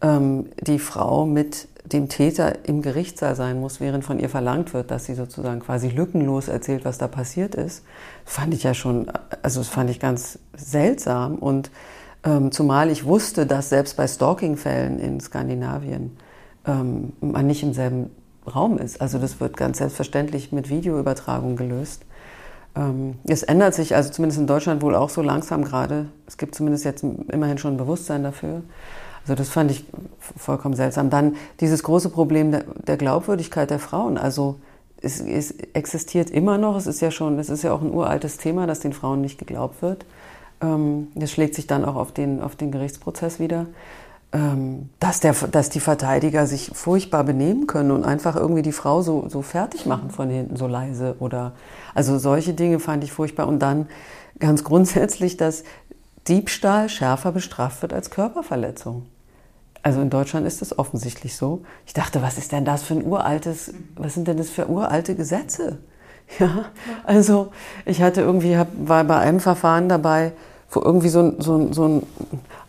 ähm, 0.00 0.46
die 0.60 0.78
Frau 0.78 1.26
mit 1.26 1.68
dem 1.84 2.08
Täter 2.08 2.66
im 2.66 2.82
Gerichtssaal 2.82 3.34
sein 3.34 3.60
muss, 3.60 3.80
während 3.80 4.04
von 4.04 4.18
ihr 4.18 4.28
verlangt 4.28 4.74
wird, 4.74 4.90
dass 4.90 5.06
sie 5.06 5.14
sozusagen 5.14 5.60
quasi 5.60 5.88
lückenlos 5.88 6.48
erzählt, 6.48 6.84
was 6.84 6.98
da 6.98 7.08
passiert 7.08 7.54
ist, 7.54 7.84
fand 8.24 8.52
ich 8.52 8.62
ja 8.62 8.74
schon, 8.74 9.10
also 9.42 9.60
das 9.60 9.68
fand 9.68 9.90
ich 9.90 10.00
ganz 10.00 10.38
seltsam. 10.54 11.36
Und 11.36 11.70
ähm, 12.24 12.52
zumal 12.52 12.90
ich 12.90 13.04
wusste, 13.04 13.46
dass 13.46 13.68
selbst 13.68 13.96
bei 13.96 14.06
Stalking-Fällen 14.06 14.98
in 14.98 15.20
Skandinavien 15.20 16.16
ähm, 16.66 17.12
man 17.20 17.46
nicht 17.46 17.62
im 17.62 17.72
selben 17.72 18.10
Raum 18.48 18.78
ist. 18.78 19.00
Also 19.00 19.18
das 19.18 19.40
wird 19.40 19.56
ganz 19.56 19.78
selbstverständlich 19.78 20.52
mit 20.52 20.68
Videoübertragung 20.68 21.56
gelöst. 21.56 22.02
Ähm, 22.76 23.14
es 23.24 23.42
ändert 23.42 23.74
sich 23.74 23.94
also 23.94 24.10
zumindest 24.10 24.40
in 24.40 24.46
Deutschland 24.46 24.82
wohl 24.82 24.94
auch 24.94 25.10
so 25.10 25.22
langsam 25.22 25.64
gerade. 25.64 26.06
Es 26.26 26.36
gibt 26.36 26.54
zumindest 26.54 26.84
jetzt 26.84 27.02
immerhin 27.02 27.58
schon 27.58 27.74
ein 27.74 27.76
Bewusstsein 27.76 28.22
dafür. 28.22 28.62
Also 29.22 29.34
das 29.34 29.48
fand 29.50 29.70
ich 29.70 29.84
vollkommen 30.36 30.74
seltsam. 30.74 31.10
Dann 31.10 31.36
dieses 31.60 31.82
große 31.82 32.08
Problem 32.08 32.50
der, 32.86 32.96
Glaubwürdigkeit 32.96 33.70
der 33.70 33.78
Frauen. 33.78 34.16
Also 34.16 34.56
es, 35.02 35.20
es, 35.20 35.50
existiert 35.74 36.30
immer 36.30 36.56
noch. 36.56 36.76
Es 36.76 36.86
ist 36.86 37.00
ja 37.00 37.10
schon, 37.10 37.38
es 37.38 37.50
ist 37.50 37.62
ja 37.62 37.72
auch 37.72 37.82
ein 37.82 37.92
uraltes 37.92 38.38
Thema, 38.38 38.66
dass 38.66 38.80
den 38.80 38.92
Frauen 38.92 39.20
nicht 39.20 39.38
geglaubt 39.38 39.82
wird. 39.82 40.06
Ähm, 40.62 41.08
das 41.14 41.30
schlägt 41.30 41.54
sich 41.54 41.66
dann 41.66 41.84
auch 41.84 41.96
auf 41.96 42.12
den, 42.12 42.40
auf 42.40 42.56
den 42.56 42.70
Gerichtsprozess 42.70 43.38
wieder. 43.38 43.66
Ähm, 44.30 44.90
dass, 45.00 45.20
der, 45.20 45.32
dass 45.32 45.70
die 45.70 45.80
Verteidiger 45.80 46.46
sich 46.46 46.70
furchtbar 46.74 47.24
benehmen 47.24 47.66
können 47.66 47.90
und 47.90 48.04
einfach 48.04 48.36
irgendwie 48.36 48.60
die 48.60 48.72
Frau 48.72 49.00
so, 49.00 49.26
so 49.30 49.40
fertig 49.40 49.86
machen 49.86 50.10
von 50.10 50.28
hinten, 50.28 50.56
so 50.56 50.66
leise 50.66 51.16
oder 51.18 51.52
also 51.94 52.18
solche 52.18 52.52
Dinge 52.52 52.78
fand 52.78 53.04
ich 53.04 53.12
furchtbar. 53.12 53.48
Und 53.48 53.60
dann 53.60 53.88
ganz 54.38 54.64
grundsätzlich, 54.64 55.38
dass 55.38 55.64
Diebstahl 56.28 56.90
schärfer 56.90 57.32
bestraft 57.32 57.80
wird 57.80 57.94
als 57.94 58.10
Körperverletzung. 58.10 59.06
Also 59.82 60.02
in 60.02 60.10
Deutschland 60.10 60.46
ist 60.46 60.60
das 60.60 60.78
offensichtlich 60.78 61.34
so. 61.34 61.62
Ich 61.86 61.94
dachte, 61.94 62.20
was 62.20 62.36
ist 62.36 62.52
denn 62.52 62.66
das 62.66 62.82
für 62.82 62.94
ein 62.94 63.06
uraltes, 63.06 63.72
was 63.96 64.12
sind 64.12 64.28
denn 64.28 64.36
das 64.36 64.50
für 64.50 64.68
uralte 64.68 65.14
Gesetze? 65.14 65.78
Ja, 66.38 66.66
also 67.04 67.52
ich 67.86 68.02
hatte 68.02 68.20
irgendwie, 68.20 68.58
hab, 68.58 68.68
war 68.78 69.02
bei 69.04 69.16
einem 69.16 69.40
Verfahren 69.40 69.88
dabei, 69.88 70.32
wo 70.70 70.80
irgendwie 70.82 71.08
so 71.08 71.20
ein, 71.20 71.40
so, 71.40 71.56
ein, 71.56 71.72
so 71.72 71.88
ein 71.88 72.02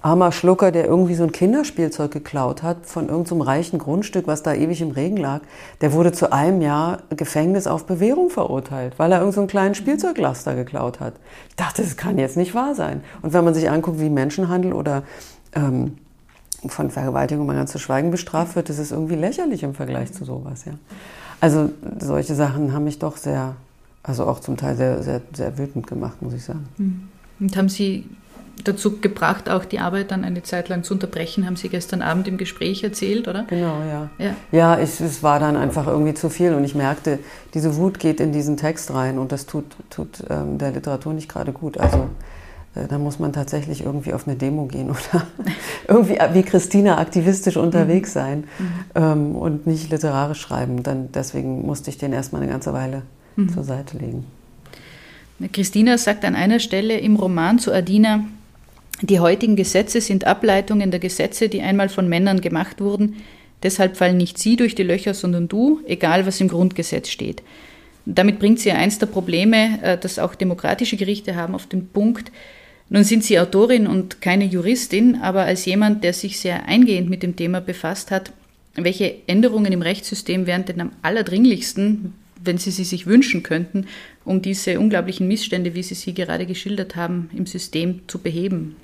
armer 0.02 0.32
Schlucker, 0.32 0.72
der 0.72 0.86
irgendwie 0.86 1.16
so 1.16 1.24
ein 1.24 1.34
Kinderspielzeug 1.34 2.12
geklaut 2.12 2.64
hat 2.64 2.86
von 2.86 3.10
irgendeinem 3.10 3.40
so 3.40 3.44
reichen 3.44 3.80
Grundstück, 3.80 4.26
was 4.26 4.42
da 4.42 4.54
ewig 4.54 4.82
im 4.82 4.92
Regen 4.92 5.18
lag, 5.18 5.42
der 5.82 5.92
wurde 5.92 6.14
zu 6.14 6.32
einem 6.32 6.62
Jahr 6.62 7.00
Gefängnis 7.10 7.68
auf 7.68 7.86
Bewährung 7.86 8.30
verurteilt, 8.30 8.94
weil 8.98 9.12
er 9.12 9.20
irgendeinen 9.20 9.48
so 9.48 9.52
kleinen 9.52 9.76
Spielzeuglaster 9.76 10.56
geklaut 10.56 11.02
hat. 11.02 11.16
Ich 11.50 11.56
dachte, 11.58 11.82
das 11.82 11.98
kann 11.98 12.18
jetzt 12.18 12.38
nicht 12.38 12.56
wahr 12.56 12.74
sein. 12.74 13.04
Und 13.22 13.34
wenn 13.34 13.44
man 13.44 13.54
sich 13.54 13.70
anguckt, 13.70 14.00
wie 14.00 14.10
Menschenhandel 14.10 14.72
oder 14.72 15.04
ähm, 15.54 15.98
von 16.68 16.90
Vergewaltigung 16.92 17.46
mal 17.46 17.56
ganz 17.56 17.72
zu 17.72 17.80
schweigen 17.80 18.12
bestraft 18.12 18.56
wird, 18.56 18.70
das 18.70 18.80
ist 18.80 18.92
irgendwie 18.92 19.16
lächerlich 19.16 19.64
im 19.64 19.74
Vergleich 19.74 20.14
zu 20.14 20.24
sowas. 20.24 20.64
Ja. 20.64 20.74
Also 21.42 21.70
solche 22.00 22.36
Sachen 22.36 22.74
haben 22.74 22.86
mich 22.86 23.00
doch 23.00 23.18
sehr, 23.18 23.56
also 24.04 24.26
auch 24.26 24.40
zum 24.40 24.56
Teil 24.56 24.78
sehr, 24.78 25.04
sehr, 25.04 25.22
sehr 25.34 25.58
wütend 25.58 25.88
gemacht, 25.88 26.22
muss 26.22 26.34
ich 26.34 26.44
sagen. 26.44 26.68
Mhm. 26.78 27.10
Und 27.40 27.56
haben 27.56 27.70
Sie 27.70 28.06
dazu 28.64 29.00
gebracht, 29.00 29.50
auch 29.50 29.66
die 29.66 29.80
Arbeit 29.80 30.12
dann 30.12 30.24
eine 30.24 30.44
Zeit 30.44 30.70
lang 30.70 30.84
zu 30.84 30.94
unterbrechen, 30.94 31.46
haben 31.46 31.56
Sie 31.56 31.70
gestern 31.70 32.02
Abend 32.02 32.28
im 32.28 32.38
Gespräch 32.38 32.84
erzählt, 32.84 33.28
oder? 33.28 33.44
Genau, 33.44 33.80
ja. 33.82 34.10
Ja, 34.18 34.36
ja 34.52 34.80
ich, 34.80 35.00
es 35.00 35.24
war 35.24 35.40
dann 35.40 35.56
einfach 35.56 35.88
irgendwie 35.88 36.14
zu 36.14 36.30
viel 36.30 36.54
und 36.54 36.64
ich 36.64 36.76
merkte, 36.76 37.20
diese 37.54 37.76
Wut 37.78 38.00
geht 38.00 38.20
in 38.20 38.32
diesen 38.32 38.58
Text 38.58 38.94
rein 38.94 39.18
und 39.18 39.32
das 39.32 39.46
tut, 39.46 39.66
tut 39.90 40.24
ähm, 40.30 40.58
der 40.58 40.72
Literatur 40.72 41.14
nicht 41.14 41.30
gerade 41.30 41.52
gut. 41.52 41.78
Also 41.78 42.10
äh, 42.76 42.88
da 42.88 42.98
muss 42.98 43.20
man 43.20 43.34
tatsächlich 43.34 43.84
irgendwie 43.84 44.14
auf 44.14 44.28
eine 44.28 44.36
Demo 44.36 44.66
gehen 44.66 44.90
oder 45.14 45.26
irgendwie 45.88 46.18
wie 46.34 46.44
Christina 46.44 46.98
aktivistisch 46.98 47.58
unterwegs 47.58 48.10
mhm. 48.10 48.20
sein 48.20 48.40
mhm. 48.40 48.66
ähm, 48.96 49.36
und 49.36 49.68
nicht 49.68 49.90
literarisch 49.92 50.42
schreiben. 50.42 50.84
Dann, 50.84 51.12
deswegen 51.14 51.66
musste 51.66 51.90
ich 51.90 51.98
den 51.98 52.14
erstmal 52.14 52.42
eine 52.42 52.52
ganze 52.52 52.74
Weile 52.74 53.04
mhm. 53.36 53.50
zur 53.50 53.64
Seite 53.64 53.98
legen. 53.98 54.26
Christina 55.54 55.98
sagt 55.98 56.26
an 56.26 56.36
einer 56.36 56.60
Stelle 56.60 57.00
im 57.00 57.16
Roman 57.16 57.60
zu 57.60 57.72
Adina, 57.72 58.26
die 59.02 59.20
heutigen 59.20 59.56
Gesetze 59.56 60.02
sind 60.02 60.26
Ableitungen 60.26 60.92
der 60.92 61.00
Gesetze, 61.00 61.48
die 61.48 61.62
einmal 61.62 61.88
von 61.88 62.10
Männern 62.10 62.42
gemacht 62.42 62.82
wurden. 62.82 63.18
Deshalb 63.64 63.96
fallen 63.96 64.18
nicht 64.18 64.38
sie 64.38 64.58
durch 64.58 64.76
die 64.76 64.84
Löcher, 64.84 65.14
sondern 65.14 65.48
du, 65.48 65.80
egal 65.86 66.26
was 66.26 66.42
im 66.42 66.50
Grundgesetz 66.50 67.10
steht. 67.10 67.42
damit 68.06 68.40
bringt 68.40 68.60
sie 68.60 68.72
eins 68.72 68.98
der 68.98 69.06
Probleme, 69.06 69.80
äh, 69.82 69.98
das 69.98 70.20
auch 70.20 70.36
demokratische 70.36 70.98
Gerichte 70.98 71.36
haben, 71.36 71.56
auf 71.56 71.68
den 71.68 71.88
Punkt, 71.88 72.32
nun 72.90 73.04
sind 73.04 73.24
Sie 73.24 73.40
Autorin 73.40 73.86
und 73.86 74.20
keine 74.20 74.46
Juristin, 74.46 75.20
aber 75.22 75.44
als 75.44 75.66
jemand, 75.66 76.04
der 76.04 76.14
sich 76.14 76.40
sehr 76.40 76.66
eingehend 76.66 77.08
mit 77.08 77.22
dem 77.22 77.36
Thema 77.36 77.62
befasst 77.62 78.10
hat, 78.10 78.32
welche 78.74 79.16
Änderungen 79.28 79.72
im 79.72 79.84
Rechtssystem 79.84 80.48
wären 80.48 80.66
denn 80.66 80.82
am 80.82 80.92
allerdringlichsten, 81.04 82.16
wenn 82.44 82.58
Sie 82.58 82.72
sie 82.72 82.84
sich 82.84 83.06
wünschen 83.06 83.44
könnten, 83.44 83.86
um 84.30 84.44
diese 84.44 84.80
unglaublichen 84.80 85.28
Missstände, 85.28 85.74
wie 85.74 85.82
Sie 85.82 85.96
sie 85.96 86.14
gerade 86.14 86.46
geschildert 86.46 86.96
haben, 86.96 87.32
im 87.36 87.48
System 87.48 88.02
zu 88.08 88.20
beheben? 88.20 88.76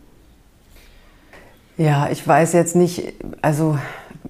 Ja, 1.78 2.10
ich 2.10 2.28
weiß 2.28 2.54
jetzt 2.54 2.76
nicht, 2.76 3.14
also 3.44 3.78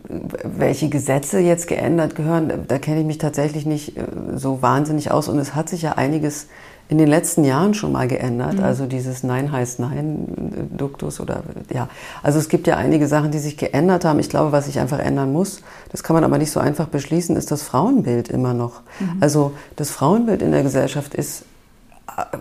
welche 0.10 0.90
Gesetze 0.90 1.40
jetzt 1.40 1.70
geändert 1.70 2.16
gehören, 2.16 2.66
da 2.68 2.80
kenne 2.80 3.00
ich 3.00 3.06
mich 3.06 3.18
tatsächlich 3.18 3.66
nicht 3.66 3.98
äh, 3.98 4.02
so 4.36 4.62
wahnsinnig 4.62 5.10
aus. 5.10 5.30
Und 5.30 5.40
es 5.40 5.56
hat 5.56 5.70
sich 5.70 5.84
ja 5.84 5.94
einiges 5.94 6.50
in 6.88 6.98
den 6.98 7.08
letzten 7.08 7.44
Jahren 7.44 7.74
schon 7.74 7.92
mal 7.92 8.08
geändert. 8.08 8.56
Mhm. 8.56 8.64
Also 8.64 8.86
dieses 8.86 9.24
Nein 9.24 9.52
heißt 9.52 9.80
Nein, 9.80 10.70
Duktus 10.78 11.20
oder 11.20 11.44
ja. 11.74 11.90
Also 12.22 12.38
es 12.38 12.48
gibt 12.48 12.68
ja 12.68 12.78
einige 12.78 13.08
Sachen, 13.08 13.32
die 13.32 13.40
sich 13.40 13.58
geändert 13.58 14.06
haben. 14.06 14.20
Ich 14.20 14.30
glaube, 14.30 14.52
was 14.52 14.66
sich 14.66 14.80
einfach 14.80 15.00
ändern 15.00 15.34
muss, 15.34 15.62
das 15.92 16.04
kann 16.04 16.14
man 16.14 16.24
aber 16.24 16.38
nicht 16.38 16.52
so 16.52 16.60
einfach 16.60 16.88
beschließen, 16.88 17.36
ist 17.36 17.52
das 17.52 17.64
Frauenbild 17.64 18.30
immer 18.30 18.54
noch. 18.54 18.82
Mhm. 19.00 19.18
Also 19.20 19.54
das 19.76 19.90
Frauenbild 19.90 20.42
in 20.42 20.52
der 20.52 20.64
Gesellschaft 20.64 21.16
ist 21.16 21.46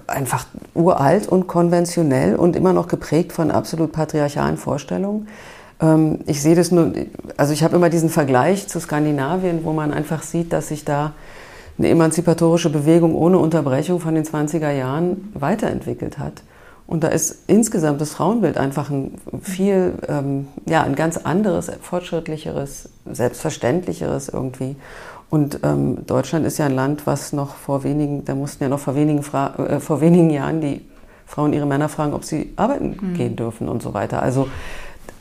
einfach 0.06 0.46
uralt 0.74 1.26
und 1.26 1.46
konventionell 1.46 2.36
und 2.36 2.54
immer 2.54 2.72
noch 2.72 2.86
geprägt 2.86 3.32
von 3.32 3.50
absolut 3.50 3.92
patriarchalen 3.92 4.56
Vorstellungen. 4.56 5.26
Ähm, 5.80 6.20
ich 6.26 6.42
sehe 6.42 6.54
das 6.54 6.70
nur, 6.70 6.92
also 7.36 7.52
ich 7.52 7.62
habe 7.62 7.76
immer 7.76 7.90
diesen 7.90 8.10
Vergleich 8.10 8.68
zu 8.68 8.78
Skandinavien, 8.78 9.64
wo 9.64 9.72
man 9.72 9.92
einfach 9.92 10.22
sieht, 10.22 10.52
dass 10.52 10.68
sich 10.68 10.84
da 10.84 11.12
eine 11.78 11.88
emanzipatorische 11.88 12.70
Bewegung 12.70 13.14
ohne 13.14 13.38
Unterbrechung 13.38 14.00
von 14.00 14.14
den 14.14 14.24
20er 14.24 14.70
Jahren 14.70 15.32
weiterentwickelt 15.34 16.18
hat. 16.18 16.42
Und 16.86 17.02
da 17.02 17.08
ist 17.08 17.44
insgesamt 17.46 18.00
das 18.00 18.12
Frauenbild 18.12 18.58
einfach 18.58 18.90
ein 18.90 19.14
viel, 19.40 19.94
ähm, 20.06 20.48
ja, 20.66 20.82
ein 20.82 20.94
ganz 20.94 21.16
anderes, 21.16 21.70
fortschrittlicheres, 21.80 22.90
selbstverständlicheres 23.10 24.28
irgendwie. 24.28 24.76
Und 25.30 25.60
ähm, 25.62 26.06
Deutschland 26.06 26.46
ist 26.46 26.58
ja 26.58 26.66
ein 26.66 26.74
Land, 26.74 27.06
was 27.06 27.32
noch 27.32 27.56
vor 27.56 27.84
wenigen, 27.84 28.24
da 28.24 28.34
mussten 28.34 28.62
ja 28.62 28.68
noch 28.68 28.80
vor 28.80 28.94
wenigen, 28.94 29.22
Fra 29.22 29.54
äh, 29.56 29.80
vor 29.80 30.00
wenigen 30.00 30.30
Jahren 30.30 30.60
die 30.60 30.82
Frauen 31.26 31.54
ihre 31.54 31.66
Männer 31.66 31.88
fragen, 31.88 32.12
ob 32.12 32.24
sie 32.24 32.52
arbeiten 32.56 32.96
mhm. 33.00 33.14
gehen 33.14 33.34
dürfen 33.34 33.68
und 33.68 33.82
so 33.82 33.94
weiter. 33.94 34.22
Also 34.22 34.46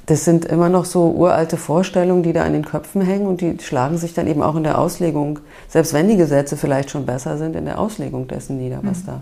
das 0.06 0.26
sind 0.26 0.46
immer 0.46 0.70
noch 0.70 0.86
so 0.86 1.12
uralte 1.12 1.58
Vorstellungen, 1.58 2.24
die 2.24 2.34
da 2.34 2.46
in 2.46 2.54
den 2.54 2.66
Köpfen 2.66 3.02
hängen 3.02 3.26
und 3.26 3.42
die 3.42 3.58
schlagen 3.60 3.98
sich 3.98 4.14
dann 4.14 4.28
eben 4.28 4.42
auch 4.42 4.56
in 4.56 4.64
der 4.64 4.78
Auslegung, 4.78 5.40
selbst 5.70 5.94
wenn 5.94 6.10
die 6.10 6.18
Gesetze 6.18 6.58
vielleicht 6.58 6.90
schon 6.90 7.06
besser 7.06 7.38
sind, 7.38 7.56
in 7.56 7.66
der 7.66 7.80
Auslegung 7.80 8.28
dessen 8.28 8.58
nieder, 8.58 8.80
was, 8.82 9.04
mhm. 9.04 9.06
da, 9.06 9.22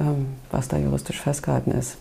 ähm, 0.00 0.26
was 0.50 0.68
da 0.68 0.76
juristisch 0.76 1.20
festgehalten 1.20 1.70
ist. 1.70 1.96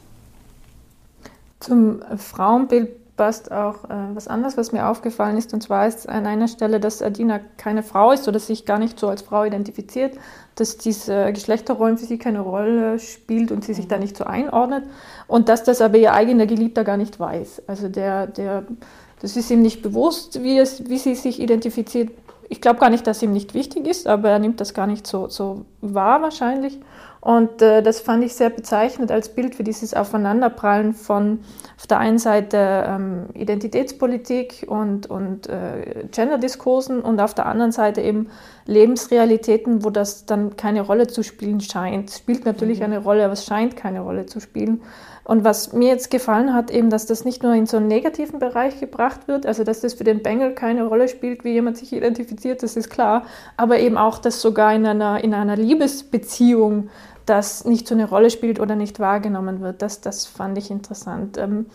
Zum 1.59 2.01
Frauenbild 2.17 2.89
passt 3.15 3.51
auch 3.51 3.83
äh, 3.85 4.15
was 4.15 4.27
anderes, 4.27 4.57
was 4.57 4.71
mir 4.71 4.87
aufgefallen 4.87 5.37
ist. 5.37 5.53
Und 5.53 5.61
zwar 5.61 5.87
ist 5.87 6.09
an 6.09 6.25
einer 6.25 6.47
Stelle, 6.47 6.79
dass 6.79 7.01
Adina 7.01 7.39
keine 7.57 7.83
Frau 7.83 8.11
ist 8.11 8.27
oder 8.27 8.39
sich 8.39 8.65
gar 8.65 8.79
nicht 8.79 8.99
so 8.99 9.07
als 9.07 9.21
Frau 9.21 9.43
identifiziert, 9.43 10.17
dass 10.55 10.77
diese 10.77 11.31
Geschlechterrollen 11.31 11.97
für 11.97 12.05
sie 12.05 12.17
keine 12.17 12.39
Rolle 12.39 12.99
spielt 12.99 13.51
und 13.51 13.63
sie 13.63 13.73
sich 13.73 13.87
da 13.87 13.97
nicht 13.97 14.17
so 14.17 14.23
einordnet. 14.23 14.83
Und 15.27 15.49
dass 15.49 15.63
das 15.63 15.81
aber 15.81 15.97
ihr 15.97 16.13
eigener 16.13 16.47
Geliebter 16.47 16.83
gar 16.83 16.97
nicht 16.97 17.19
weiß. 17.19 17.63
Also 17.67 17.87
der, 17.87 18.27
der, 18.27 18.63
das 19.21 19.37
ist 19.37 19.51
ihm 19.51 19.61
nicht 19.61 19.83
bewusst, 19.83 20.41
wie, 20.41 20.57
es, 20.57 20.89
wie 20.89 20.97
sie 20.97 21.15
sich 21.15 21.39
identifiziert. 21.39 22.11
Ich 22.49 22.61
glaube 22.61 22.79
gar 22.79 22.89
nicht, 22.89 23.05
dass 23.05 23.21
ihm 23.21 23.31
nicht 23.31 23.53
wichtig 23.53 23.87
ist, 23.87 24.07
aber 24.07 24.29
er 24.29 24.39
nimmt 24.39 24.59
das 24.59 24.73
gar 24.73 24.87
nicht 24.87 25.05
so, 25.05 25.27
so 25.27 25.65
wahr 25.81 26.21
wahrscheinlich. 26.21 26.79
Und 27.23 27.61
äh, 27.61 27.81
das 27.81 28.01
fand 28.01 28.21
ich 28.25 28.35
sehr 28.35 28.49
bezeichnend 28.49 29.09
als 29.09 29.29
Bild 29.29 29.55
für 29.55 29.63
dieses 29.63 29.93
Aufeinanderprallen 29.93 30.93
von 30.93 31.39
auf 31.77 31.87
der 31.87 31.99
einen 31.99 32.17
Seite 32.17 32.83
ähm, 32.85 33.27
Identitätspolitik 33.33 34.65
und, 34.67 35.09
und 35.09 35.47
äh, 35.47 36.03
Genderdiskursen 36.11 36.99
und 36.99 37.21
auf 37.21 37.33
der 37.33 37.45
anderen 37.45 37.71
Seite 37.71 38.01
eben 38.01 38.27
Lebensrealitäten, 38.65 39.85
wo 39.85 39.89
das 39.89 40.25
dann 40.25 40.57
keine 40.57 40.81
Rolle 40.81 41.07
zu 41.07 41.23
spielen 41.23 41.61
scheint. 41.61 42.11
Spielt 42.11 42.43
natürlich 42.43 42.79
mhm. 42.79 42.85
eine 42.85 42.97
Rolle, 42.99 43.23
aber 43.23 43.33
es 43.33 43.45
scheint 43.45 43.77
keine 43.77 44.01
Rolle 44.01 44.25
zu 44.25 44.41
spielen. 44.41 44.81
Und 45.25 45.45
was 45.45 45.71
mir 45.71 45.87
jetzt 45.87 46.11
gefallen 46.11 46.53
hat, 46.53 46.69
eben, 46.69 46.89
dass 46.89 47.05
das 47.05 47.23
nicht 47.23 47.43
nur 47.43 47.53
in 47.53 47.65
so 47.65 47.77
einen 47.77 47.87
negativen 47.87 48.39
Bereich 48.39 48.81
gebracht 48.81 49.29
wird, 49.29 49.45
also 49.45 49.63
dass 49.63 49.79
das 49.79 49.93
für 49.93 50.03
den 50.03 50.21
Bengel 50.21 50.53
keine 50.53 50.85
Rolle 50.85 51.07
spielt, 51.07 51.45
wie 51.45 51.53
jemand 51.53 51.77
sich 51.77 51.93
identifiziert, 51.93 52.61
das 52.61 52.75
ist 52.75 52.89
klar, 52.89 53.23
aber 53.55 53.79
eben 53.79 53.97
auch, 53.97 54.19
dass 54.19 54.41
sogar 54.41 54.73
in 54.73 54.85
einer, 54.85 55.23
in 55.23 55.33
einer 55.33 55.55
Liebesbeziehung 55.55 56.89
das 57.25 57.65
nicht 57.65 57.87
so 57.87 57.95
eine 57.95 58.07
Rolle 58.07 58.29
spielt 58.29 58.59
oder 58.59 58.75
nicht 58.75 58.99
wahrgenommen 58.99 59.61
wird. 59.61 59.81
Das, 59.81 60.01
das 60.01 60.25
fand 60.25 60.57
ich 60.57 60.71
interessant. 60.71 61.37
Ähm, 61.37 61.67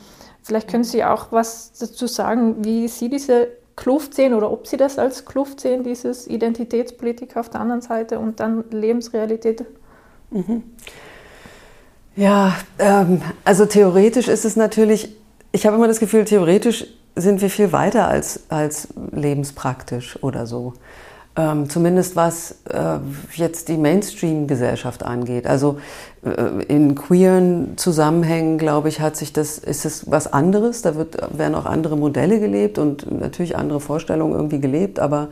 vielleicht 0.42 0.68
können 0.68 0.84
Sie 0.84 1.04
auch 1.04 1.32
was 1.32 1.72
dazu 1.78 2.06
sagen, 2.06 2.64
wie 2.64 2.88
Sie 2.88 3.08
diese 3.08 3.48
Kluft 3.76 4.14
sehen 4.14 4.34
oder 4.34 4.50
ob 4.50 4.66
Sie 4.66 4.76
das 4.76 4.98
als 4.98 5.24
Kluft 5.24 5.60
sehen, 5.60 5.84
dieses 5.84 6.26
Identitätspolitik 6.26 7.36
auf 7.36 7.48
der 7.48 7.60
anderen 7.60 7.80
Seite 7.80 8.18
und 8.18 8.40
dann 8.40 8.64
Lebensrealität. 8.70 9.64
Mhm. 10.30 10.62
Ja, 12.16 12.56
ähm, 12.78 13.22
also 13.44 13.64
theoretisch 13.66 14.26
ist 14.26 14.44
es 14.44 14.56
natürlich, 14.56 15.16
ich 15.52 15.66
habe 15.66 15.76
immer 15.76 15.86
das 15.86 16.00
Gefühl, 16.00 16.24
theoretisch 16.24 16.86
sind 17.14 17.40
wir 17.40 17.50
viel 17.50 17.72
weiter 17.72 18.08
als, 18.08 18.40
als 18.48 18.88
lebenspraktisch 19.12 20.22
oder 20.22 20.46
so. 20.46 20.74
Ähm, 21.38 21.70
zumindest 21.70 22.16
was 22.16 22.56
äh, 22.68 22.98
jetzt 23.36 23.68
die 23.68 23.76
Mainstream-Gesellschaft 23.76 25.04
angeht. 25.04 25.46
Also 25.46 25.78
äh, 26.24 26.64
in 26.64 26.96
queeren 26.96 27.76
Zusammenhängen, 27.76 28.58
glaube 28.58 28.88
ich, 28.88 29.00
hat 29.00 29.16
sich 29.16 29.32
das, 29.32 29.56
ist 29.56 29.84
es 29.84 30.10
was 30.10 30.32
anderes. 30.32 30.82
Da 30.82 30.96
wird, 30.96 31.16
werden 31.38 31.54
auch 31.54 31.64
andere 31.64 31.96
Modelle 31.96 32.40
gelebt 32.40 32.76
und 32.76 33.20
natürlich 33.20 33.56
andere 33.56 33.78
Vorstellungen 33.78 34.32
irgendwie 34.32 34.58
gelebt. 34.58 34.98
Aber 34.98 35.28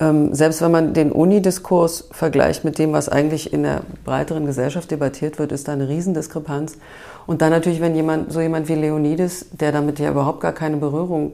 ähm, 0.00 0.34
selbst 0.34 0.62
wenn 0.62 0.70
man 0.70 0.94
den 0.94 1.12
Unidiskurs 1.12 2.08
vergleicht 2.12 2.64
mit 2.64 2.78
dem, 2.78 2.94
was 2.94 3.10
eigentlich 3.10 3.52
in 3.52 3.64
der 3.64 3.82
breiteren 4.06 4.46
Gesellschaft 4.46 4.90
debattiert 4.90 5.38
wird, 5.38 5.52
ist 5.52 5.68
da 5.68 5.74
eine 5.74 5.86
Riesendiskrepanz. 5.86 6.78
Und 7.26 7.42
dann 7.42 7.50
natürlich, 7.50 7.82
wenn 7.82 7.94
jemand, 7.94 8.32
so 8.32 8.40
jemand 8.40 8.68
wie 8.70 8.74
Leonides, 8.74 9.48
der 9.52 9.70
damit 9.70 9.98
ja 9.98 10.10
überhaupt 10.12 10.40
gar 10.40 10.52
keine 10.52 10.78
Berührung 10.78 11.32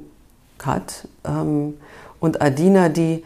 hat, 0.61 1.07
ähm, 1.25 1.75
und 2.21 2.43
Adina, 2.43 2.89
die 2.89 3.23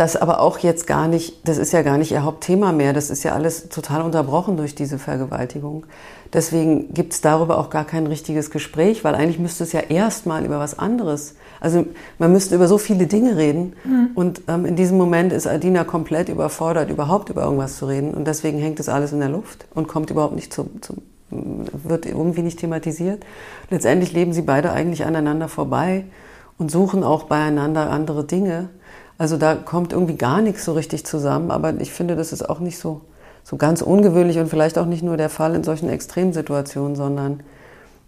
das 0.00 0.16
aber 0.16 0.40
auch 0.40 0.56
jetzt 0.60 0.86
gar 0.86 1.08
nicht, 1.08 1.46
das 1.46 1.58
ist 1.58 1.72
ja 1.72 1.82
gar 1.82 1.98
nicht 1.98 2.10
ihr 2.10 2.22
Hauptthema 2.22 2.72
mehr. 2.72 2.94
Das 2.94 3.10
ist 3.10 3.22
ja 3.22 3.34
alles 3.34 3.68
total 3.68 4.00
unterbrochen 4.00 4.56
durch 4.56 4.74
diese 4.74 4.98
Vergewaltigung. 4.98 5.84
Deswegen 6.32 6.94
gibt 6.94 7.12
es 7.12 7.20
darüber 7.20 7.58
auch 7.58 7.68
gar 7.68 7.84
kein 7.84 8.06
richtiges 8.06 8.50
Gespräch, 8.50 9.04
weil 9.04 9.14
eigentlich 9.14 9.38
müsste 9.38 9.62
es 9.62 9.72
ja 9.72 9.80
erstmal 9.80 10.46
über 10.46 10.58
was 10.58 10.78
anderes. 10.78 11.34
Also 11.60 11.84
man 12.18 12.32
müsste 12.32 12.54
über 12.54 12.66
so 12.66 12.78
viele 12.78 13.08
Dinge 13.08 13.36
reden 13.36 13.74
mhm. 13.84 14.10
und 14.14 14.40
ähm, 14.48 14.64
in 14.64 14.74
diesem 14.74 14.96
Moment 14.96 15.34
ist 15.34 15.46
Adina 15.46 15.84
komplett 15.84 16.30
überfordert, 16.30 16.88
überhaupt 16.88 17.28
über 17.28 17.42
irgendwas 17.42 17.76
zu 17.76 17.84
reden 17.84 18.14
und 18.14 18.26
deswegen 18.26 18.58
hängt 18.58 18.78
das 18.78 18.88
alles 18.88 19.12
in 19.12 19.20
der 19.20 19.28
Luft 19.28 19.66
und 19.74 19.86
kommt 19.86 20.10
überhaupt 20.10 20.34
nicht 20.34 20.54
zum, 20.54 20.80
zum 20.80 21.02
wird 21.30 22.06
irgendwie 22.06 22.42
nicht 22.42 22.58
thematisiert. 22.58 23.22
Letztendlich 23.68 24.12
leben 24.12 24.32
sie 24.32 24.42
beide 24.42 24.72
eigentlich 24.72 25.04
aneinander 25.04 25.46
vorbei 25.48 26.06
und 26.58 26.70
suchen 26.70 27.04
auch 27.04 27.24
beieinander 27.24 27.90
andere 27.90 28.24
Dinge 28.24 28.70
also 29.20 29.36
da 29.36 29.54
kommt 29.54 29.92
irgendwie 29.92 30.16
gar 30.16 30.40
nichts 30.40 30.64
so 30.64 30.72
richtig 30.72 31.04
zusammen, 31.04 31.50
aber 31.50 31.78
ich 31.78 31.92
finde, 31.92 32.16
das 32.16 32.32
ist 32.32 32.48
auch 32.48 32.58
nicht 32.58 32.78
so, 32.78 33.02
so 33.44 33.58
ganz 33.58 33.82
ungewöhnlich 33.82 34.38
und 34.38 34.48
vielleicht 34.48 34.78
auch 34.78 34.86
nicht 34.86 35.02
nur 35.02 35.18
der 35.18 35.28
Fall 35.28 35.54
in 35.54 35.62
solchen 35.62 35.90
Extremsituationen, 35.90 36.96
sondern 36.96 37.40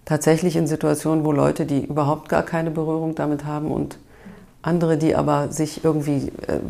tatsächlich 0.06 0.56
in 0.56 0.66
Situationen, 0.66 1.22
wo 1.26 1.30
Leute, 1.30 1.66
die 1.66 1.84
überhaupt 1.84 2.30
gar 2.30 2.42
keine 2.42 2.70
Berührung 2.70 3.14
damit 3.14 3.44
haben 3.44 3.70
und 3.70 3.98
andere, 4.62 4.96
die 4.96 5.14
aber 5.14 5.52
sich 5.52 5.84
irgendwie 5.84 6.32
äh, 6.46 6.60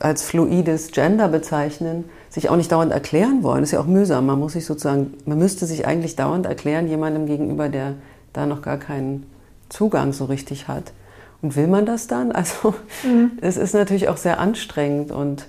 als 0.00 0.22
fluides 0.22 0.92
Gender 0.92 1.28
bezeichnen, 1.28 2.06
sich 2.30 2.48
auch 2.48 2.56
nicht 2.56 2.72
dauernd 2.72 2.92
erklären 2.92 3.42
wollen. 3.42 3.60
Das 3.60 3.68
ist 3.68 3.72
ja 3.72 3.80
auch 3.80 3.86
mühsam. 3.86 4.24
Man 4.24 4.38
muss 4.38 4.54
sich 4.54 4.64
sozusagen, 4.64 5.12
man 5.26 5.36
müsste 5.36 5.66
sich 5.66 5.86
eigentlich 5.86 6.16
dauernd 6.16 6.46
erklären, 6.46 6.88
jemandem 6.88 7.26
gegenüber, 7.26 7.68
der 7.68 7.96
da 8.32 8.46
noch 8.46 8.62
gar 8.62 8.78
keinen 8.78 9.26
Zugang 9.68 10.14
so 10.14 10.24
richtig 10.24 10.66
hat. 10.66 10.94
Und 11.42 11.56
will 11.56 11.66
man 11.66 11.84
das 11.84 12.06
dann? 12.06 12.32
Also 12.32 12.74
mhm. 13.02 13.32
es 13.40 13.56
ist 13.56 13.74
natürlich 13.74 14.08
auch 14.08 14.16
sehr 14.16 14.38
anstrengend 14.38 15.10
und 15.10 15.46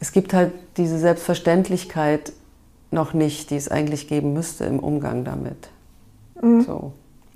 es 0.00 0.12
gibt 0.12 0.34
halt 0.34 0.52
diese 0.76 0.98
Selbstverständlichkeit 0.98 2.32
noch 2.90 3.14
nicht, 3.14 3.50
die 3.50 3.56
es 3.56 3.68
eigentlich 3.68 4.08
geben 4.08 4.32
müsste 4.32 4.64
im 4.64 4.78
Umgang 4.78 5.24
damit. 5.24 5.68
Mhm. 6.40 6.62
So, 6.62 6.92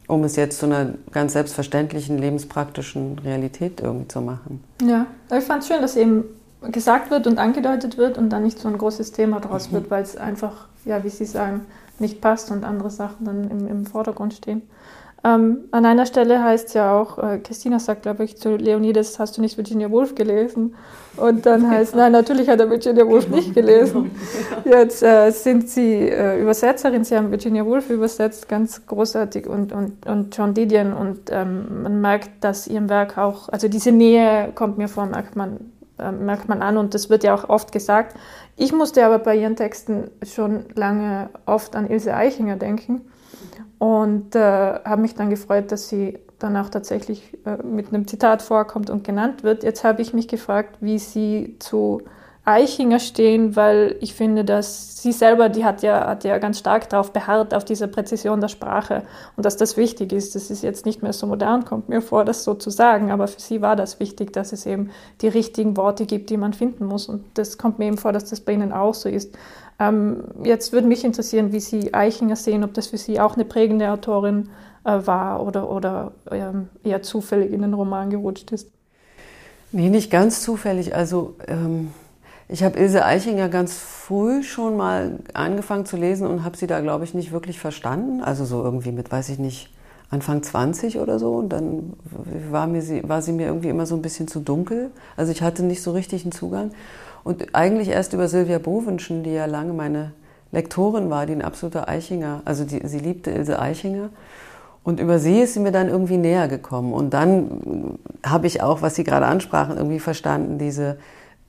um 0.07 0.25
es 0.25 0.37
jetzt 0.37 0.59
zu 0.59 0.67
einer 0.67 0.95
ganz 1.11 1.33
selbstverständlichen, 1.33 2.19
lebenspraktischen 2.19 3.19
Realität 3.19 3.81
irgendwie 3.81 4.09
zu 4.09 4.21
machen. 4.21 4.63
Ja, 4.83 5.07
ich 5.37 5.45
fand 5.45 5.63
es 5.63 5.69
schön, 5.69 5.81
dass 5.81 5.97
eben 5.97 6.25
gesagt 6.71 7.11
wird 7.11 7.27
und 7.27 7.39
angedeutet 7.39 7.99
wird 7.99 8.17
und 8.19 8.31
dann 8.31 8.45
nicht 8.45 8.59
so 8.59 8.69
ein 8.69 8.79
großes 8.79 9.13
Thema 9.13 9.41
draus 9.41 9.71
mhm. 9.71 9.75
wird, 9.75 9.91
weil 9.91 10.03
es 10.03 10.17
einfach, 10.17 10.69
ja, 10.85 11.03
wie 11.03 11.09
Sie 11.09 11.25
sagen, 11.25 11.63
nicht 11.99 12.21
passt 12.21 12.51
und 12.51 12.65
andere 12.65 12.91
Sachen 12.91 13.27
dann 13.27 13.51
im, 13.51 13.67
im 13.67 13.87
Vordergrund 13.87 14.35
stehen. 14.35 14.63
Ähm, 15.25 15.69
an 15.71 15.85
einer 15.87 16.05
Stelle 16.05 16.43
heißt 16.43 16.75
ja 16.75 16.99
auch, 16.99 17.17
äh, 17.19 17.39
Christina 17.39 17.79
sagt, 17.79 18.03
glaube 18.03 18.25
ich, 18.25 18.37
zu 18.39 18.57
Leonidas, 18.57 19.21
hast 19.21 19.37
du 19.37 19.41
nicht 19.41 19.57
Virginia 19.57 19.89
Woolf 19.89 20.17
gelesen? 20.17 20.75
Und 21.17 21.47
dann 21.47 21.71
heißt, 21.71 21.95
nein, 21.95 22.11
natürlich 22.11 22.49
hat 22.49 22.59
er 22.59 22.69
Virginia 22.69 23.07
Woolf 23.07 23.29
nicht 23.29 23.55
gelesen. 23.55 24.11
Jetzt 24.65 25.01
äh, 25.05 25.31
sind 25.31 25.69
Sie 25.69 26.09
äh, 26.09 26.41
Übersetzerin, 26.41 27.05
Sie 27.05 27.17
haben 27.17 27.31
Virginia 27.31 27.65
Woolf 27.65 27.89
übersetzt, 27.89 28.49
ganz 28.49 28.85
großartig, 28.85 29.47
und, 29.47 29.73
und, 29.73 30.07
und 30.07 30.37
John 30.37 30.55
Didion. 30.55 30.93
Und 30.93 31.31
ähm, 31.31 31.83
man 31.85 32.01
merkt, 32.01 32.43
dass 32.43 32.67
Ihrem 32.67 32.89
Werk 32.89 33.17
auch, 33.17 33.49
also 33.49 33.69
diese 33.69 33.93
Nähe 33.93 34.51
kommt 34.57 34.77
mir 34.77 34.89
vor, 34.89 35.07
merkt 35.07 35.37
man, 35.37 35.71
äh, 36.01 36.11
merkt 36.11 36.49
man 36.49 36.63
an. 36.63 36.77
Und 36.77 36.95
das 36.95 37.11
wird 37.11 37.23
ja 37.23 37.33
auch 37.33 37.49
oft 37.49 37.71
gesagt. 37.71 38.17
Ich 38.57 38.73
musste 38.73 39.07
aber 39.07 39.21
bei 39.21 39.37
Ihren 39.37 39.55
Texten 39.55 40.11
schon 40.25 40.65
lange 40.75 41.31
oft 41.47 41.77
an 41.77 41.89
Ilse 41.89 42.13
Eichinger 42.13 42.57
denken 42.57 43.03
und 43.83 44.37
äh, 44.37 44.39
habe 44.39 45.03
mich 45.03 45.17
dann 45.17 45.29
gefreut, 45.29 45.73
dass 45.73 45.89
sie 45.89 46.21
dann 46.39 46.57
auch 46.57 46.69
tatsächlich 46.69 47.37
äh, 47.45 47.61
mit 47.65 47.89
einem 47.89 48.07
Zitat 48.07 48.41
vorkommt 48.41 48.91
und 48.91 49.03
genannt 49.03 49.43
wird. 49.43 49.65
Jetzt 49.65 49.83
habe 49.83 50.03
ich 50.03 50.15
mich 50.15 50.29
gefragt, 50.29 50.77
wie 50.81 51.01
Sie 51.01 51.57
zu 51.59 52.03
Eichinger 52.45 53.01
stehen, 53.01 53.55
weil 53.57 53.97
ich 54.01 54.15
finde, 54.15 54.45
dass 54.45 55.01
sie 55.01 55.13
selber, 55.13 55.49
die 55.49 55.65
hat 55.65 55.83
ja, 55.83 56.07
hat 56.07 56.25
ja 56.25 56.39
ganz 56.39 56.59
stark 56.59 56.89
darauf 56.89 57.13
beharrt, 57.13 57.55
auf 57.55 57.65
dieser 57.65 57.87
Präzision 57.87 58.41
der 58.41 58.49
Sprache 58.49 59.03
und 59.37 59.47
dass 59.47 59.57
das 59.57 59.77
wichtig 59.77 60.13
ist. 60.13 60.35
Das 60.35 60.51
ist 60.51 60.63
jetzt 60.63 60.85
nicht 60.85 61.03
mehr 61.03 61.13
so 61.13 61.27
modern, 61.27 61.65
kommt 61.65 61.89
mir 61.89 62.03
vor, 62.03 62.25
das 62.25 62.43
so 62.43 62.55
zu 62.55 62.71
sagen, 62.71 63.13
aber 63.13 63.29
für 63.29 63.41
sie 63.41 63.63
war 63.63 63.77
das 63.77 64.01
wichtig, 64.01 64.33
dass 64.33 64.53
es 64.53 64.67
eben 64.67 64.91
die 65.21 65.29
richtigen 65.29 65.77
Worte 65.77 66.05
gibt, 66.05 66.31
die 66.31 66.37
man 66.37 66.53
finden 66.53 66.87
muss 66.87 67.09
und 67.09 67.25
das 67.35 67.59
kommt 67.59 67.79
mir 67.79 67.87
eben 67.87 67.99
vor, 67.99 68.13
dass 68.13 68.31
das 68.31 68.41
bei 68.41 68.53
Ihnen 68.53 68.73
auch 68.73 68.95
so 68.95 69.09
ist. 69.09 69.37
Ähm, 69.89 70.25
jetzt 70.45 70.73
würde 70.73 70.87
mich 70.87 71.05
interessieren, 71.05 71.53
wie 71.53 71.61
Sie 71.61 71.95
Eichinger 71.95 72.37
sehen, 72.37 72.65
ob 72.65 72.75
das 72.75 72.89
für 72.89 72.99
Sie 72.99 73.21
auch 73.21 73.35
eine 73.35 73.45
prägende 73.45 73.91
Autorin 73.91 74.51
äh, 74.85 74.99
war 75.07 75.45
oder, 75.47 75.71
oder 75.71 76.13
ähm, 76.31 76.69
eher 76.85 77.03
zufällig 77.03 77.53
in 77.53 77.63
den 77.63 77.75
Roman 77.75 78.11
gerutscht 78.11 78.53
ist. 78.53 78.71
Nee, 79.73 79.89
nicht 79.89 80.11
ganz 80.11 80.43
zufällig. 80.43 80.95
Also 80.95 81.37
ähm 81.47 81.93
ich 82.53 82.63
habe 82.63 82.79
Ilse 82.79 83.03
Eichinger 83.03 83.49
ganz 83.49 83.79
früh 83.79 84.43
schon 84.43 84.77
mal 84.77 85.21
angefangen 85.33 85.87
zu 85.87 85.97
lesen 85.97 86.27
und 86.27 86.45
habe 86.45 86.55
sie 86.55 86.67
da, 86.67 86.81
glaube 86.81 87.05
ich, 87.05 87.15
nicht 87.15 87.33
wirklich 87.33 87.59
verstanden. 87.59 88.21
Also 88.21 88.45
so 88.45 88.63
irgendwie 88.63 88.93
mit, 88.93 89.11
weiß 89.11 89.31
ich 89.31 89.39
nicht, 89.39 89.73
Anfang 90.11 90.43
20 90.43 90.99
oder 90.99 91.19
so. 91.19 91.33
Und 91.37 91.49
dann 91.49 91.95
war, 92.51 92.67
mir 92.67 92.83
sie, 92.83 93.09
war 93.09 93.23
sie 93.23 93.33
mir 93.33 93.47
irgendwie 93.47 93.71
immer 93.71 93.87
so 93.87 93.95
ein 93.95 94.03
bisschen 94.03 94.29
zu 94.29 94.41
dunkel. 94.41 94.91
Also 95.17 95.33
ich 95.33 95.41
hatte 95.41 95.63
nicht 95.63 95.83
so 95.83 95.93
richtig 95.93 96.25
einen 96.25 96.33
Zugang. 96.33 96.73
Und 97.25 97.55
eigentlich 97.55 97.89
erst 97.89 98.13
über 98.13 98.29
Silvia 98.29 98.59
Bowenschen, 98.59 99.23
die 99.23 99.33
ja 99.33 99.47
lange 99.47 99.73
meine 99.73 100.13
Lektorin 100.51 101.11
war, 101.11 101.27
die 101.27 101.33
ein 101.33 101.43
absoluter 101.43 101.89
Eichinger, 101.89 102.43
also 102.45 102.65
die, 102.65 102.87
sie 102.87 102.99
liebte 102.99 103.31
Ilse 103.31 103.59
Eichinger. 103.59 104.11
Und 104.85 104.99
über 104.99 105.19
sie 105.19 105.41
ist 105.41 105.55
sie 105.55 105.61
mir 105.61 105.71
dann 105.71 105.89
irgendwie 105.89 106.17
näher 106.17 106.49
gekommen. 106.49 106.93
Und 106.93 107.15
dann 107.15 107.99
habe 108.27 108.49
ich 108.49 108.63
auch, 108.63 108.83
was 108.83 108.97
Sie 108.97 109.05
gerade 109.05 109.27
ansprachen, 109.27 109.77
irgendwie 109.77 110.01
verstanden, 110.01 110.59
diese 110.59 110.99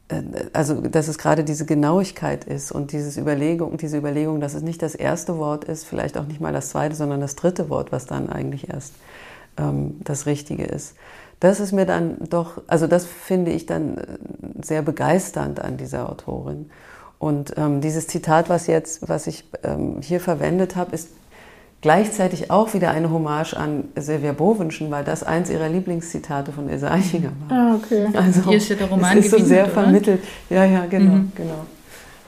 äh, 0.10 0.22
also 0.54 0.82
dass 0.82 1.08
es 1.08 1.18
gerade 1.18 1.44
diese 1.44 1.66
Genauigkeit 1.66 2.44
ist 2.44 2.72
und 2.72 2.92
dieses 2.92 3.18
Überlegung, 3.18 3.78
diese 3.78 3.98
Überlegung, 3.98 4.40
dass 4.40 4.54
es 4.54 4.62
nicht 4.62 4.82
das 4.82 4.96
erste 4.96 5.38
Wort 5.38 5.66
ist, 5.66 5.86
vielleicht 5.86 6.18
auch 6.18 6.26
nicht 6.26 6.42
mal 6.42 6.54
das 6.54 6.70
zweite, 6.70 6.96
sondern 6.96 7.22
das 7.22 7.36
dritte 7.36 7.70
Wort, 7.70 7.92
was 7.92 8.06
dann 8.06 8.30
eigentlich 8.30 8.70
erst 8.70 8.94
ähm, 9.58 10.00
das 10.04 10.26
Richtige 10.26 10.66
ist. 10.66 10.96
Das 11.44 11.60
ist 11.60 11.74
mir 11.74 11.86
dann 11.86 12.18
doch, 12.30 12.62
also 12.68 12.88
das 12.88 13.06
finde 13.06 13.52
ich 13.52 13.66
dann 13.66 13.98
äh, 13.98 14.04
sehr 14.62 14.82
begeisternd 14.82 15.60
an 15.60 15.78
dieser 15.78 16.10
Autorin. 16.10 16.70
Und 17.20 17.54
ähm, 17.58 17.82
dieses 17.82 18.08
Zitat, 18.08 18.50
was 18.50 18.68
jetzt, 18.68 19.08
was 19.10 19.28
ich 19.28 19.50
ähm, 19.64 19.98
hier 20.02 20.20
verwendet 20.20 20.76
habe, 20.76 20.94
ist 20.94 21.10
Gleichzeitig 21.84 22.50
auch 22.50 22.74
wieder 22.74 22.92
eine 22.92 23.12
Hommage 23.12 23.56
an 23.56 23.90
Silvia 23.98 24.32
Bowenschen, 24.32 24.90
weil 24.90 25.04
das 25.04 25.22
eins 25.22 25.50
ihrer 25.50 25.68
Lieblingszitate 25.68 26.54
von 26.54 26.70
Ilse 26.70 26.90
Eichinger 26.90 27.34
war. 27.50 27.58
Ah, 27.58 27.76
okay. 27.76 28.08
Also, 28.14 28.44
Hier 28.48 28.58
ist 28.58 28.70
ja 28.70 28.78
der 28.78 28.88
Roman 28.88 29.18
es 29.18 29.26
ist 29.26 29.32
so 29.32 29.44
sehr 29.44 29.66
oder? 29.66 29.74
vermittelt. 29.74 30.24
Ja, 30.50 30.64
ja, 30.64 30.86
genau, 30.86 31.16
mhm. 31.16 31.32
genau. 31.36 31.66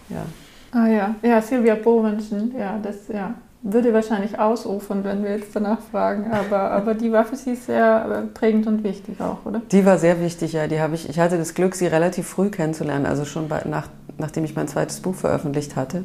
Ja. 0.10 0.26
Ah 0.74 0.88
ja, 0.88 1.16
ja, 1.22 1.42
Silvia 1.42 1.76
Bowenschen, 1.76 2.54
ja, 2.60 2.78
das 2.84 3.08
ja, 3.08 3.34
würde 3.66 3.94
wahrscheinlich 3.94 4.38
ausufern, 4.38 5.04
wenn 5.04 5.24
wir 5.24 5.32
jetzt 5.32 5.56
danach 5.56 5.80
fragen, 5.92 6.32
aber, 6.32 6.70
aber 6.72 6.94
die 6.94 7.12
war 7.12 7.26
für 7.26 7.36
Sie 7.36 7.56
sehr 7.56 8.24
äh, 8.24 8.28
prägend 8.28 8.68
und 8.68 8.84
wichtig 8.84 9.20
auch, 9.20 9.44
oder? 9.44 9.62
Die 9.72 9.86
war 9.86 9.98
sehr 9.98 10.22
wichtig, 10.22 10.54
ja. 10.54 10.68
Die 10.68 10.80
ich, 10.94 11.10
ich 11.10 11.20
hatte 11.20 11.38
das 11.40 11.56
Glück, 11.56 11.74
sie 11.74 11.88
relativ 11.88 12.28
früh 12.28 12.50
kennenzulernen, 12.50 13.08
also 13.08 13.26
schon 13.26 13.48
bei, 13.48 13.64
nach, 13.66 13.88
nachdem 14.20 14.46
ich 14.46 14.56
mein 14.56 14.68
zweites 14.68 15.00
Buch 15.00 15.16
veröffentlicht 15.16 15.76
hatte. 15.76 16.04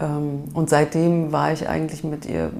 Ähm, 0.00 0.44
und 0.54 0.70
seitdem 0.70 1.30
war 1.30 1.52
ich 1.52 1.68
eigentlich 1.68 2.02
mit 2.02 2.26
ihr 2.26 2.50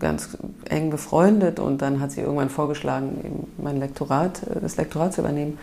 ganz 0.00 0.36
eng 0.68 0.90
befreundet 0.90 1.60
und 1.60 1.80
dann 1.80 2.00
hat 2.00 2.10
sie 2.10 2.22
irgendwann 2.22 2.50
vorgeschlagen, 2.50 3.46
mein 3.56 3.78
Lektorat, 3.78 4.42
äh, 4.42 4.60
das 4.60 4.76
Lektorat 4.78 5.12
zu 5.14 5.20
übernehmen. 5.20 5.58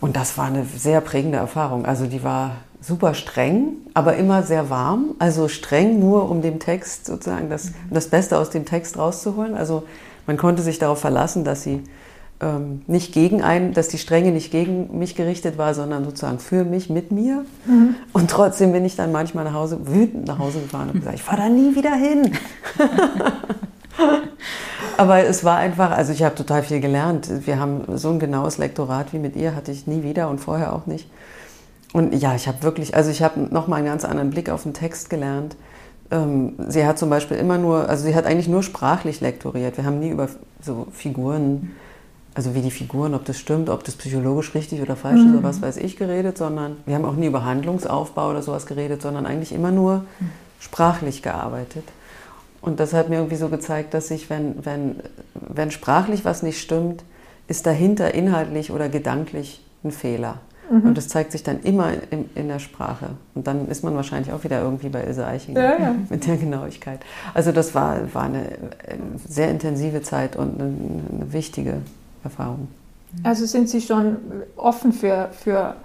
Und 0.00 0.16
das 0.16 0.38
war 0.38 0.46
eine 0.46 0.64
sehr 0.64 1.02
prägende 1.02 1.38
Erfahrung. 1.38 1.84
Also 1.84 2.06
die 2.06 2.24
war 2.24 2.52
super 2.86 3.14
streng, 3.14 3.76
aber 3.94 4.16
immer 4.16 4.42
sehr 4.42 4.68
warm. 4.70 5.14
Also 5.18 5.48
streng 5.48 5.98
nur, 5.98 6.30
um 6.30 6.42
dem 6.42 6.58
Text 6.58 7.06
sozusagen 7.06 7.48
das, 7.48 7.72
das 7.90 8.08
Beste 8.08 8.38
aus 8.38 8.50
dem 8.50 8.64
Text 8.64 8.98
rauszuholen. 8.98 9.56
Also 9.56 9.84
man 10.26 10.36
konnte 10.36 10.62
sich 10.62 10.78
darauf 10.78 11.00
verlassen, 11.00 11.44
dass 11.44 11.62
sie 11.62 11.82
ähm, 12.40 12.82
nicht 12.86 13.12
gegen 13.12 13.42
einen, 13.42 13.72
dass 13.72 13.88
die 13.88 13.98
Strenge 13.98 14.32
nicht 14.32 14.50
gegen 14.50 14.98
mich 14.98 15.14
gerichtet 15.14 15.56
war, 15.56 15.72
sondern 15.74 16.04
sozusagen 16.04 16.38
für 16.38 16.64
mich, 16.64 16.90
mit 16.90 17.10
mir. 17.10 17.44
Mhm. 17.66 17.94
Und 18.12 18.30
trotzdem 18.30 18.72
bin 18.72 18.84
ich 18.84 18.96
dann 18.96 19.12
manchmal 19.12 19.44
nach 19.44 19.54
Hause, 19.54 19.86
wütend 19.86 20.26
nach 20.26 20.38
Hause 20.38 20.60
gefahren 20.60 20.90
und 20.90 20.98
gesagt, 20.98 21.16
ich 21.16 21.22
fahre 21.22 21.42
da 21.42 21.48
nie 21.48 21.74
wieder 21.74 21.94
hin. 21.94 22.32
Aber 24.96 25.24
es 25.24 25.42
war 25.42 25.56
einfach, 25.56 25.90
also 25.90 26.12
ich 26.12 26.22
habe 26.22 26.34
total 26.34 26.62
viel 26.62 26.80
gelernt. 26.80 27.28
Wir 27.46 27.58
haben 27.58 27.84
so 27.96 28.10
ein 28.10 28.18
genaues 28.18 28.58
Lektorat 28.58 29.12
wie 29.12 29.18
mit 29.18 29.34
ihr, 29.36 29.54
hatte 29.54 29.72
ich 29.72 29.86
nie 29.86 30.02
wieder 30.02 30.28
und 30.28 30.38
vorher 30.38 30.72
auch 30.72 30.86
nicht. 30.86 31.08
Und 31.94 32.14
ja, 32.14 32.34
ich 32.34 32.46
habe 32.46 32.62
wirklich, 32.62 32.94
also 32.94 33.10
ich 33.10 33.22
habe 33.22 33.40
nochmal 33.40 33.78
einen 33.78 33.86
ganz 33.86 34.04
anderen 34.04 34.28
Blick 34.28 34.50
auf 34.50 34.64
den 34.64 34.74
Text 34.74 35.08
gelernt. 35.08 35.56
Ähm, 36.10 36.56
sie 36.68 36.84
hat 36.84 36.98
zum 36.98 37.08
Beispiel 37.08 37.38
immer 37.38 37.56
nur, 37.56 37.88
also 37.88 38.04
sie 38.04 38.14
hat 38.14 38.26
eigentlich 38.26 38.48
nur 38.48 38.62
sprachlich 38.62 39.22
lektoriert. 39.22 39.78
Wir 39.78 39.86
haben 39.86 40.00
nie 40.00 40.10
über 40.10 40.28
so 40.60 40.88
Figuren 40.92 41.70
also 42.34 42.54
wie 42.54 42.62
die 42.62 42.70
Figuren, 42.70 43.14
ob 43.14 43.24
das 43.24 43.38
stimmt, 43.38 43.70
ob 43.70 43.84
das 43.84 43.94
psychologisch 43.94 44.54
richtig 44.54 44.82
oder 44.82 44.96
falsch 44.96 45.20
mhm. 45.20 45.26
ist 45.28 45.32
oder 45.34 45.42
was 45.44 45.62
weiß 45.62 45.76
ich 45.76 45.96
geredet, 45.96 46.36
sondern 46.36 46.76
wir 46.84 46.96
haben 46.96 47.04
auch 47.04 47.14
nie 47.14 47.26
über 47.26 47.44
Handlungsaufbau 47.44 48.30
oder 48.30 48.42
sowas 48.42 48.66
geredet, 48.66 49.02
sondern 49.02 49.24
eigentlich 49.24 49.52
immer 49.52 49.70
nur 49.70 50.04
sprachlich 50.58 51.22
gearbeitet. 51.22 51.84
Und 52.60 52.80
das 52.80 52.92
hat 52.92 53.08
mir 53.08 53.16
irgendwie 53.16 53.36
so 53.36 53.48
gezeigt, 53.48 53.94
dass 53.94 54.08
sich, 54.08 54.30
wenn, 54.30 54.64
wenn, 54.64 54.96
wenn 55.34 55.70
sprachlich 55.70 56.24
was 56.24 56.42
nicht 56.42 56.60
stimmt, 56.60 57.04
ist 57.46 57.66
dahinter 57.66 58.14
inhaltlich 58.14 58.72
oder 58.72 58.88
gedanklich 58.88 59.62
ein 59.84 59.92
Fehler. 59.92 60.38
Mhm. 60.70 60.88
Und 60.88 60.96
das 60.96 61.08
zeigt 61.08 61.32
sich 61.32 61.42
dann 61.42 61.60
immer 61.62 61.92
in, 62.10 62.28
in, 62.34 62.48
der 62.48 62.58
Sprache. 62.58 63.10
Und 63.34 63.46
dann 63.46 63.68
ist 63.68 63.84
man 63.84 63.94
wahrscheinlich 63.94 64.32
auch 64.32 64.44
wieder 64.44 64.60
irgendwie 64.60 64.88
bei 64.88 65.04
Ilse 65.04 65.26
Eichinger 65.26 65.60
ja, 65.60 65.78
ja. 65.78 65.94
mit 66.08 66.26
der 66.26 66.36
Genauigkeit. 66.36 67.00
Also 67.34 67.52
das 67.52 67.74
war, 67.74 68.12
war 68.14 68.24
eine 68.24 68.46
sehr 69.28 69.50
intensive 69.50 70.02
Zeit 70.02 70.36
und 70.36 70.60
eine, 70.60 70.72
eine 71.12 71.32
wichtige 71.32 71.78
Erfahrung. 72.22 72.68
Also 73.22 73.46
sind 73.46 73.68
Sie 73.68 73.80
schon 73.80 74.16
offen 74.56 74.92
für, 74.92 75.28
für 75.32 75.76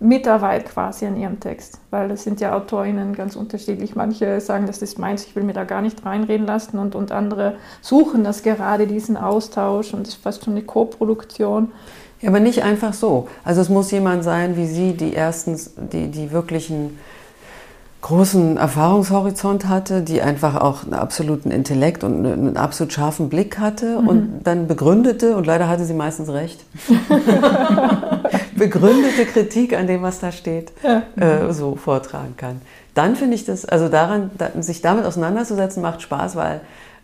Mitarbeit 0.00 0.66
quasi 0.66 1.06
an 1.06 1.16
Ihrem 1.16 1.40
Text? 1.40 1.80
Weil 1.90 2.08
das 2.08 2.22
sind 2.22 2.40
ja 2.40 2.54
AutorInnen 2.56 3.14
ganz 3.14 3.36
unterschiedlich. 3.36 3.94
Manche 3.94 4.40
sagen, 4.40 4.66
das 4.66 4.80
ist 4.80 4.98
meins, 4.98 5.24
ich 5.24 5.36
will 5.36 5.42
mir 5.42 5.52
da 5.52 5.64
gar 5.64 5.82
nicht 5.82 6.04
reinreden 6.06 6.46
lassen 6.46 6.78
und, 6.78 6.94
und 6.94 7.12
andere 7.12 7.56
suchen 7.82 8.24
das 8.24 8.42
gerade, 8.42 8.86
diesen 8.86 9.16
Austausch 9.16 9.92
und 9.92 10.06
es 10.06 10.14
ist 10.14 10.22
fast 10.22 10.44
schon 10.44 10.54
eine 10.54 10.62
Co-Produktion. 10.62 11.72
Ja, 12.20 12.30
aber 12.30 12.40
nicht 12.40 12.62
einfach 12.62 12.92
so. 12.92 13.28
Also 13.44 13.60
es 13.60 13.68
muss 13.68 13.90
jemand 13.90 14.24
sein 14.24 14.56
wie 14.56 14.66
Sie, 14.66 14.94
die 14.94 15.12
erstens 15.12 15.72
die, 15.76 16.08
die 16.08 16.32
wirklichen 16.32 16.98
großen 18.00 18.56
Erfahrungshorizont 18.56 19.68
hatte, 19.68 20.02
die 20.02 20.22
einfach 20.22 20.54
auch 20.56 20.84
einen 20.84 20.94
absoluten 20.94 21.50
Intellekt 21.50 22.04
und 22.04 22.24
einen 22.24 22.56
absolut 22.56 22.92
scharfen 22.92 23.28
Blick 23.28 23.58
hatte 23.58 24.00
mhm. 24.00 24.08
und 24.08 24.40
dann 24.44 24.68
begründete, 24.68 25.36
und 25.36 25.46
leider 25.46 25.68
hatte 25.68 25.84
sie 25.84 25.94
meistens 25.94 26.28
recht, 26.28 26.64
begründete 28.56 29.26
Kritik 29.26 29.76
an 29.76 29.88
dem, 29.88 30.02
was 30.02 30.20
da 30.20 30.30
steht, 30.30 30.72
ja. 30.82 31.02
äh, 31.16 31.52
so 31.52 31.74
vortragen 31.74 32.34
kann. 32.36 32.60
Dann 32.94 33.16
finde 33.16 33.34
ich 33.34 33.44
das, 33.44 33.64
also 33.64 33.88
daran, 33.88 34.30
sich 34.60 34.80
damit 34.80 35.04
auseinanderzusetzen, 35.04 35.82
macht 35.82 36.00
Spaß, 36.02 36.36
weil 36.36 36.60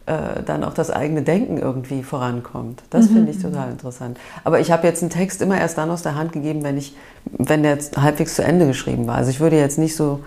äh, 0.07 0.42
dann 0.44 0.64
auch 0.64 0.74
das 0.74 0.90
eigene 0.90 1.22
Denken 1.22 1.57
irgendwie 1.57 2.02
vorankommt. 2.02 2.82
Das 2.90 3.09
mhm. 3.09 3.14
finde 3.14 3.32
ich 3.32 3.40
total 3.40 3.70
interessant. 3.70 4.18
Aber 4.44 4.61
ich 4.61 4.70
habe 4.70 4.86
jetzt 4.86 5.02
einen 5.02 5.11
Text 5.11 5.40
immer 5.40 5.59
erst 5.59 5.78
dann 5.78 5.90
aus 5.90 6.02
der 6.02 6.14
Hand 6.14 6.32
gegeben, 6.32 6.62
wenn 6.62 6.76
ich, 6.76 6.94
wenn 7.24 7.62
der 7.62 7.72
jetzt 7.72 7.96
halbwegs 7.96 8.34
zu 8.34 8.44
Ende 8.44 8.66
geschrieben 8.66 9.07
war. 9.07 9.14
Also 9.14 9.30
ich 9.30 9.40
würde 9.40 9.57
jetzt 9.57 9.78
nicht 9.78 9.96
so 9.96 10.20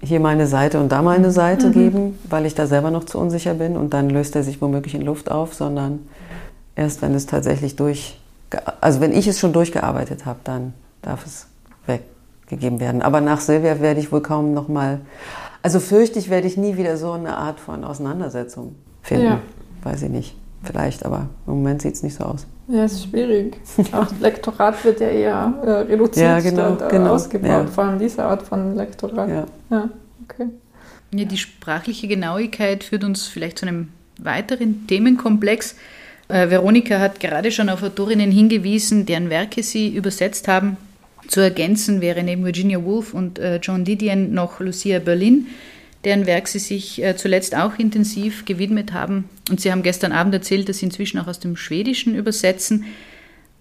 hier 0.00 0.20
meine 0.20 0.46
Seite 0.46 0.80
und 0.80 0.90
da 0.90 1.02
meine 1.02 1.30
Seite 1.30 1.66
mhm. 1.66 1.72
geben, 1.72 2.18
weil 2.28 2.46
ich 2.46 2.54
da 2.54 2.66
selber 2.66 2.90
noch 2.90 3.04
zu 3.04 3.18
unsicher 3.18 3.52
bin 3.52 3.76
und 3.76 3.92
dann 3.92 4.08
löst 4.08 4.34
er 4.34 4.42
sich 4.42 4.62
womöglich 4.62 4.94
in 4.94 5.02
Luft 5.02 5.30
auf, 5.30 5.52
sondern 5.52 5.98
erst 6.74 7.02
wenn 7.02 7.14
es 7.14 7.26
tatsächlich 7.26 7.76
durch, 7.76 8.18
also 8.80 9.02
wenn 9.02 9.12
ich 9.12 9.26
es 9.26 9.38
schon 9.38 9.52
durchgearbeitet 9.52 10.24
habe, 10.24 10.38
dann 10.44 10.72
darf 11.02 11.26
es 11.26 11.48
weggegeben 11.84 12.80
werden. 12.80 13.02
Aber 13.02 13.20
nach 13.20 13.40
Silvia 13.40 13.80
werde 13.80 14.00
ich 14.00 14.10
wohl 14.10 14.22
kaum 14.22 14.54
noch 14.54 14.68
mal, 14.68 15.00
also 15.62 15.80
fürchte 15.80 16.18
ich, 16.18 16.30
werde 16.30 16.46
ich 16.46 16.56
nie 16.56 16.78
wieder 16.78 16.96
so 16.96 17.12
eine 17.12 17.36
Art 17.36 17.60
von 17.60 17.84
Auseinandersetzung 17.84 18.74
finden. 19.02 19.24
Ja. 19.24 19.40
Weiß 19.82 20.02
ich 20.02 20.10
nicht. 20.10 20.34
Vielleicht, 20.62 21.04
aber 21.04 21.28
im 21.46 21.54
Moment 21.54 21.82
sieht 21.82 21.94
es 21.94 22.02
nicht 22.02 22.16
so 22.16 22.24
aus. 22.24 22.46
Ja, 22.68 22.84
es 22.84 22.92
ist 22.94 23.04
schwierig. 23.04 23.56
Auch 23.92 24.06
Lektorat 24.20 24.84
wird 24.84 25.00
ja 25.00 25.08
eher 25.08 25.54
äh, 25.64 25.70
reduziert 25.70 26.26
ja, 26.26 26.40
genau, 26.40 26.76
statt 26.76 26.92
äh, 26.92 26.96
genau. 26.96 27.10
ausgebaut, 27.12 27.48
ja. 27.48 27.66
vor 27.66 27.84
allem 27.84 27.98
diese 27.98 28.24
Art 28.24 28.42
von 28.42 28.76
Lektorat. 28.76 29.28
Ja, 29.28 29.46
ja 29.70 29.88
okay. 30.24 30.48
Ja, 31.14 31.24
die 31.24 31.38
sprachliche 31.38 32.08
Genauigkeit 32.08 32.84
führt 32.84 33.04
uns 33.04 33.26
vielleicht 33.26 33.58
zu 33.58 33.66
einem 33.66 33.88
weiteren 34.18 34.86
Themenkomplex. 34.86 35.76
Äh, 36.28 36.50
Veronika 36.50 36.98
hat 36.98 37.20
gerade 37.20 37.50
schon 37.50 37.70
auf 37.70 37.82
Autorinnen 37.82 38.30
hingewiesen, 38.30 39.06
deren 39.06 39.30
Werke 39.30 39.62
sie 39.62 39.88
übersetzt 39.88 40.48
haben. 40.48 40.76
Zu 41.28 41.40
ergänzen 41.40 42.00
wäre 42.00 42.22
neben 42.22 42.44
Virginia 42.44 42.84
Woolf 42.84 43.14
und 43.14 43.38
äh, 43.38 43.56
John 43.62 43.84
Didion 43.84 44.32
noch 44.32 44.60
Lucia 44.60 44.98
Berlin, 44.98 45.46
deren 46.08 46.24
Werk 46.24 46.48
Sie 46.48 46.58
sich 46.58 47.02
äh, 47.02 47.16
zuletzt 47.16 47.54
auch 47.54 47.78
intensiv 47.78 48.46
gewidmet 48.46 48.94
haben. 48.94 49.28
Und 49.50 49.60
Sie 49.60 49.70
haben 49.70 49.82
gestern 49.82 50.12
Abend 50.12 50.32
erzählt, 50.32 50.66
dass 50.66 50.78
Sie 50.78 50.86
inzwischen 50.86 51.18
auch 51.18 51.26
aus 51.26 51.38
dem 51.38 51.54
Schwedischen 51.54 52.14
übersetzen. 52.14 52.86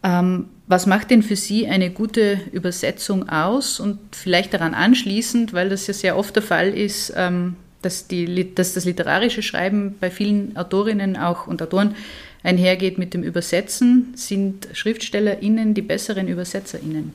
Ähm, 0.01 0.45
was 0.65 0.85
macht 0.85 1.11
denn 1.11 1.23
für 1.23 1.35
Sie 1.35 1.67
eine 1.67 1.89
gute 1.89 2.39
Übersetzung 2.53 3.27
aus? 3.27 3.81
Und 3.81 3.99
vielleicht 4.13 4.53
daran 4.53 4.73
anschließend, 4.73 5.51
weil 5.51 5.67
das 5.67 5.87
ja 5.87 5.93
sehr 5.93 6.17
oft 6.17 6.37
der 6.37 6.43
Fall 6.43 6.69
ist, 6.69 7.11
ähm, 7.17 7.57
dass, 7.81 8.07
die, 8.07 8.55
dass 8.55 8.73
das 8.73 8.85
literarische 8.85 9.43
Schreiben 9.43 9.95
bei 9.99 10.09
vielen 10.09 10.55
Autorinnen 10.55 11.17
auch 11.17 11.47
und 11.47 11.61
Autoren 11.61 11.95
einhergeht 12.43 12.97
mit 12.97 13.13
dem 13.13 13.23
Übersetzen, 13.23 14.13
sind 14.15 14.69
SchriftstellerInnen 14.71 15.73
die 15.73 15.81
besseren 15.81 16.29
ÜbersetzerInnen? 16.29 17.11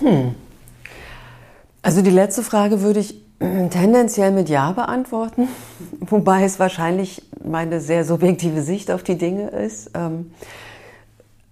Hm. 0.00 0.34
Also 1.80 2.02
die 2.02 2.10
letzte 2.10 2.42
Frage 2.42 2.82
würde 2.82 3.00
ich 3.00 3.21
tendenziell 3.70 4.30
mit 4.30 4.48
Ja 4.48 4.72
beantworten, 4.72 5.48
wobei 6.00 6.44
es 6.44 6.58
wahrscheinlich 6.58 7.22
meine 7.44 7.80
sehr 7.80 8.04
subjektive 8.04 8.62
Sicht 8.62 8.90
auf 8.90 9.02
die 9.02 9.18
Dinge 9.18 9.48
ist. 9.50 9.90
Ähm, 9.94 10.32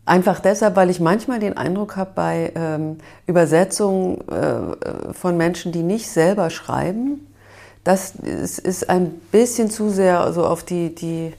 einfach 0.05 0.41
deshalb, 0.41 0.77
weil 0.77 0.91
ich 0.91 1.01
manchmal 1.01 1.41
den 1.41 1.57
Eindruck 1.57 1.97
habe 1.97 2.11
bei 2.15 2.53
ähm, 2.55 2.99
Übersetzungen 3.27 4.19
äh, 4.29 5.13
von 5.13 5.37
Menschen, 5.37 5.73
die 5.73 5.83
nicht 5.83 6.09
selber 6.09 6.51
schreiben, 6.51 7.27
das 7.85 8.13
ist 8.15 8.91
ein 8.91 9.11
bisschen 9.33 9.71
zu 9.71 9.89
sehr 9.89 10.33
so 10.33 10.45
auf 10.45 10.63
die, 10.63 10.95
die 10.95 11.33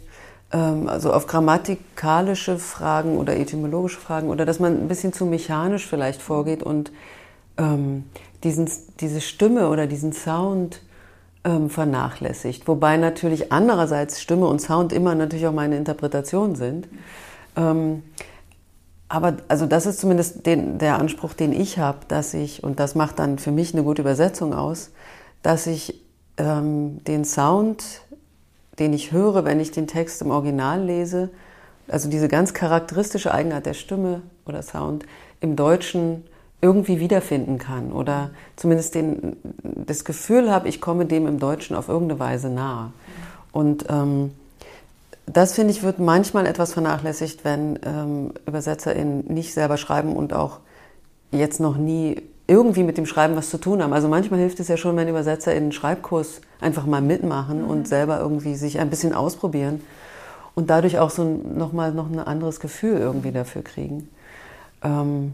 ähm, 0.51 0.89
also 0.89 1.13
auf 1.13 1.27
grammatikalische 1.27 2.57
Fragen 2.57 3.17
oder 3.17 3.37
etymologische 3.37 3.99
Fragen 3.99 4.29
oder 4.29 4.45
dass 4.45 4.59
man 4.59 4.73
ein 4.73 4.87
bisschen 4.87 5.13
zu 5.13 5.25
mechanisch 5.25 5.85
vielleicht 5.85 6.21
vorgeht 6.21 6.63
und 6.63 6.91
diesen, 8.43 8.69
diese 8.99 9.21
Stimme 9.21 9.69
oder 9.69 9.87
diesen 9.87 10.13
Sound 10.13 10.81
ähm, 11.43 11.69
vernachlässigt. 11.69 12.67
Wobei 12.67 12.97
natürlich 12.97 13.51
andererseits 13.51 14.21
Stimme 14.21 14.47
und 14.47 14.59
Sound 14.59 14.93
immer 14.93 15.15
natürlich 15.15 15.47
auch 15.47 15.53
meine 15.53 15.77
Interpretation 15.77 16.55
sind. 16.55 16.87
Ähm, 17.55 18.03
aber 19.09 19.37
also 19.47 19.65
das 19.65 19.85
ist 19.85 19.99
zumindest 19.99 20.45
den, 20.45 20.77
der 20.77 20.99
Anspruch, 20.99 21.33
den 21.33 21.51
ich 21.51 21.77
habe, 21.77 21.99
dass 22.07 22.33
ich, 22.33 22.63
und 22.63 22.79
das 22.79 22.95
macht 22.95 23.19
dann 23.19 23.39
für 23.39 23.51
mich 23.51 23.73
eine 23.73 23.83
gute 23.83 24.01
Übersetzung 24.01 24.53
aus, 24.53 24.91
dass 25.43 25.67
ich 25.67 26.01
ähm, 26.37 27.03
den 27.03 27.25
Sound 27.25 27.83
den 28.81 28.93
ich 28.93 29.11
höre, 29.11 29.45
wenn 29.45 29.59
ich 29.59 29.71
den 29.71 29.87
Text 29.87 30.21
im 30.21 30.31
Original 30.31 30.83
lese, 30.83 31.29
also 31.87 32.09
diese 32.09 32.27
ganz 32.27 32.53
charakteristische 32.53 33.31
Eigenart 33.33 33.65
der 33.65 33.73
Stimme 33.73 34.21
oder 34.45 34.63
Sound 34.63 35.05
im 35.39 35.55
Deutschen 35.55 36.23
irgendwie 36.61 36.99
wiederfinden 36.99 37.57
kann 37.57 37.91
oder 37.91 38.29
zumindest 38.55 38.95
den, 38.95 39.35
das 39.63 40.05
Gefühl 40.05 40.51
habe, 40.51 40.69
ich 40.69 40.79
komme 40.79 41.05
dem 41.05 41.27
im 41.27 41.39
Deutschen 41.39 41.75
auf 41.75 41.89
irgendeine 41.89 42.19
Weise 42.19 42.49
nahe. 42.49 42.91
Und 43.51 43.85
ähm, 43.89 44.31
das 45.25 45.53
finde 45.53 45.71
ich 45.71 45.83
wird 45.83 45.99
manchmal 45.99 46.45
etwas 46.45 46.73
vernachlässigt, 46.73 47.43
wenn 47.43 47.79
ähm, 47.83 48.33
ÜbersetzerInnen 48.47 49.25
nicht 49.27 49.53
selber 49.53 49.77
schreiben 49.77 50.15
und 50.15 50.33
auch 50.33 50.59
jetzt 51.31 51.59
noch 51.59 51.77
nie 51.77 52.21
irgendwie 52.47 52.83
mit 52.83 52.97
dem 52.97 53.05
Schreiben 53.05 53.35
was 53.35 53.49
zu 53.49 53.57
tun 53.57 53.81
haben. 53.81 53.93
Also 53.93 54.07
manchmal 54.07 54.39
hilft 54.39 54.59
es 54.59 54.67
ja 54.67 54.77
schon, 54.77 54.97
wenn 54.97 55.07
Übersetzer 55.07 55.53
in 55.53 55.63
einen 55.63 55.71
Schreibkurs 55.71 56.41
einfach 56.59 56.85
mal 56.85 57.01
mitmachen 57.01 57.63
mhm. 57.63 57.69
und 57.69 57.87
selber 57.87 58.19
irgendwie 58.19 58.55
sich 58.55 58.79
ein 58.79 58.89
bisschen 58.89 59.13
ausprobieren 59.13 59.81
und 60.53 60.69
dadurch 60.69 60.99
auch 60.99 61.09
so 61.09 61.23
nochmal 61.23 61.93
noch 61.93 62.11
ein 62.11 62.19
anderes 62.19 62.59
Gefühl 62.59 62.97
irgendwie 62.97 63.31
dafür 63.31 63.63
kriegen. 63.63 64.09
Ähm, 64.83 65.33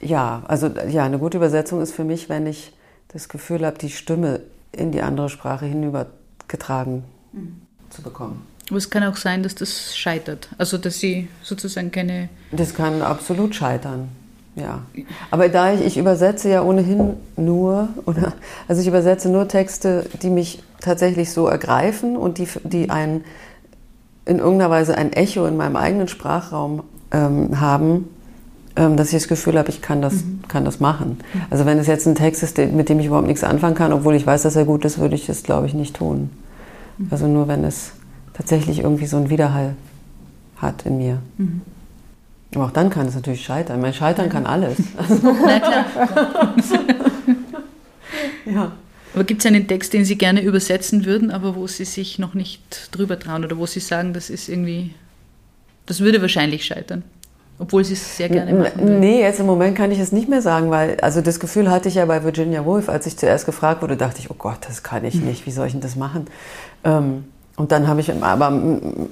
ja, 0.00 0.42
also 0.46 0.70
ja, 0.88 1.04
eine 1.04 1.18
gute 1.18 1.36
Übersetzung 1.38 1.80
ist 1.80 1.92
für 1.92 2.04
mich, 2.04 2.28
wenn 2.28 2.46
ich 2.46 2.72
das 3.08 3.28
Gefühl 3.28 3.64
habe, 3.64 3.78
die 3.78 3.90
Stimme 3.90 4.40
in 4.72 4.92
die 4.92 5.02
andere 5.02 5.28
Sprache 5.28 5.66
hinübergetragen 5.66 7.04
mhm. 7.32 7.62
zu 7.90 8.02
bekommen. 8.02 8.46
Aber 8.68 8.78
es 8.78 8.90
kann 8.90 9.04
auch 9.04 9.16
sein, 9.16 9.42
dass 9.42 9.54
das 9.54 9.96
scheitert. 9.96 10.48
Also, 10.58 10.78
dass 10.78 10.98
sie 10.98 11.28
sozusagen 11.42 11.90
keine. 11.90 12.28
Das 12.50 12.74
kann 12.74 13.02
absolut 13.02 13.54
scheitern. 13.54 14.08
Ja, 14.56 14.82
aber 15.32 15.48
da 15.48 15.72
ich, 15.72 15.80
ich 15.80 15.96
übersetze 15.98 16.48
ja 16.48 16.62
ohnehin 16.62 17.14
nur, 17.36 17.88
oder, 18.06 18.34
also 18.68 18.80
ich 18.80 18.86
übersetze 18.86 19.28
nur 19.28 19.48
Texte, 19.48 20.06
die 20.22 20.30
mich 20.30 20.62
tatsächlich 20.80 21.32
so 21.32 21.48
ergreifen 21.48 22.16
und 22.16 22.38
die, 22.38 22.46
die 22.62 22.88
ein, 22.88 23.24
in 24.26 24.38
irgendeiner 24.38 24.70
Weise 24.70 24.96
ein 24.96 25.12
Echo 25.12 25.44
in 25.46 25.56
meinem 25.56 25.74
eigenen 25.74 26.06
Sprachraum 26.06 26.84
ähm, 27.10 27.60
haben, 27.60 28.08
dass 28.74 29.08
ich 29.08 29.14
das 29.14 29.28
Gefühl 29.28 29.56
habe, 29.58 29.70
ich 29.70 29.82
kann 29.82 30.02
das, 30.02 30.24
mhm. 30.24 30.40
kann 30.48 30.64
das 30.64 30.80
machen. 30.80 31.18
Also 31.50 31.64
wenn 31.64 31.78
es 31.78 31.86
jetzt 31.86 32.06
ein 32.06 32.16
Text 32.16 32.42
ist, 32.42 32.58
mit 32.58 32.88
dem 32.88 32.98
ich 32.98 33.06
überhaupt 33.06 33.28
nichts 33.28 33.44
anfangen 33.44 33.76
kann, 33.76 33.92
obwohl 33.92 34.14
ich 34.14 34.26
weiß, 34.26 34.42
dass 34.42 34.56
er 34.56 34.64
gut 34.64 34.84
ist, 34.84 34.98
würde 34.98 35.14
ich 35.14 35.26
das, 35.26 35.44
glaube 35.44 35.66
ich, 35.66 35.74
nicht 35.74 35.96
tun. 35.96 36.30
Mhm. 36.98 37.08
Also 37.10 37.28
nur 37.28 37.46
wenn 37.46 37.62
es 37.62 37.92
tatsächlich 38.32 38.80
irgendwie 38.80 39.06
so 39.06 39.16
einen 39.16 39.30
Widerhall 39.30 39.76
hat 40.56 40.86
in 40.86 40.98
mir. 40.98 41.20
Mhm. 41.38 41.60
Aber 42.54 42.66
auch 42.66 42.70
dann 42.70 42.90
kann 42.90 43.06
es 43.06 43.14
natürlich 43.14 43.44
scheitern. 43.44 43.80
Mein 43.80 43.94
Scheitern 43.94 44.28
kann 44.28 44.46
alles. 44.46 44.76
Also 44.96 45.20
Na 45.46 45.58
klar. 45.60 45.86
ja. 48.44 48.72
Aber 49.14 49.24
gibt 49.24 49.40
es 49.40 49.46
einen 49.46 49.68
Text, 49.68 49.92
den 49.92 50.04
Sie 50.04 50.18
gerne 50.18 50.42
übersetzen 50.42 51.04
würden, 51.04 51.30
aber 51.30 51.54
wo 51.54 51.68
Sie 51.68 51.84
sich 51.84 52.18
noch 52.18 52.34
nicht 52.34 52.88
drüber 52.90 53.18
trauen 53.18 53.44
oder 53.44 53.56
wo 53.56 53.66
Sie 53.66 53.78
sagen, 53.78 54.12
das 54.12 54.28
ist 54.28 54.48
irgendwie, 54.48 54.92
das 55.86 56.00
würde 56.00 56.20
wahrscheinlich 56.20 56.64
scheitern? 56.64 57.04
Obwohl 57.58 57.84
Sie 57.84 57.92
es 57.92 58.16
sehr 58.16 58.28
gerne 58.28 58.52
machen. 58.52 58.98
Nee, 59.00 59.20
jetzt 59.20 59.38
im 59.38 59.46
Moment 59.46 59.76
kann 59.76 59.90
ich 59.92 60.00
es 60.00 60.10
nicht 60.10 60.28
mehr 60.28 60.42
sagen, 60.42 60.70
weil, 60.70 60.98
also 61.00 61.20
das 61.20 61.38
Gefühl 61.38 61.70
hatte 61.70 61.88
ich 61.88 61.94
ja 61.94 62.04
bei 62.06 62.24
Virginia 62.24 62.64
Woolf, 62.64 62.88
als 62.88 63.06
ich 63.06 63.16
zuerst 63.16 63.46
gefragt 63.46 63.80
wurde, 63.82 63.96
dachte 63.96 64.18
ich, 64.18 64.30
oh 64.30 64.36
Gott, 64.36 64.58
das 64.66 64.82
kann 64.82 65.04
ich 65.04 65.20
nicht, 65.20 65.46
wie 65.46 65.52
soll 65.52 65.66
ich 65.66 65.72
denn 65.72 65.80
das 65.80 65.94
machen? 65.94 66.26
Ähm, 66.82 67.24
und 67.56 67.70
dann 67.70 67.86
habe 67.86 68.00
ich 68.00 68.12
aber 68.12 68.60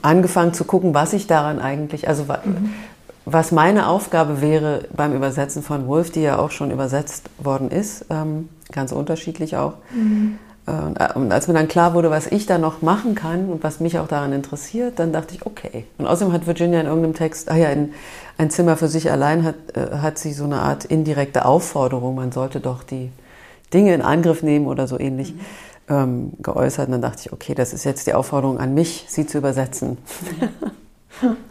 angefangen 0.03 0.53
zu 0.53 0.64
gucken, 0.64 0.95
was 0.95 1.12
ich 1.12 1.28
daran 1.28 1.61
eigentlich, 1.61 2.09
also 2.09 2.24
mhm 2.24 2.70
was 3.24 3.53
meine 3.53 3.86
Aufgabe 3.86 4.40
wäre 4.40 4.84
beim 4.95 5.14
Übersetzen 5.14 5.62
von 5.62 5.86
Wolf, 5.86 6.11
die 6.11 6.22
ja 6.22 6.38
auch 6.38 6.51
schon 6.51 6.70
übersetzt 6.70 7.30
worden 7.38 7.70
ist, 7.70 8.07
ähm, 8.11 8.49
ganz 8.72 8.93
unterschiedlich 8.93 9.57
auch. 9.57 9.74
Mhm. 9.95 10.38
Äh, 10.66 11.12
und 11.14 11.32
als 11.32 11.48
mir 11.48 11.54
dann 11.54 11.68
klar 11.68 11.94
wurde, 11.94 12.10
was 12.10 12.26
ich 12.26 12.46
da 12.46 12.58
noch 12.58 12.82
machen 12.82 13.14
kann 13.14 13.48
und 13.50 13.62
was 13.62 13.80
mich 13.80 13.98
auch 13.98 14.08
daran 14.08 14.32
interessiert, 14.32 14.98
dann 14.98 15.12
dachte 15.12 15.34
ich, 15.34 15.46
okay. 15.46 15.84
Und 15.98 16.06
außerdem 16.06 16.32
hat 16.32 16.46
Virginia 16.46 16.80
in 16.80 16.86
irgendeinem 16.86 17.14
Text, 17.14 17.50
ah 17.50 17.56
ja, 17.56 17.70
in 17.70 17.92
ein 18.38 18.50
Zimmer 18.50 18.76
für 18.76 18.88
sich 18.88 19.10
allein 19.10 19.44
hat, 19.44 19.54
äh, 19.74 19.98
hat 19.98 20.18
sie 20.18 20.32
so 20.32 20.44
eine 20.44 20.60
Art 20.60 20.84
indirekte 20.84 21.44
Aufforderung, 21.44 22.14
man 22.14 22.32
sollte 22.32 22.60
doch 22.60 22.82
die 22.82 23.10
Dinge 23.72 23.94
in 23.94 24.02
Angriff 24.02 24.42
nehmen 24.42 24.66
oder 24.66 24.86
so 24.86 24.98
ähnlich. 24.98 25.34
Mhm. 25.34 25.40
Ähm, 25.88 26.32
geäußert 26.40 26.86
und 26.86 26.92
dann 26.92 27.02
dachte 27.02 27.22
ich, 27.26 27.32
okay, 27.32 27.56
das 27.56 27.72
ist 27.72 27.82
jetzt 27.82 28.06
die 28.06 28.14
Aufforderung 28.14 28.60
an 28.60 28.72
mich, 28.72 29.04
sie 29.08 29.26
zu 29.26 29.38
übersetzen. 29.38 29.98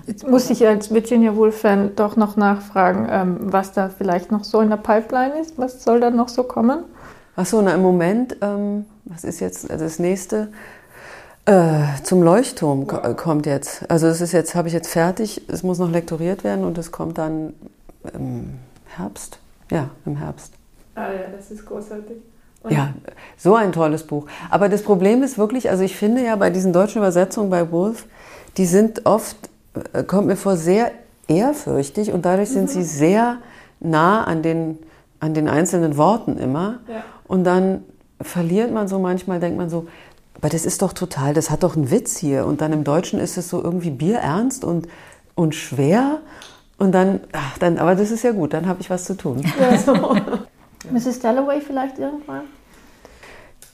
Jetzt 0.08 0.26
muss 0.28 0.50
ich 0.50 0.66
als 0.66 0.94
Virginia 0.94 1.36
Woolf-Fan 1.36 1.96
doch 1.98 2.16
noch 2.16 2.38
nachfragen, 2.38 3.08
ähm, 3.10 3.38
was 3.42 3.74
da 3.74 3.90
vielleicht 3.90 4.32
noch 4.32 4.46
so 4.46 4.62
in 4.62 4.70
der 4.70 4.78
Pipeline 4.78 5.40
ist. 5.40 5.58
Was 5.58 5.84
soll 5.84 6.00
da 6.00 6.10
noch 6.10 6.30
so 6.30 6.44
kommen? 6.44 6.86
Achso, 7.36 7.62
na 7.62 7.74
im 7.74 7.82
Moment, 7.82 8.36
ähm, 8.42 8.86
was 9.06 9.24
ist 9.24 9.40
jetzt 9.40 9.70
also 9.70 9.84
das 9.84 10.00
nächste? 10.00 10.50
Äh, 11.46 11.84
zum 12.04 12.22
Leuchtturm 12.22 12.86
ja. 12.92 13.14
kommt 13.14 13.46
jetzt. 13.46 13.90
Also 13.90 14.08
es 14.08 14.22
ist 14.22 14.32
jetzt, 14.32 14.54
habe 14.54 14.68
ich 14.68 14.74
jetzt 14.74 14.90
fertig, 14.90 15.42
es 15.48 15.64
muss 15.64 15.80
noch 15.80 15.90
lektoriert 15.90 16.44
werden 16.44 16.66
und 16.66 16.78
es 16.78 16.92
kommt 16.92 17.18
dann 17.18 17.54
im 18.14 18.60
Herbst. 18.86 19.40
Ja, 19.72 19.90
im 20.06 20.18
Herbst. 20.18 20.54
Ah 20.96 21.12
ja, 21.12 21.28
das 21.36 21.50
ist 21.50 21.66
großartig. 21.66 22.18
Und 22.64 22.74
ja, 22.74 22.94
so 23.38 23.56
ein 23.56 23.72
tolles 23.72 24.04
Buch. 24.04 24.28
Aber 24.52 24.70
das 24.70 24.84
Problem 24.84 25.24
ist 25.24 25.38
wirklich, 25.38 25.70
also 25.70 25.84
ich 25.84 25.96
finde 25.96 26.24
ja 26.24 26.36
bei 26.36 26.52
diesen 26.52 26.74
deutschen 26.74 27.00
Übersetzungen 27.00 27.50
bei 27.50 27.72
Wolf, 27.72 28.06
die 28.58 28.66
sind 28.66 29.06
oft 29.06 29.38
äh, 29.94 30.04
kommt 30.04 30.28
mir 30.28 30.36
vor, 30.36 30.58
sehr 30.58 30.92
ehrfürchtig 31.28 32.12
und 32.12 32.26
dadurch 32.26 32.50
sind 32.50 32.64
mhm. 32.64 32.68
sie 32.68 32.84
sehr 32.84 33.38
nah 33.80 34.24
an 34.24 34.42
den, 34.42 34.78
an 35.20 35.34
den 35.34 35.48
einzelnen 35.48 35.98
Worten 35.98 36.38
immer. 36.38 36.80
Ja. 36.88 37.04
Und 37.32 37.46
dann 37.46 37.86
verliert 38.20 38.74
man 38.74 38.90
so 38.90 39.00
manchmal, 39.00 39.40
denkt 39.40 39.58
man 39.58 39.70
so, 39.70 39.88
aber 40.36 40.50
das 40.50 40.66
ist 40.66 40.82
doch 40.82 40.92
total, 40.92 41.34
das 41.34 41.50
hat 41.50 41.64
doch 41.64 41.78
einen 41.78 41.90
Witz 41.90 42.18
hier. 42.18 42.46
Und 42.46 42.60
dann 42.60 42.74
im 42.74 42.84
Deutschen 42.84 43.22
ist 43.22 43.38
es 43.38 43.48
so 43.48 43.64
irgendwie 43.64 43.90
bierernst 43.90 44.66
und, 44.66 44.90
und 45.34 45.56
schwer. 45.56 46.20
Und 46.78 46.92
dann, 46.92 47.22
ach, 47.32 47.58
dann, 47.58 47.78
aber 47.78 47.96
das 47.96 48.12
ist 48.12 48.26
ja 48.26 48.34
gut, 48.34 48.52
dann 48.52 48.68
habe 48.68 48.82
ich 48.82 48.90
was 48.90 49.06
zu 49.06 49.16
tun. 49.16 49.44
Ja. 49.58 49.78
So. 49.86 50.14
Mrs. 50.92 51.20
Dalloway 51.20 51.62
vielleicht 51.62 52.00
irgendwann? 52.00 52.42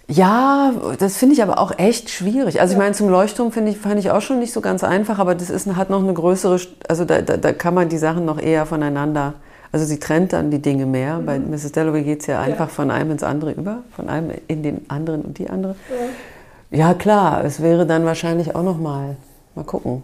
Ja, 0.08 0.72
das 1.00 1.18
finde 1.18 1.34
ich 1.34 1.42
aber 1.42 1.58
auch 1.58 1.80
echt 1.80 2.12
schwierig. 2.12 2.62
Also 2.62 2.74
ich 2.74 2.78
meine, 2.78 2.94
zum 2.94 3.10
Leuchtturm 3.10 3.52
finde 3.52 3.72
ich, 3.72 3.80
fand 3.80 3.98
ich 3.98 4.12
auch 4.12 4.22
schon 4.22 4.38
nicht 4.38 4.54
so 4.54 4.62
ganz 4.62 4.84
einfach, 4.84 5.18
aber 5.18 5.34
das 5.34 5.50
ist, 5.50 5.66
hat 5.76 5.90
noch 5.90 6.04
eine 6.04 6.14
größere, 6.14 6.60
also 6.88 7.06
da, 7.06 7.24
da, 7.24 7.38
da 7.38 7.54
kann 7.54 7.74
man 7.74 7.90
die 7.90 7.98
Sachen 7.98 8.24
noch 8.24 8.40
eher 8.40 8.68
voneinander, 8.68 9.34
also 9.72 9.86
sie 9.86 10.00
trennt 10.00 10.34
dann 10.34 10.52
die 10.52 10.62
Dinge 10.62 10.86
mehr. 10.86 11.20
Mhm. 11.20 11.26
Bei 11.26 11.40
Mrs. 11.40 11.72
Dalloway 11.72 12.04
geht 12.04 12.22
es 12.22 12.28
ja 12.28 12.40
einfach 12.40 12.68
ja. 12.68 12.74
von 12.74 12.92
einem 12.92 13.12
ins 13.12 13.24
andere 13.24 13.52
über, 13.52 13.84
von 13.96 14.10
einem 14.10 14.32
in 14.48 14.64
den 14.64 14.90
anderen 14.90 15.22
und 15.22 15.38
die 15.38 15.50
andere. 15.50 15.76
Ja, 16.72 16.78
ja 16.78 16.94
klar, 16.94 17.44
es 17.44 17.62
wäre 17.62 17.86
dann 17.86 18.06
wahrscheinlich 18.06 18.56
auch 18.56 18.64
noch 18.64 18.78
mal, 18.78 19.18
mal 19.56 19.64
gucken. 19.64 20.04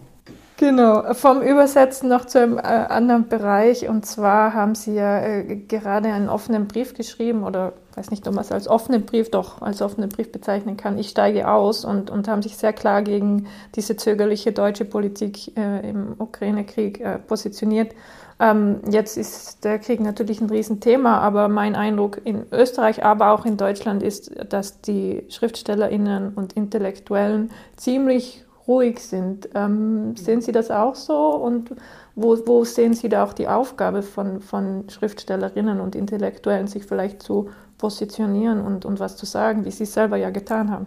Genau, 0.56 1.12
vom 1.14 1.42
Übersetzen 1.42 2.08
noch 2.08 2.26
zu 2.26 2.40
einem 2.40 2.58
äh, 2.58 2.62
anderen 2.62 3.28
Bereich. 3.28 3.88
Und 3.88 4.06
zwar 4.06 4.54
haben 4.54 4.76
Sie 4.76 4.94
ja 4.94 5.20
äh, 5.20 5.56
gerade 5.56 6.12
einen 6.12 6.28
offenen 6.28 6.68
Brief 6.68 6.94
geschrieben 6.94 7.42
oder 7.42 7.72
weiß 7.96 8.10
nicht, 8.10 8.26
ob 8.28 8.34
man 8.34 8.44
es 8.44 8.52
als 8.52 8.68
offenen 8.68 9.04
Brief, 9.04 9.30
doch 9.30 9.62
als 9.62 9.82
offenen 9.82 10.08
Brief 10.08 10.30
bezeichnen 10.30 10.76
kann. 10.76 10.96
Ich 10.96 11.10
steige 11.10 11.48
aus 11.48 11.84
und, 11.84 12.08
und 12.08 12.28
haben 12.28 12.42
sich 12.42 12.56
sehr 12.56 12.72
klar 12.72 13.02
gegen 13.02 13.46
diese 13.74 13.96
zögerliche 13.96 14.52
deutsche 14.52 14.84
Politik 14.84 15.56
äh, 15.56 15.88
im 15.88 16.14
Ukraine-Krieg 16.18 17.00
äh, 17.00 17.18
positioniert. 17.18 17.92
Ähm, 18.40 18.80
jetzt 18.90 19.16
ist 19.16 19.64
der 19.64 19.78
Krieg 19.78 20.00
natürlich 20.00 20.40
ein 20.40 20.50
Riesenthema, 20.50 21.18
aber 21.18 21.48
mein 21.48 21.76
Eindruck 21.76 22.20
in 22.24 22.46
Österreich, 22.50 23.04
aber 23.04 23.30
auch 23.30 23.46
in 23.46 23.56
Deutschland 23.56 24.02
ist, 24.02 24.32
dass 24.52 24.80
die 24.80 25.24
SchriftstellerInnen 25.28 26.34
und 26.34 26.54
Intellektuellen 26.54 27.50
ziemlich 27.76 28.44
ruhig 28.66 29.00
sind. 29.00 29.48
Ähm, 29.54 30.16
sehen 30.16 30.40
Sie 30.40 30.52
das 30.52 30.70
auch 30.70 30.94
so? 30.94 31.16
Und 31.16 31.70
wo, 32.16 32.36
wo 32.46 32.64
sehen 32.64 32.94
Sie 32.94 33.08
da 33.08 33.24
auch 33.24 33.32
die 33.32 33.48
Aufgabe 33.48 34.02
von, 34.02 34.40
von 34.40 34.84
Schriftstellerinnen 34.88 35.80
und 35.80 35.94
Intellektuellen, 35.94 36.66
sich 36.66 36.84
vielleicht 36.84 37.22
zu 37.22 37.50
positionieren 37.78 38.64
und, 38.64 38.84
und 38.84 39.00
was 39.00 39.16
zu 39.16 39.26
sagen, 39.26 39.64
wie 39.64 39.70
Sie 39.70 39.84
es 39.84 39.94
selber 39.94 40.16
ja 40.16 40.30
getan 40.30 40.70
haben? 40.70 40.86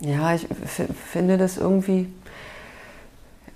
Ja, 0.00 0.34
ich 0.34 0.46
finde 1.10 1.38
das 1.38 1.56
irgendwie, 1.56 2.12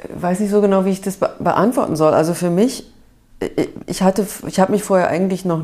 weiß 0.09 0.41
nicht 0.41 0.51
so 0.51 0.61
genau, 0.61 0.85
wie 0.85 0.91
ich 0.91 1.03
das 1.03 1.17
be 1.19 1.31
beantworten 1.39 1.97
soll. 1.97 2.15
Also 2.15 2.33
für 2.33 2.51
mich 2.51 2.91
ich 3.87 4.03
hatte, 4.03 4.27
ich 4.47 4.61
habe 4.61 4.73
mich 4.73 4.83
vorher 4.83 5.09
eigentlich 5.09 5.45
noch 5.45 5.63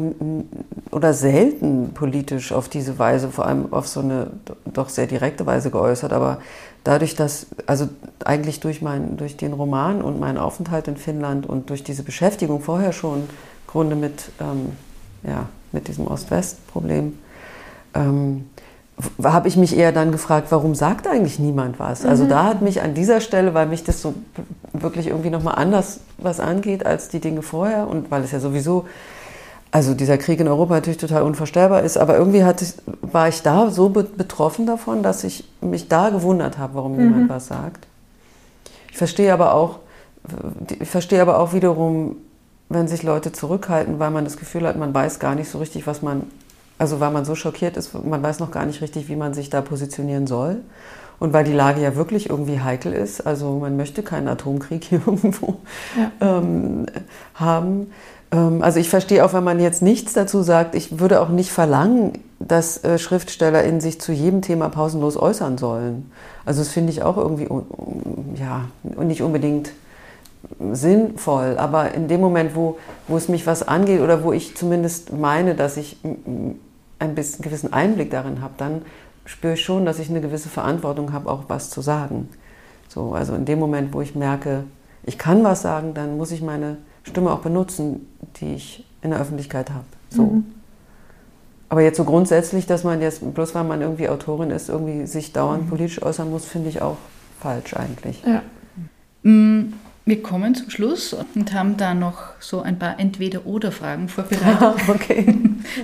oder 0.90 1.12
selten 1.12 1.92
politisch 1.92 2.52
auf 2.52 2.68
diese 2.68 2.98
Weise, 2.98 3.30
vor 3.30 3.46
allem 3.46 3.72
auf 3.72 3.86
so 3.86 4.00
eine 4.00 4.30
doch 4.64 4.88
sehr 4.88 5.06
direkte 5.06 5.44
Weise 5.44 5.70
geäußert, 5.70 6.12
aber 6.12 6.38
dadurch, 6.84 7.16
dass, 7.16 7.46
also 7.66 7.88
eigentlich 8.24 8.60
durch, 8.60 8.80
mein, 8.80 9.18
durch 9.18 9.36
den 9.36 9.52
Roman 9.52 10.00
und 10.00 10.18
meinen 10.18 10.38
Aufenthalt 10.38 10.88
in 10.88 10.96
Finnland 10.96 11.46
und 11.46 11.68
durch 11.68 11.84
diese 11.84 12.02
Beschäftigung 12.02 12.60
vorher 12.60 12.92
schon 12.92 13.20
im 13.20 13.28
Grunde 13.66 13.94
mit, 13.94 14.30
ähm, 14.40 14.72
ja, 15.22 15.48
mit 15.72 15.88
diesem 15.88 16.06
Ost-West-Problem, 16.06 17.18
ähm, 17.94 18.46
habe 19.22 19.48
ich 19.48 19.56
mich 19.56 19.76
eher 19.76 19.92
dann 19.92 20.10
gefragt, 20.10 20.48
warum 20.50 20.74
sagt 20.74 21.06
eigentlich 21.06 21.38
niemand 21.38 21.78
was? 21.78 22.04
Also 22.04 22.24
mhm. 22.24 22.28
da 22.30 22.44
hat 22.44 22.62
mich 22.62 22.80
an 22.80 22.94
dieser 22.94 23.20
Stelle, 23.20 23.52
weil 23.52 23.66
mich 23.66 23.84
das 23.84 24.00
so 24.00 24.14
wirklich 24.72 25.08
irgendwie 25.08 25.30
nochmal 25.30 25.56
anders 25.56 26.00
was 26.18 26.40
angeht 26.40 26.86
als 26.86 27.08
die 27.08 27.20
Dinge 27.20 27.42
vorher 27.42 27.88
und 27.88 28.10
weil 28.10 28.22
es 28.24 28.32
ja 28.32 28.40
sowieso, 28.40 28.86
also 29.70 29.92
dieser 29.92 30.16
Krieg 30.16 30.40
in 30.40 30.48
Europa 30.48 30.74
natürlich 30.74 30.98
total 30.98 31.22
unvorstellbar 31.22 31.82
ist, 31.82 31.98
aber 31.98 32.16
irgendwie 32.16 32.44
hatte, 32.44 32.64
war 33.02 33.28
ich 33.28 33.42
da 33.42 33.70
so 33.70 33.90
betroffen 33.90 34.64
davon, 34.64 35.02
dass 35.02 35.24
ich 35.24 35.46
mich 35.60 35.88
da 35.88 36.08
gewundert 36.08 36.56
habe, 36.56 36.74
warum 36.74 36.96
mhm. 36.96 37.04
niemand 37.04 37.28
was 37.28 37.48
sagt. 37.48 37.86
Ich 38.90 38.96
verstehe 38.96 39.32
aber 39.32 39.52
auch, 39.52 39.80
ich 40.80 40.88
verstehe 40.88 41.20
aber 41.20 41.38
auch 41.38 41.52
wiederum, 41.52 42.16
wenn 42.70 42.88
sich 42.88 43.02
Leute 43.02 43.30
zurückhalten, 43.30 43.98
weil 43.98 44.10
man 44.10 44.24
das 44.24 44.38
Gefühl 44.38 44.66
hat, 44.66 44.76
man 44.76 44.94
weiß 44.94 45.18
gar 45.18 45.34
nicht 45.34 45.50
so 45.50 45.58
richtig, 45.58 45.86
was 45.86 46.00
man 46.00 46.22
also 46.78 47.00
weil 47.00 47.10
man 47.10 47.24
so 47.24 47.34
schockiert 47.34 47.76
ist, 47.76 47.92
man 48.04 48.22
weiß 48.22 48.38
noch 48.40 48.50
gar 48.50 48.66
nicht 48.66 48.80
richtig, 48.82 49.08
wie 49.08 49.16
man 49.16 49.34
sich 49.34 49.50
da 49.50 49.60
positionieren 49.60 50.26
soll. 50.26 50.60
Und 51.18 51.32
weil 51.32 51.44
die 51.44 51.52
Lage 51.52 51.80
ja 51.80 51.96
wirklich 51.96 52.28
irgendwie 52.28 52.60
heikel 52.60 52.92
ist, 52.92 53.26
also 53.26 53.58
man 53.58 53.76
möchte 53.76 54.02
keinen 54.02 54.28
Atomkrieg 54.28 54.84
hier 54.88 55.00
irgendwo 55.06 55.56
ja. 55.96 56.38
ähm, 56.38 56.86
haben. 57.34 57.90
Ähm, 58.30 58.62
also 58.62 58.78
ich 58.78 58.90
verstehe 58.90 59.24
auch, 59.24 59.32
wenn 59.32 59.44
man 59.44 59.60
jetzt 59.60 59.82
nichts 59.82 60.12
dazu 60.12 60.42
sagt, 60.42 60.74
ich 60.74 60.98
würde 60.98 61.20
auch 61.20 61.30
nicht 61.30 61.50
verlangen, 61.50 62.12
dass 62.38 62.84
äh, 62.84 62.98
SchriftstellerInnen 62.98 63.80
sich 63.80 63.98
zu 63.98 64.12
jedem 64.12 64.42
Thema 64.42 64.68
pausenlos 64.68 65.16
äußern 65.16 65.56
sollen. 65.56 66.10
Also 66.44 66.60
das 66.60 66.68
finde 66.68 66.92
ich 66.92 67.02
auch 67.02 67.16
irgendwie, 67.16 67.48
ja, 68.38 68.66
nicht 69.02 69.22
unbedingt 69.22 69.72
sinnvoll. 70.72 71.56
Aber 71.58 71.94
in 71.94 72.08
dem 72.08 72.20
Moment, 72.20 72.54
wo, 72.54 72.78
wo 73.08 73.16
es 73.16 73.28
mich 73.28 73.46
was 73.46 73.66
angeht 73.66 74.00
oder 74.00 74.22
wo 74.22 74.32
ich 74.32 74.54
zumindest 74.54 75.12
meine, 75.12 75.54
dass 75.54 75.76
ich 75.76 75.96
einen 76.98 77.14
gewissen 77.14 77.72
Einblick 77.72 78.10
darin 78.10 78.40
habe, 78.40 78.54
dann 78.56 78.82
spüre 79.24 79.54
ich 79.54 79.64
schon, 79.64 79.84
dass 79.84 79.98
ich 79.98 80.08
eine 80.08 80.20
gewisse 80.20 80.48
Verantwortung 80.48 81.12
habe, 81.12 81.30
auch 81.30 81.44
was 81.48 81.70
zu 81.70 81.80
sagen. 81.80 82.28
So, 82.88 83.12
also 83.12 83.34
in 83.34 83.44
dem 83.44 83.58
Moment, 83.58 83.92
wo 83.92 84.00
ich 84.00 84.14
merke, 84.14 84.64
ich 85.04 85.18
kann 85.18 85.44
was 85.44 85.62
sagen, 85.62 85.94
dann 85.94 86.16
muss 86.16 86.30
ich 86.30 86.42
meine 86.42 86.78
Stimme 87.02 87.30
auch 87.30 87.40
benutzen, 87.40 88.06
die 88.36 88.54
ich 88.54 88.86
in 89.02 89.10
der 89.10 89.20
Öffentlichkeit 89.20 89.70
habe. 89.70 89.84
So. 90.10 90.22
Mhm. 90.22 90.44
Aber 91.68 91.82
jetzt 91.82 91.96
so 91.96 92.04
grundsätzlich, 92.04 92.66
dass 92.66 92.84
man 92.84 93.00
jetzt, 93.00 93.34
bloß 93.34 93.54
weil 93.54 93.64
man 93.64 93.80
irgendwie 93.80 94.08
Autorin 94.08 94.50
ist, 94.50 94.68
irgendwie 94.68 95.06
sich 95.06 95.32
dauernd 95.32 95.64
mhm. 95.64 95.68
politisch 95.68 96.02
äußern 96.02 96.30
muss, 96.30 96.44
finde 96.44 96.68
ich 96.68 96.80
auch 96.80 96.96
falsch 97.40 97.74
eigentlich. 97.74 98.22
Ja. 98.24 98.42
Mhm. 99.22 99.74
Wir 100.08 100.22
kommen 100.22 100.54
zum 100.54 100.70
Schluss 100.70 101.12
und 101.12 101.52
haben 101.52 101.76
da 101.76 101.92
noch 101.92 102.18
so 102.38 102.62
ein 102.62 102.78
paar 102.78 103.00
Entweder-Oder-Fragen 103.00 104.08
vorbereitet. 104.08 104.78
okay. 104.88 105.36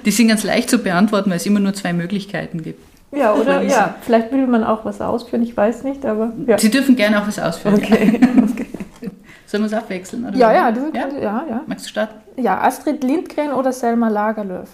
Die 0.04 0.10
sind 0.12 0.28
ganz 0.28 0.44
leicht 0.44 0.70
zu 0.70 0.78
beantworten, 0.78 1.28
weil 1.28 1.38
es 1.38 1.46
immer 1.46 1.58
nur 1.58 1.74
zwei 1.74 1.92
Möglichkeiten 1.92 2.62
gibt. 2.62 2.80
Ja, 3.10 3.34
oder? 3.34 3.62
Ja, 3.62 3.96
vielleicht 4.00 4.30
will 4.30 4.46
man 4.46 4.62
auch 4.62 4.84
was 4.84 5.00
ausführen, 5.00 5.42
ich 5.42 5.56
weiß 5.56 5.82
nicht, 5.82 6.06
aber. 6.06 6.32
Ja. 6.46 6.56
Sie 6.56 6.70
dürfen 6.70 6.94
gerne 6.94 7.20
auch 7.20 7.26
was 7.26 7.40
ausführen. 7.40 7.74
Okay. 7.74 8.20
okay. 8.48 8.66
Sollen 9.44 9.64
wir 9.64 9.66
es 9.66 9.74
abwechseln? 9.74 10.24
Oder 10.24 10.36
ja, 10.36 10.52
ja, 10.52 10.70
das 10.70 10.84
ja? 10.94 11.08
Ja, 11.08 11.44
ja. 11.50 11.62
Magst 11.66 11.86
du 11.86 11.90
starten? 11.90 12.40
Ja, 12.40 12.60
Astrid 12.60 13.02
Lindgren 13.02 13.52
oder 13.52 13.72
Selma 13.72 14.06
Lagerlöf? 14.06 14.70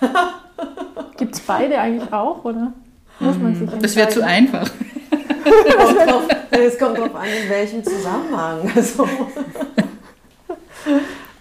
Gibt 1.16 1.36
es 1.36 1.40
beide 1.40 1.78
eigentlich 1.78 2.12
auch, 2.12 2.44
oder? 2.44 2.72
Muss 3.20 3.38
man 3.38 3.54
sich 3.54 3.70
Das 3.80 3.94
wäre 3.94 4.08
zu 4.08 4.24
einfach 4.24 4.68
es 6.66 6.78
kommt 6.78 6.98
darauf 6.98 7.14
an, 7.14 7.26
in 7.26 7.48
welchem 7.50 7.84
Zusammenhang. 7.84 8.70
Also, 8.74 9.08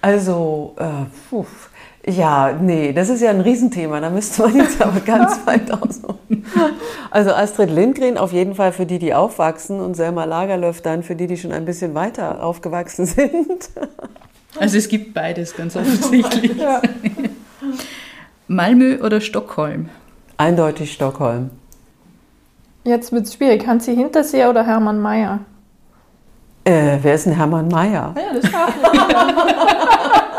also 0.01 0.75
äh, 0.77 2.11
ja, 2.11 2.53
nee, 2.53 2.93
das 2.93 3.09
ist 3.09 3.21
ja 3.21 3.29
ein 3.31 3.41
Riesenthema. 3.41 3.99
Da 3.99 4.09
müsste 4.09 4.43
man 4.43 4.55
jetzt 4.55 4.81
aber 4.81 4.99
ganz 5.01 5.39
weit 5.45 5.69
ausholen. 5.71 6.45
Also 7.11 7.31
Astrid 7.31 7.69
Lindgren 7.69 8.17
auf 8.17 8.31
jeden 8.31 8.55
Fall 8.55 8.71
für 8.71 8.85
die, 8.85 8.99
die 8.99 9.13
aufwachsen 9.13 9.81
und 9.81 9.95
Selma 9.95 10.23
Lagerlöf 10.23 10.81
dann 10.81 11.03
für 11.03 11.15
die, 11.15 11.27
die 11.27 11.37
schon 11.37 11.51
ein 11.51 11.65
bisschen 11.65 11.93
weiter 11.95 12.43
aufgewachsen 12.43 13.05
sind. 13.05 13.69
Also 14.57 14.77
es 14.77 14.87
gibt 14.87 15.13
beides 15.13 15.55
ganz 15.55 15.75
offensichtlich. 15.75 16.55
Ja. 16.55 16.81
Malmö 18.47 18.99
oder 19.03 19.19
Stockholm? 19.19 19.89
Eindeutig 20.37 20.93
Stockholm. 20.93 21.49
Jetzt 22.87 23.11
wird 23.11 23.25
es 23.25 23.33
schwierig. 23.33 23.67
Hansi 23.67 23.93
Hinterseher 23.93 24.49
oder 24.49 24.65
Hermann 24.65 25.01
Mayer? 25.01 25.39
Äh, 26.63 26.97
wer 27.01 27.15
ist 27.15 27.25
denn 27.25 27.33
Hermann 27.33 27.67
Mayer? 27.67 28.15
Ja, 28.15 28.33
das 28.33 28.49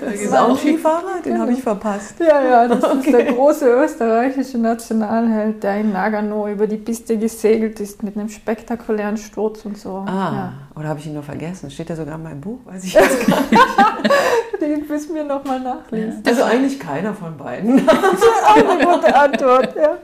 Das 0.00 0.14
ist 0.20 0.36
auch 0.36 0.50
ein 0.50 0.56
Skifahrer, 0.56 1.22
den 1.24 1.40
habe 1.40 1.52
ich 1.52 1.62
verpasst. 1.62 2.16
Ja, 2.20 2.42
ja, 2.42 2.68
das 2.68 2.84
okay. 2.84 2.98
ist 2.98 3.12
der 3.12 3.24
große 3.32 3.66
österreichische 3.66 4.58
Nationalheld, 4.58 5.62
der 5.62 5.80
in 5.80 5.92
Nagano 5.92 6.46
über 6.46 6.66
die 6.66 6.76
Piste 6.76 7.16
gesegelt 7.16 7.80
ist 7.80 8.02
mit 8.02 8.16
einem 8.16 8.28
spektakulären 8.28 9.16
Sturz 9.16 9.64
und 9.64 9.78
so. 9.78 10.04
Ah, 10.06 10.32
ja. 10.34 10.52
oder 10.76 10.88
habe 10.88 11.00
ich 11.00 11.06
ihn 11.06 11.14
nur 11.14 11.22
vergessen? 11.22 11.70
Steht 11.70 11.88
er 11.88 11.96
sogar 11.96 12.16
in 12.16 12.22
meinem 12.22 12.40
Buch? 12.40 12.58
Weiß 12.66 12.84
ich 12.84 12.92
jetzt 12.92 13.26
gar 13.26 13.40
nicht. 13.40 13.66
den 14.60 14.86
müssen 14.86 15.14
wir 15.14 15.24
nochmal 15.24 15.60
nachlesen. 15.60 16.22
Also 16.26 16.42
eigentlich 16.42 16.78
keiner 16.78 17.14
von 17.14 17.38
beiden. 17.38 17.86
das 17.86 17.94
ist 17.94 18.46
auch 18.46 18.56
eine 18.56 18.84
gute 18.84 19.16
Antwort, 19.16 19.74
ja. 19.74 19.96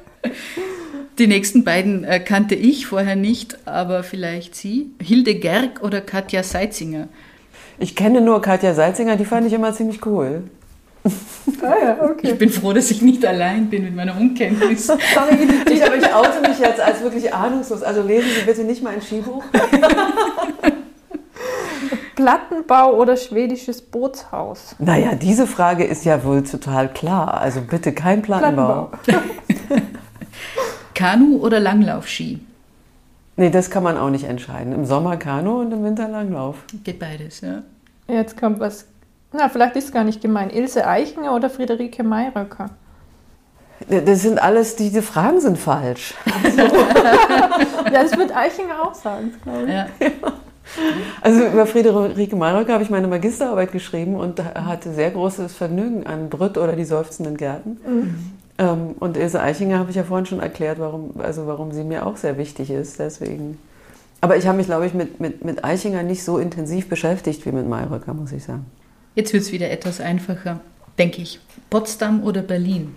Die 1.18 1.26
nächsten 1.28 1.62
beiden 1.62 2.02
äh, 2.04 2.18
kannte 2.18 2.54
ich 2.56 2.86
vorher 2.86 3.14
nicht, 3.14 3.68
aber 3.68 4.02
vielleicht 4.02 4.56
Sie. 4.56 4.90
Hilde 5.00 5.36
Gerg 5.36 5.82
oder 5.82 6.00
Katja 6.00 6.42
Seitzinger? 6.42 7.08
Ich 7.78 7.94
kenne 7.94 8.20
nur 8.20 8.42
Katja 8.42 8.74
Seitzinger, 8.74 9.16
die 9.16 9.24
fand 9.24 9.46
ich 9.46 9.52
immer 9.52 9.72
ziemlich 9.72 10.04
cool. 10.06 10.44
Ah 11.62 11.74
ja, 11.82 11.98
okay. 12.02 12.30
Ich 12.30 12.38
bin 12.38 12.48
froh, 12.48 12.72
dass 12.72 12.90
ich 12.90 13.02
nicht 13.02 13.24
allein 13.24 13.68
bin 13.68 13.84
mit 13.84 13.94
meiner 13.94 14.16
Unkenntnis. 14.16 14.86
Sorry, 14.86 14.98
ich, 15.70 15.84
aber 15.84 15.96
ich 15.96 16.14
oute 16.14 16.40
mich 16.48 16.58
jetzt 16.58 16.80
als 16.80 17.02
wirklich 17.02 17.32
ahnungslos. 17.32 17.82
Also 17.82 18.02
lesen 18.02 18.30
Sie 18.38 18.46
bitte 18.46 18.64
nicht 18.64 18.82
mein 18.82 19.02
Skibuch. 19.02 19.44
Plattenbau 22.16 22.94
oder 22.94 23.16
schwedisches 23.16 23.82
Bootshaus? 23.82 24.76
Naja, 24.78 25.14
diese 25.14 25.46
Frage 25.46 25.84
ist 25.84 26.04
ja 26.04 26.24
wohl 26.24 26.42
total 26.44 26.88
klar. 26.88 27.40
Also 27.40 27.60
bitte 27.60 27.92
kein 27.92 28.22
Plattenbau. 28.22 28.90
Plattenbau. 29.02 29.34
Kanu 30.94 31.38
oder 31.38 31.60
Langlaufski? 31.60 32.40
Nee, 33.36 33.50
das 33.50 33.70
kann 33.70 33.82
man 33.82 33.96
auch 33.98 34.10
nicht 34.10 34.24
entscheiden. 34.24 34.72
Im 34.72 34.84
Sommer 34.84 35.16
Kanu 35.16 35.60
und 35.60 35.72
im 35.72 35.82
Winter 35.82 36.08
Langlauf. 36.08 36.56
Geht 36.84 37.00
beides, 37.00 37.40
ja. 37.40 37.62
Jetzt 38.06 38.38
kommt 38.38 38.60
was, 38.60 38.86
na, 39.32 39.48
vielleicht 39.48 39.74
ist 39.76 39.86
es 39.86 39.92
gar 39.92 40.04
nicht 40.04 40.20
gemein. 40.20 40.50
Ilse 40.50 40.86
Eichinger 40.86 41.34
oder 41.34 41.50
Friederike 41.50 42.04
Mayröcker? 42.04 42.70
Das 43.88 44.22
sind 44.22 44.40
alles, 44.40 44.76
diese 44.76 45.02
Fragen 45.02 45.40
sind 45.40 45.58
falsch. 45.58 46.14
ja, 46.56 47.90
das 47.90 48.16
wird 48.16 48.34
Eichinger 48.34 48.82
auch 48.82 48.94
sagen, 48.94 49.32
glaube 49.42 49.64
ich. 49.64 49.70
Ja. 49.70 49.86
Also 51.20 51.44
über 51.44 51.66
Friederike 51.66 52.36
Mayröcker 52.36 52.74
habe 52.74 52.84
ich 52.84 52.90
meine 52.90 53.08
Magisterarbeit 53.08 53.72
geschrieben 53.72 54.14
und 54.14 54.42
hatte 54.42 54.92
sehr 54.92 55.10
großes 55.10 55.54
Vergnügen 55.54 56.06
an 56.06 56.30
Brütt 56.30 56.56
oder 56.56 56.74
die 56.76 56.84
seufzenden 56.84 57.36
Gärten. 57.36 57.80
Mhm. 57.86 58.32
Ähm, 58.58 58.94
und 59.00 59.16
Ilse 59.16 59.40
Eichinger 59.40 59.78
habe 59.78 59.90
ich 59.90 59.96
ja 59.96 60.04
vorhin 60.04 60.26
schon 60.26 60.40
erklärt, 60.40 60.78
warum, 60.78 61.14
also 61.18 61.46
warum 61.46 61.72
sie 61.72 61.84
mir 61.84 62.06
auch 62.06 62.16
sehr 62.16 62.38
wichtig 62.38 62.70
ist. 62.70 62.98
Deswegen. 62.98 63.58
Aber 64.20 64.36
ich 64.36 64.46
habe 64.46 64.56
mich, 64.56 64.66
glaube 64.66 64.86
ich, 64.86 64.94
mit, 64.94 65.20
mit, 65.20 65.44
mit 65.44 65.64
Eichinger 65.64 66.02
nicht 66.02 66.24
so 66.24 66.38
intensiv 66.38 66.88
beschäftigt 66.88 67.44
wie 67.44 67.52
mit 67.52 67.68
Mayröcker, 67.68 68.14
muss 68.14 68.32
ich 68.32 68.44
sagen. 68.44 68.64
Jetzt 69.14 69.32
wird 69.32 69.42
es 69.42 69.52
wieder 69.52 69.70
etwas 69.70 70.00
einfacher, 70.00 70.60
denke 70.98 71.22
ich. 71.22 71.40
Potsdam 71.68 72.22
oder 72.22 72.42
Berlin? 72.42 72.96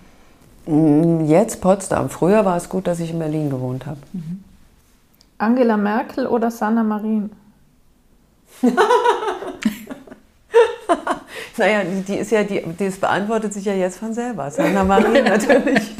Mm, 0.66 1.24
jetzt 1.26 1.60
Potsdam. 1.60 2.08
Früher 2.08 2.44
war 2.44 2.56
es 2.56 2.68
gut, 2.68 2.86
dass 2.86 3.00
ich 3.00 3.10
in 3.10 3.18
Berlin 3.18 3.50
gewohnt 3.50 3.86
habe. 3.86 3.98
Mhm. 4.12 4.44
Angela 5.38 5.76
Merkel 5.76 6.26
oder 6.26 6.50
Sanna 6.50 6.82
Marin? 6.82 7.30
naja, 11.58 11.82
die 11.84 12.14
ist 12.14 12.30
ja, 12.30 12.42
die, 12.44 12.62
das 12.78 12.96
beantwortet 12.96 13.52
sich 13.52 13.64
ja 13.64 13.74
jetzt 13.74 13.98
von 13.98 14.12
selber. 14.12 14.50
Sanna 14.50 14.84
Marin 14.84 15.24
natürlich. 15.24 15.96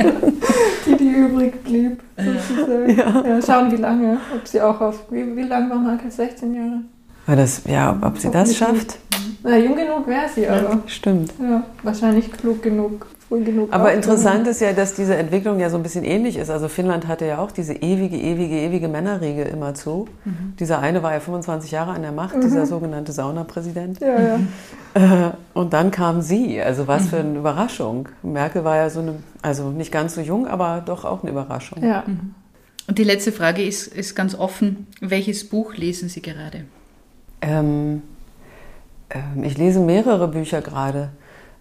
die, 0.87 0.97
die 0.97 1.11
übrig 1.11 1.63
blieb, 1.65 2.03
sozusagen. 2.17 2.97
Ja. 2.97 3.25
ja. 3.27 3.43
schauen, 3.43 3.71
wie 3.71 3.77
lange, 3.77 4.19
ob 4.35 4.47
sie 4.47 4.61
auch 4.61 4.81
auf, 4.81 5.05
wie, 5.11 5.37
wie 5.37 5.43
lange 5.43 5.71
war 5.71 5.79
Merkel? 5.79 6.11
16 6.11 6.55
Jahre? 6.55 6.81
Ja, 7.27 7.37
das, 7.37 7.63
ja 7.67 7.99
ob 8.01 8.19
sie 8.19 8.31
das 8.31 8.57
schafft. 8.57 8.99
Na, 9.43 9.57
jung 9.57 9.77
genug 9.77 10.07
wäre 10.07 10.29
sie, 10.35 10.49
aber. 10.49 10.79
Stimmt. 10.87 11.33
Ja, 11.41 11.63
wahrscheinlich 11.83 12.33
klug 12.33 12.63
genug 12.63 13.07
früh 13.29 13.45
genug. 13.45 13.73
Aber 13.73 13.93
interessant 13.93 14.47
ist 14.47 14.61
ja, 14.61 14.73
dass 14.73 14.95
diese 14.95 15.17
Entwicklung 15.17 15.61
ja 15.61 15.71
so 15.71 15.77
ein 15.77 15.83
bisschen 15.83 16.05
ähnlich 16.05 16.37
ist. 16.37 16.51
Also 16.51 16.69
Finnland 16.69 17.07
hatte 17.07 17.27
ja 17.27 17.39
auch 17.39 17.51
diese 17.51 17.75
ewige, 17.75 18.17
ewige, 18.17 18.57
ewige 18.57 18.89
Männerriege 18.89 19.43
immer 19.43 19.75
zu. 19.75 20.09
Mhm. 20.25 20.55
Dieser 20.59 20.81
eine 20.81 21.03
war 21.03 21.13
ja 21.13 21.21
25 21.21 21.71
Jahre 21.71 21.93
an 21.93 22.03
der 22.03 22.13
Macht, 22.13 22.37
mhm. 22.37 22.41
dieser 22.41 22.67
sogenannte 22.67 23.13
Saunapräsident. 23.13 24.01
Ja, 24.01 24.21
ja. 24.21 24.41
Äh, 24.95 25.33
und 25.53 25.75
dann 25.75 25.91
kam 25.91 26.23
sie. 26.23 26.61
Also 26.63 26.89
was 26.89 27.05
mhm. 27.05 27.09
für 27.09 27.17
eine 27.19 27.39
Überraschung. 27.39 28.09
Merkel 28.23 28.65
war 28.65 28.77
ja 28.77 28.89
so 28.89 29.01
eine, 29.01 29.17
also 29.43 29.71
nicht 29.71 29.93
ganz 29.93 30.15
so 30.15 30.23
jung, 30.23 30.47
aber 30.47 30.83
doch 30.85 31.05
auch 31.05 31.23
eine 31.23 31.31
Überraschung. 31.31 31.85
Ja. 31.85 32.05
Mhm. 32.07 32.35
Und 32.89 32.99
die 32.99 33.05
letzte 33.05 33.31
Frage 33.31 33.63
ist, 33.63 33.87
ist 33.87 34.17
ganz 34.17 34.35
offen. 34.35 34.87
Welches 35.01 35.47
Buch 35.47 35.75
lesen 35.75 36.09
Sie 36.09 36.23
gerade? 36.23 36.65
Ähm, 37.43 38.03
ähm, 39.11 39.45
ich 39.45 39.59
lese 39.59 39.81
mehrere 39.81 40.27
Bücher 40.27 40.63
gerade. 40.63 41.11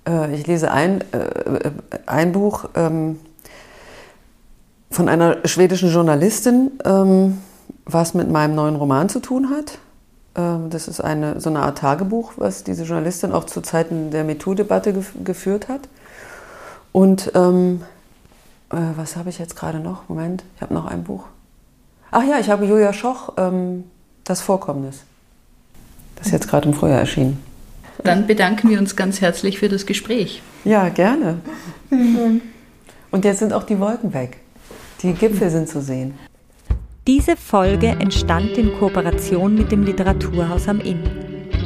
Äh, 0.08 0.34
ich 0.34 0.48
lese 0.48 0.72
ein, 0.72 1.02
äh, 1.12 1.72
ein 2.06 2.32
Buch 2.32 2.70
ähm, 2.76 3.20
von 4.90 5.10
einer 5.10 5.46
schwedischen 5.46 5.92
Journalistin, 5.92 6.72
ähm, 6.86 7.40
was 7.86 8.14
mit 8.14 8.32
meinem 8.32 8.56
neuen 8.56 8.76
Roman 8.76 9.10
zu 9.10 9.20
tun 9.20 9.50
hat. 9.50 9.80
Ähm, 10.36 10.70
das 10.70 10.88
ist 10.88 11.02
eine, 11.02 11.40
so 11.42 11.50
eine 11.50 11.60
Art 11.60 11.80
Tagebuch, 11.80 12.34
was 12.38 12.64
diese 12.64 12.84
Journalistin 12.84 13.32
auch 13.34 13.46
zu 13.46 13.62
Zeiten 13.62 14.12
der 14.12 14.24
MeToo-Debatte 14.24 14.94
gef 14.94 15.14
geführt 15.24 15.68
hat. 15.68 15.82
Und 16.94 17.32
ähm, 17.36 17.84
äh, 18.72 18.78
was 18.96 19.18
habe 19.18 19.30
ich 19.30 19.40
jetzt 19.40 19.56
gerade 19.56 19.80
noch? 19.80 20.08
Moment, 20.08 20.44
ich 20.56 20.62
habe 20.62 20.74
noch 20.74 20.86
ein 20.86 21.04
Buch. 21.04 21.26
Ach 22.10 22.24
ja, 22.24 22.40
ich 22.40 22.50
habe 22.50 22.66
Julia 22.66 22.94
Schoch, 22.94 23.34
ähm, 23.38 23.84
Das 24.24 24.42
Vorkommnis. 24.42 25.04
Das 26.16 26.28
ist 26.28 26.34
jetzt 26.34 26.48
gerade 26.48 26.68
im 26.68 26.74
Frühjahr 26.74 27.00
erschienen. 27.00 27.44
Dann 28.08 28.26
bedanken 28.26 28.70
wir 28.70 28.80
uns 28.80 28.96
ganz 28.96 29.20
herzlich 29.20 29.60
für 29.60 29.68
das 29.68 29.86
Gespräch. 29.86 30.42
Ja, 30.64 30.88
gerne. 30.88 31.40
Und 33.12 33.26
jetzt 33.26 33.40
sind 33.40 33.52
auch 33.52 33.64
die 33.64 33.80
Wolken 33.82 34.14
weg. 34.14 34.38
Die 35.04 35.12
Gipfel 35.12 35.50
sind 35.50 35.68
zu 35.68 35.82
sehen. 35.82 36.14
Diese 37.06 37.36
Folge 37.36 37.88
entstand 37.88 38.58
in 38.58 38.74
Kooperation 38.80 39.56
mit 39.56 39.74
dem 39.74 39.84
Literaturhaus 39.84 40.70
am 40.70 40.80
Inn. 40.80 41.04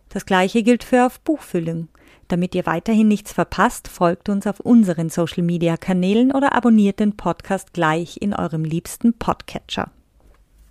Das 0.09 0.25
gleiche 0.25 0.63
gilt 0.63 0.83
für 0.83 1.05
auf 1.05 1.21
Buchfüllung. 1.21 1.87
Damit 2.27 2.55
ihr 2.55 2.65
weiterhin 2.65 3.07
nichts 3.07 3.31
verpasst, 3.31 3.87
folgt 3.87 4.27
uns 4.29 4.47
auf 4.47 4.59
unseren 4.59 5.09
Social 5.09 5.43
Media 5.43 5.77
Kanälen 5.77 6.31
oder 6.31 6.55
abonniert 6.55 6.99
den 6.99 7.15
Podcast 7.15 7.73
gleich 7.73 8.17
in 8.21 8.33
eurem 8.33 8.63
liebsten 8.63 9.13
Podcatcher. 9.13 9.91